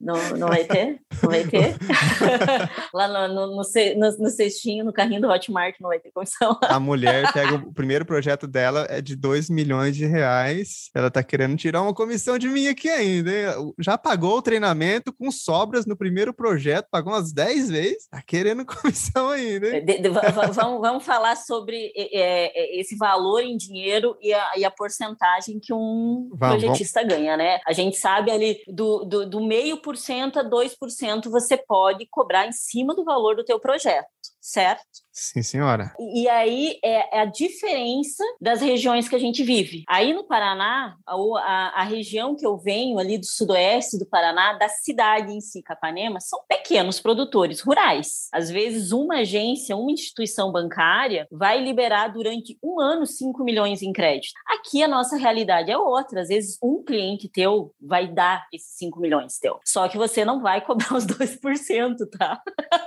Não, 0.00 0.16
não 0.36 0.48
vai 0.48 0.64
ter? 0.64 1.00
Não 1.22 1.30
vai 1.30 1.44
ter? 1.44 1.76
Lá 2.94 3.08
no, 3.28 3.34
no, 3.34 3.46
no, 3.56 4.16
no- 4.18 4.30
cestinho, 4.30 4.84
no 4.84 4.92
carrinho 4.92 5.20
do 5.20 5.28
Hotmart, 5.28 5.74
não 5.80 5.88
vai 5.88 5.98
ter 5.98 6.10
comissão. 6.12 6.56
A 6.62 6.78
mulher 6.80 7.32
pega 7.32 7.56
o 7.56 7.72
primeiro 7.74 8.04
projeto 8.04 8.46
dela 8.46 8.86
é 8.88 9.00
de 9.00 9.16
2 9.16 9.50
milhões 9.50 9.96
de 9.96 10.06
reais. 10.06 10.88
Ela 10.94 11.10
tá 11.10 11.22
querendo 11.22 11.56
tirar 11.56 11.82
uma 11.82 11.92
comissão 11.94 12.38
de 12.38 12.48
mim 12.48 12.68
aqui 12.68 12.88
ainda. 12.88 13.30
hein? 13.30 13.72
Já 13.78 13.98
pagou 13.98 14.38
o 14.38 14.42
treinamento 14.42 15.12
com 15.12 15.30
sobras 15.30 15.84
no 15.86 15.96
primeiro 15.96 16.32
projeto, 16.32 16.86
pagou 16.90 17.12
umas 17.12 17.32
10 17.32 17.70
vezes, 17.70 18.08
tá 18.08 18.22
querendo 18.22 18.64
comissão 18.66 19.30
ainda. 19.30 19.80
De- 19.80 19.98
de- 20.00 20.08
va- 20.08 20.20
va- 20.30 20.46
vamos, 20.46 20.80
vamos 20.80 21.04
falar 21.04 21.36
sobre 21.36 21.92
é, 21.96 22.80
esse 22.80 22.96
valor 22.96 23.40
em 23.40 23.56
dinheiro 23.56 24.16
e 24.22 24.32
a, 24.32 24.52
e 24.56 24.64
a 24.64 24.70
porcentagem 24.70 25.58
que 25.60 25.72
um 25.74 26.30
Vamos, 26.34 26.58
projetista 26.62 27.02
ganha, 27.02 27.36
né? 27.36 27.58
A 27.66 27.72
gente 27.72 27.96
sabe 27.96 28.30
ali 28.30 28.58
do, 28.68 29.04
do, 29.04 29.28
do 29.28 29.40
meio 29.44 29.76
por 29.78 29.96
cento 29.96 30.38
a 30.38 30.44
2% 30.44 30.99
você 31.30 31.56
pode 31.56 32.06
cobrar 32.06 32.46
em 32.46 32.52
cima 32.52 32.94
do 32.94 33.04
valor 33.04 33.36
do 33.36 33.44
teu 33.44 33.58
projeto, 33.58 34.08
certo? 34.40 34.82
Sim, 35.12 35.42
senhora. 35.42 35.92
E 36.14 36.28
aí 36.28 36.78
é 36.82 37.20
a 37.20 37.24
diferença 37.24 38.24
das 38.40 38.60
regiões 38.60 39.08
que 39.08 39.14
a 39.14 39.18
gente 39.18 39.42
vive. 39.42 39.84
Aí 39.88 40.14
no 40.14 40.24
Paraná, 40.24 40.96
a, 41.06 41.14
a, 41.14 41.80
a 41.80 41.82
região 41.82 42.34
que 42.34 42.46
eu 42.46 42.56
venho 42.56 42.98
ali 42.98 43.18
do 43.18 43.26
sudoeste 43.26 43.98
do 43.98 44.06
Paraná, 44.06 44.54
da 44.54 44.68
cidade 44.68 45.32
em 45.32 45.40
si, 45.40 45.62
Capanema, 45.62 46.20
são 46.20 46.40
pequenos 46.48 47.00
produtores 47.00 47.60
rurais. 47.60 48.28
Às 48.32 48.50
vezes 48.50 48.92
uma 48.92 49.16
agência, 49.18 49.76
uma 49.76 49.90
instituição 49.90 50.50
bancária 50.50 51.26
vai 51.30 51.62
liberar 51.62 52.08
durante 52.08 52.56
um 52.62 52.80
ano 52.80 53.04
5 53.04 53.44
milhões 53.44 53.82
em 53.82 53.92
crédito. 53.92 54.32
Aqui 54.46 54.82
a 54.82 54.88
nossa 54.88 55.16
realidade 55.16 55.70
é 55.70 55.76
outra. 55.76 56.22
Às 56.22 56.28
vezes 56.28 56.56
um 56.62 56.82
cliente 56.82 57.28
teu 57.28 57.74
vai 57.80 58.06
dar 58.06 58.46
esses 58.52 58.76
5 58.78 58.98
milhões 59.00 59.38
teu. 59.38 59.58
Só 59.66 59.88
que 59.88 59.98
você 59.98 60.24
não 60.24 60.40
vai 60.40 60.60
cobrar 60.64 60.94
os 60.94 61.04
2%, 61.04 61.96
tá? 62.18 62.40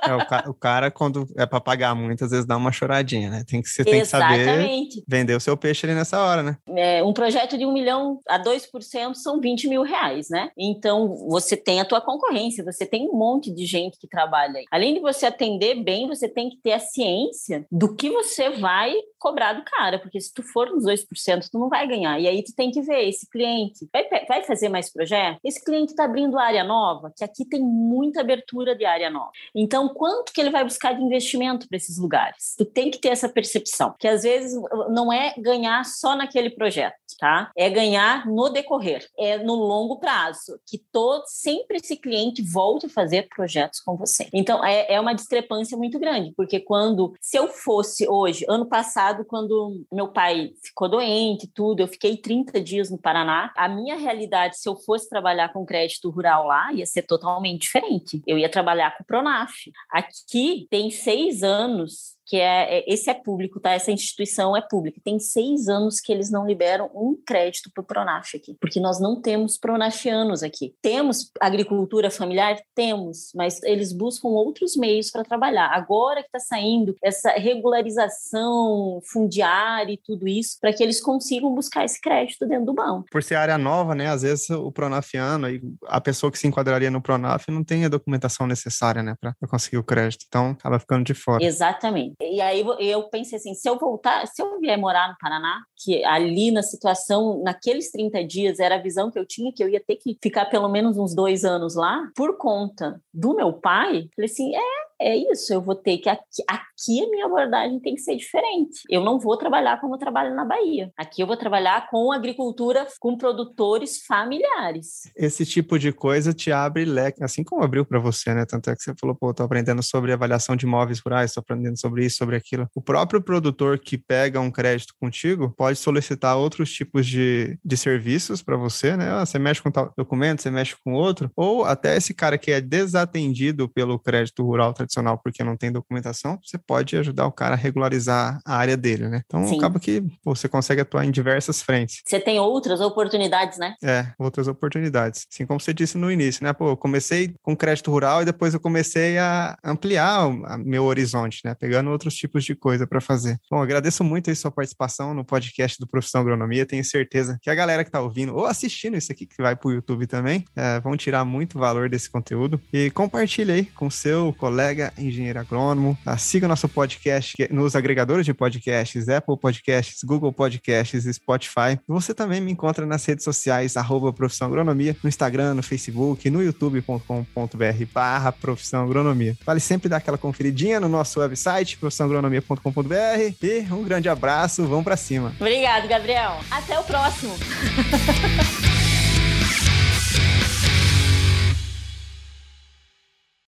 É, 0.08 0.16
o, 0.16 0.26
ca- 0.26 0.46
o 0.48 0.54
cara, 0.54 0.90
quando 0.90 1.28
é 1.44 1.48
para 1.48 1.62
pagar 1.62 1.96
muito, 1.96 2.24
às 2.24 2.32
vezes 2.32 2.46
dá 2.46 2.58
uma 2.58 2.72
choradinha, 2.72 3.30
né? 3.30 3.44
Tem 3.48 3.62
que, 3.62 3.70
você 3.70 3.84
tem 3.84 4.02
que 4.02 4.06
saber 4.06 4.88
vender 5.08 5.36
o 5.36 5.40
seu 5.40 5.56
peixe 5.56 5.86
ali 5.86 5.96
nessa 5.96 6.22
hora, 6.22 6.44
né? 6.44 6.58
É, 6.76 7.04
um 7.04 7.14
projeto 7.14 7.58
de 7.58 7.66
um 7.66 7.74
milhão 7.74 8.20
a 8.28 8.40
2% 8.40 9.14
são 9.16 9.40
20 9.40 9.68
mil 9.68 9.84
reais, 9.84 10.30
né? 10.30 10.50
Então, 10.58 11.16
você 11.30 11.56
tem 11.56 11.80
a 11.80 11.86
tua 11.86 12.02
concorrência, 12.02 12.64
você 12.64 12.86
tem 12.86 13.08
um 13.10 13.18
monte 13.18 13.52
de 13.52 13.66
gente 13.66 13.98
que 13.98 14.08
trabalha 14.08 14.60
aí. 14.60 14.66
Além 14.72 14.94
de 14.94 15.00
você 15.00 15.26
atender 15.26 15.76
bem, 15.76 16.08
você 16.08 16.28
tem 16.28 16.50
que 16.50 16.58
ter 16.58 16.74
a 16.74 16.80
ciência 16.80 17.66
do 17.72 17.96
que 17.96 18.10
você 18.10 18.50
vai 18.50 18.94
cobrar 19.20 19.54
do 19.54 19.64
cara, 19.64 20.00
porque 20.00 20.20
se 20.20 20.34
tu 20.34 20.44
for 20.44 20.70
nos 20.70 20.86
2%, 20.86 21.50
tu 21.50 21.58
não 21.58 21.70
vai 21.70 21.88
ganhar. 21.88 22.20
E 22.20 22.28
aí 22.28 22.44
tu 22.44 22.54
tem 22.54 22.70
que 22.70 22.82
ver, 22.82 23.08
esse 23.08 23.30
cliente 23.30 23.88
vai, 23.92 24.06
vai 24.28 24.44
fazer 24.44 24.68
mais 24.68 24.92
projeto? 24.92 25.40
Esse 25.44 25.64
cliente 25.64 25.92
está 25.92 26.04
abrindo 26.06 26.38
área 26.38 26.64
nova, 26.64 27.12
que 27.16 27.24
aqui 27.24 27.46
tem 27.46 27.62
muita 27.62 28.22
abertura 28.22 28.76
de 28.76 28.84
área 28.84 29.10
nova. 29.10 29.32
Então, 29.56 29.90
quanto 29.90 30.34
que 30.34 30.42
ele 30.42 30.50
vai 30.50 30.64
buscar 30.64 30.94
de 30.94 31.02
investimento 31.02 31.33
para 31.68 31.78
esses 31.78 31.98
lugares? 31.98 32.56
Tu 32.58 32.66
tem 32.66 32.90
que 32.90 33.00
ter 33.00 33.10
essa 33.10 33.30
percepção, 33.30 33.96
que 34.00 34.08
às 34.08 34.24
vezes 34.24 34.54
não 34.90 35.12
é 35.12 35.34
ganhar 35.38 35.84
só 35.86 36.16
naquele 36.16 36.50
projeto, 36.50 36.96
tá? 37.20 37.52
É 37.58 37.70
ganhar 37.70 38.26
no 38.28 38.50
decorrer, 38.50 39.06
é 39.18 39.38
no 39.38 39.56
longo 39.56 40.00
prazo, 40.00 40.60
que 40.68 40.78
todo 40.92 41.24
sempre 41.28 41.78
esse 41.78 41.96
cliente 41.96 42.42
volte 42.42 42.86
a 42.86 42.90
fazer 42.90 43.28
projetos 43.30 43.80
com 43.80 43.96
você. 43.96 44.28
Então, 44.34 44.64
é, 44.64 44.94
é 44.94 45.00
uma 45.00 45.14
discrepância 45.14 45.78
muito 45.78 46.00
grande, 46.00 46.34
porque 46.36 46.60
quando, 46.60 47.14
se 47.22 47.38
eu 47.38 47.48
fosse 47.48 48.08
hoje, 48.08 48.46
ano 48.48 48.66
passado, 48.66 49.26
quando 49.26 49.82
meu 49.92 50.08
pai 50.08 50.52
ficou 50.64 50.90
doente, 50.90 51.48
tudo, 51.54 51.82
eu 51.82 51.88
fiquei 51.88 52.18
30 52.18 52.62
dias 52.62 52.90
no 52.90 52.98
Paraná, 52.98 53.52
a 53.56 53.68
minha 53.68 53.96
realidade, 53.96 54.58
se 54.58 54.68
eu 54.68 54.76
fosse 54.76 55.10
trabalhar 55.10 55.52
com 55.52 55.66
crédito 55.66 56.10
rural 56.10 56.48
lá, 56.48 56.72
ia 56.74 56.86
ser 56.86 57.04
totalmente 57.04 57.62
diferente. 57.62 58.22
Eu 58.26 58.38
ia 58.38 58.50
trabalhar 58.50 58.96
com 58.96 59.04
o 59.04 59.06
Pronaf. 59.06 59.54
Aqui 59.92 60.68
tem 60.70 60.90
seis 60.90 61.23
anos 61.44 62.18
que 62.26 62.38
é, 62.38 62.80
é, 62.80 62.84
esse 62.88 63.10
é 63.10 63.14
público, 63.14 63.60
tá? 63.60 63.72
Essa 63.72 63.92
instituição 63.92 64.56
é 64.56 64.62
pública. 64.62 65.02
Tem 65.04 65.20
seis 65.20 65.68
anos 65.68 66.00
que 66.00 66.12
eles 66.12 66.32
não 66.32 66.46
liberam 66.46 66.90
um 66.94 67.16
crédito 67.26 67.70
para 67.74 67.82
o 67.82 67.86
Pronaf 67.86 68.36
aqui, 68.36 68.56
porque 68.60 68.80
nós 68.80 69.00
não 69.00 69.22
temos 69.22 69.58
pronafianos 69.58 70.44
aqui. 70.44 70.74
Temos 70.82 71.32
agricultura 71.40 72.10
familiar? 72.10 72.58
Temos, 72.74 73.32
mas 73.36 73.62
eles 73.64 73.92
buscam 73.92 74.30
outros 74.30 74.76
meios 74.76 75.12
para 75.12 75.24
trabalhar. 75.24 75.68
Agora 75.74 76.22
que 76.22 76.28
está 76.28 76.40
saindo 76.40 76.96
essa 77.04 77.32
regularização 77.32 79.02
fundiária 79.12 79.94
e 79.94 79.98
tudo 79.98 80.28
isso, 80.28 80.58
para 80.60 80.74
que 80.74 80.84
eles 80.84 81.02
consigam 81.02 81.54
buscar 81.54 81.84
esse 81.84 82.00
crédito 82.00 82.46
dentro 82.48 82.66
do 82.66 82.74
banco. 82.74 83.06
Por 83.12 83.24
ser 83.24 83.36
área 83.36 83.58
nova, 83.58 83.94
né? 83.94 84.08
Às 84.08 84.22
vezes 84.22 84.50
o 84.50 84.72
pronafiano 84.72 85.50
e 85.50 85.62
a 85.86 86.00
pessoa 86.00 86.32
que 86.32 86.38
se 86.38 86.48
enquadraria 86.48 86.90
no 86.90 87.02
Pronaf 87.02 87.50
não 87.50 87.64
tem 87.64 87.86
a 87.86 87.90
documentação 87.90 88.48
necessária, 88.48 89.04
né, 89.04 89.16
para 89.20 89.36
conseguir 89.48 89.78
o 89.78 89.84
crédito. 89.84 90.26
Então, 90.28 90.52
acaba 90.52 90.80
ficando 90.80 91.04
de 91.04 91.14
fora. 91.14 91.44
Exatamente. 91.44 92.13
E 92.22 92.42
aí 92.42 92.66
eu 92.80 93.04
pensei 93.10 93.38
assim, 93.38 93.54
se 93.54 93.70
eu 93.70 93.78
voltar, 93.78 94.28
se 94.28 94.42
eu 94.42 94.60
vier 94.60 94.78
morar 94.78 95.10
no 95.10 95.16
Paraná, 95.20 95.62
que 95.84 96.04
ali 96.04 96.52
na 96.52 96.62
situação, 96.62 97.42
naqueles 97.44 97.92
30 97.92 98.24
dias, 98.24 98.60
era 98.60 98.76
a 98.76 98.82
visão 98.82 99.12
que 99.12 99.20
eu 99.20 99.26
tinha, 99.26 99.52
que 99.54 99.64
eu 99.64 99.70
ia 99.70 99.84
ter 99.84 99.96
que 99.96 100.18
ficar 100.22 100.46
pelo 100.46 100.70
menos 100.70 100.98
uns 100.98 101.16
dois 101.16 101.44
anos 101.44 101.76
lá, 101.76 102.10
por 102.16 102.38
conta 102.38 103.02
do 103.14 103.36
meu 103.36 103.54
pai, 103.54 104.08
falei 104.16 104.30
assim, 104.30 104.56
é, 104.56 104.84
é 105.04 105.18
isso, 105.18 105.54
eu 105.54 105.62
vou 105.62 105.76
ter 105.76 105.98
que. 105.98 106.10
Aqui, 106.10 106.44
aqui 106.48 107.04
a 107.04 107.10
minha 107.10 107.26
abordagem 107.26 107.80
tem 107.80 107.96
que 107.96 108.02
ser 108.02 108.16
diferente. 108.16 108.84
Eu 108.90 109.04
não 109.04 109.20
vou 109.20 109.38
trabalhar 109.38 109.80
como 109.82 109.96
eu 109.96 110.00
trabalho 110.00 110.34
na 110.34 110.46
Bahia. 110.46 110.92
Aqui 110.98 111.22
eu 111.22 111.28
vou 111.28 111.36
trabalhar 111.36 111.90
com 111.90 112.12
agricultura, 112.12 112.88
com 113.00 113.18
produtores 113.18 114.06
familiares. 114.06 115.12
Esse 115.16 115.46
tipo 115.46 115.78
de 115.78 115.92
coisa 115.92 116.34
te 116.34 116.52
abre 116.52 116.86
leque, 116.86 117.24
assim 117.24 117.44
como 117.44 117.64
abriu 117.64 117.86
para 117.86 118.00
você, 118.00 118.34
né? 118.34 118.46
Tanto 118.46 118.70
é 118.70 118.76
que 118.76 118.82
você 118.82 118.94
falou, 119.00 119.16
pô, 119.16 119.34
tô 119.34 119.44
aprendendo 119.44 119.84
sobre 119.84 120.14
avaliação 120.14 120.56
de 120.56 120.66
imóveis 120.66 121.00
rurais, 121.00 121.34
tô 121.34 121.42
aprendendo 121.42 121.78
sobre 121.78 122.03
sobre 122.10 122.36
aquilo. 122.36 122.68
O 122.76 122.82
próprio 122.82 123.22
produtor 123.22 123.80
que 123.80 123.98
pega 123.98 124.40
um 124.40 124.52
crédito 124.52 124.94
contigo 125.00 125.54
pode 125.58 125.78
solicitar 125.78 126.38
outros 126.38 126.72
tipos 126.72 127.06
de, 127.06 127.58
de 127.64 127.78
serviços 127.78 128.42
para 128.42 128.56
você, 128.58 128.96
né? 128.96 129.10
Ah, 129.10 129.26
você 129.26 129.40
mexe 129.40 129.62
com 129.62 129.72
tal 129.72 129.94
documento, 129.98 130.42
você 130.42 130.52
mexe 130.52 130.76
com 130.84 130.94
outro, 130.94 131.32
ou 131.36 131.66
até 131.66 131.96
esse 131.98 132.14
cara 132.14 132.38
que 132.38 132.52
é 132.52 132.62
desatendido 132.62 133.70
pelo 133.70 134.00
crédito 134.00 134.44
rural 134.44 134.74
tradicional 134.74 135.18
porque 135.18 135.44
não 135.44 135.58
tem 135.58 135.72
documentação, 135.72 136.40
você 136.44 136.58
pode 136.58 136.96
ajudar 136.98 137.26
o 137.26 137.32
cara 137.32 137.54
a 137.54 137.58
regularizar 137.58 138.40
a 138.46 138.56
área 138.56 138.78
dele, 138.78 139.08
né? 139.08 139.22
Então 139.26 139.46
Sim. 139.48 139.58
acaba 139.58 139.80
que 139.80 140.02
pô, 140.24 140.36
você 140.36 140.48
consegue 140.48 140.82
atuar 140.82 141.06
em 141.06 141.12
diversas 141.12 141.62
frentes. 141.62 142.02
Você 142.06 142.20
tem 142.20 142.40
outras 142.40 142.82
oportunidades, 142.82 143.58
né? 143.58 143.76
É, 143.84 144.08
outras 144.18 144.48
oportunidades. 144.48 145.26
Assim 145.32 145.46
como 145.46 145.60
você 145.60 145.74
disse 145.74 145.98
no 145.98 146.12
início, 146.12 146.44
né? 146.44 146.54
Pô, 146.54 146.70
eu 146.70 146.78
comecei 146.78 147.34
com 147.42 147.56
crédito 147.56 147.92
rural 147.92 148.22
e 148.22 148.26
depois 148.26 148.54
eu 148.54 148.60
comecei 148.60 149.18
a 149.18 149.58
ampliar 149.64 150.28
o 150.28 150.58
meu 150.60 150.84
horizonte, 150.86 151.42
né? 151.46 151.56
Pegando 151.56 151.90
outros 151.94 152.16
tipos 152.16 152.44
de 152.44 152.56
coisa 152.56 152.86
para 152.86 153.00
fazer. 153.00 153.38
Bom, 153.50 153.62
agradeço 153.62 154.04
muito 154.04 154.30
a 154.30 154.36
sua 154.36 154.52
participação 154.52 155.14
no 155.14 155.24
podcast 155.24 155.78
do 155.80 155.88
Profissão 155.88 156.22
Agronomia. 156.22 156.66
Tenho 156.66 156.84
certeza 156.84 157.38
que 157.42 157.50
a 157.50 157.56
galera 157.56 157.84
que 157.84 157.90
está 157.90 158.02
ouvindo 158.02 158.36
ou 158.36 158.46
assistindo 158.46 158.98
isso 158.98 159.12
aqui, 159.12 159.26
que 159.26 159.42
vai 159.42 159.56
para 159.56 159.68
o 159.68 159.72
YouTube 159.72 160.06
também, 160.08 160.44
é, 160.56 160.80
vão 160.80 160.98
tirar 160.98 161.24
muito 161.24 161.58
valor 161.58 161.90
desse 161.90 162.10
conteúdo. 162.10 162.60
E 162.72 162.90
compartilhe 162.92 163.52
aí 163.52 163.66
com 163.66 163.90
seu 163.90 164.34
colega 164.38 164.94
engenheiro 164.98 165.40
agrônomo. 165.40 165.98
Tá? 166.04 166.18
Siga 166.18 166.48
nosso 166.48 166.68
podcast 166.68 167.36
nos 167.50 167.76
agregadores 167.76 168.26
de 168.26 168.34
podcasts, 168.34 169.08
Apple 169.08 169.38
Podcasts, 169.38 170.04
Google 170.04 170.34
Podcasts, 170.34 171.06
Spotify. 171.06 171.80
Você 171.88 172.14
também 172.14 172.42
me 172.42 172.52
encontra 172.52 172.86
nas 172.86 173.06
redes 173.06 173.24
sociais, 173.24 173.78
arroba 173.78 174.12
Profissão 174.12 174.48
Agronomia, 174.48 174.96
no 175.04 175.08
Instagram, 175.08 175.54
no 175.54 175.64
Facebook, 175.64 176.30
no 176.30 176.44
youtube.com.br 176.44 177.86
barra 177.94 178.32
Profissão 178.32 178.84
Agronomia. 178.84 179.38
Vale 179.46 179.60
sempre 179.60 179.90
dar 179.90 179.98
aquela 179.98 180.18
conferidinha 180.18 180.80
no 180.80 180.90
nosso 180.90 181.20
website, 181.20 181.78
profissãoagronomia.com.br 181.84 183.36
e 183.42 183.68
um 183.72 183.84
grande 183.84 184.08
abraço, 184.08 184.66
vamos 184.66 184.84
para 184.84 184.96
cima. 184.96 185.34
Obrigado, 185.40 185.88
Gabriel. 185.88 186.40
Até 186.50 186.80
o 186.80 186.84
próximo. 186.84 187.36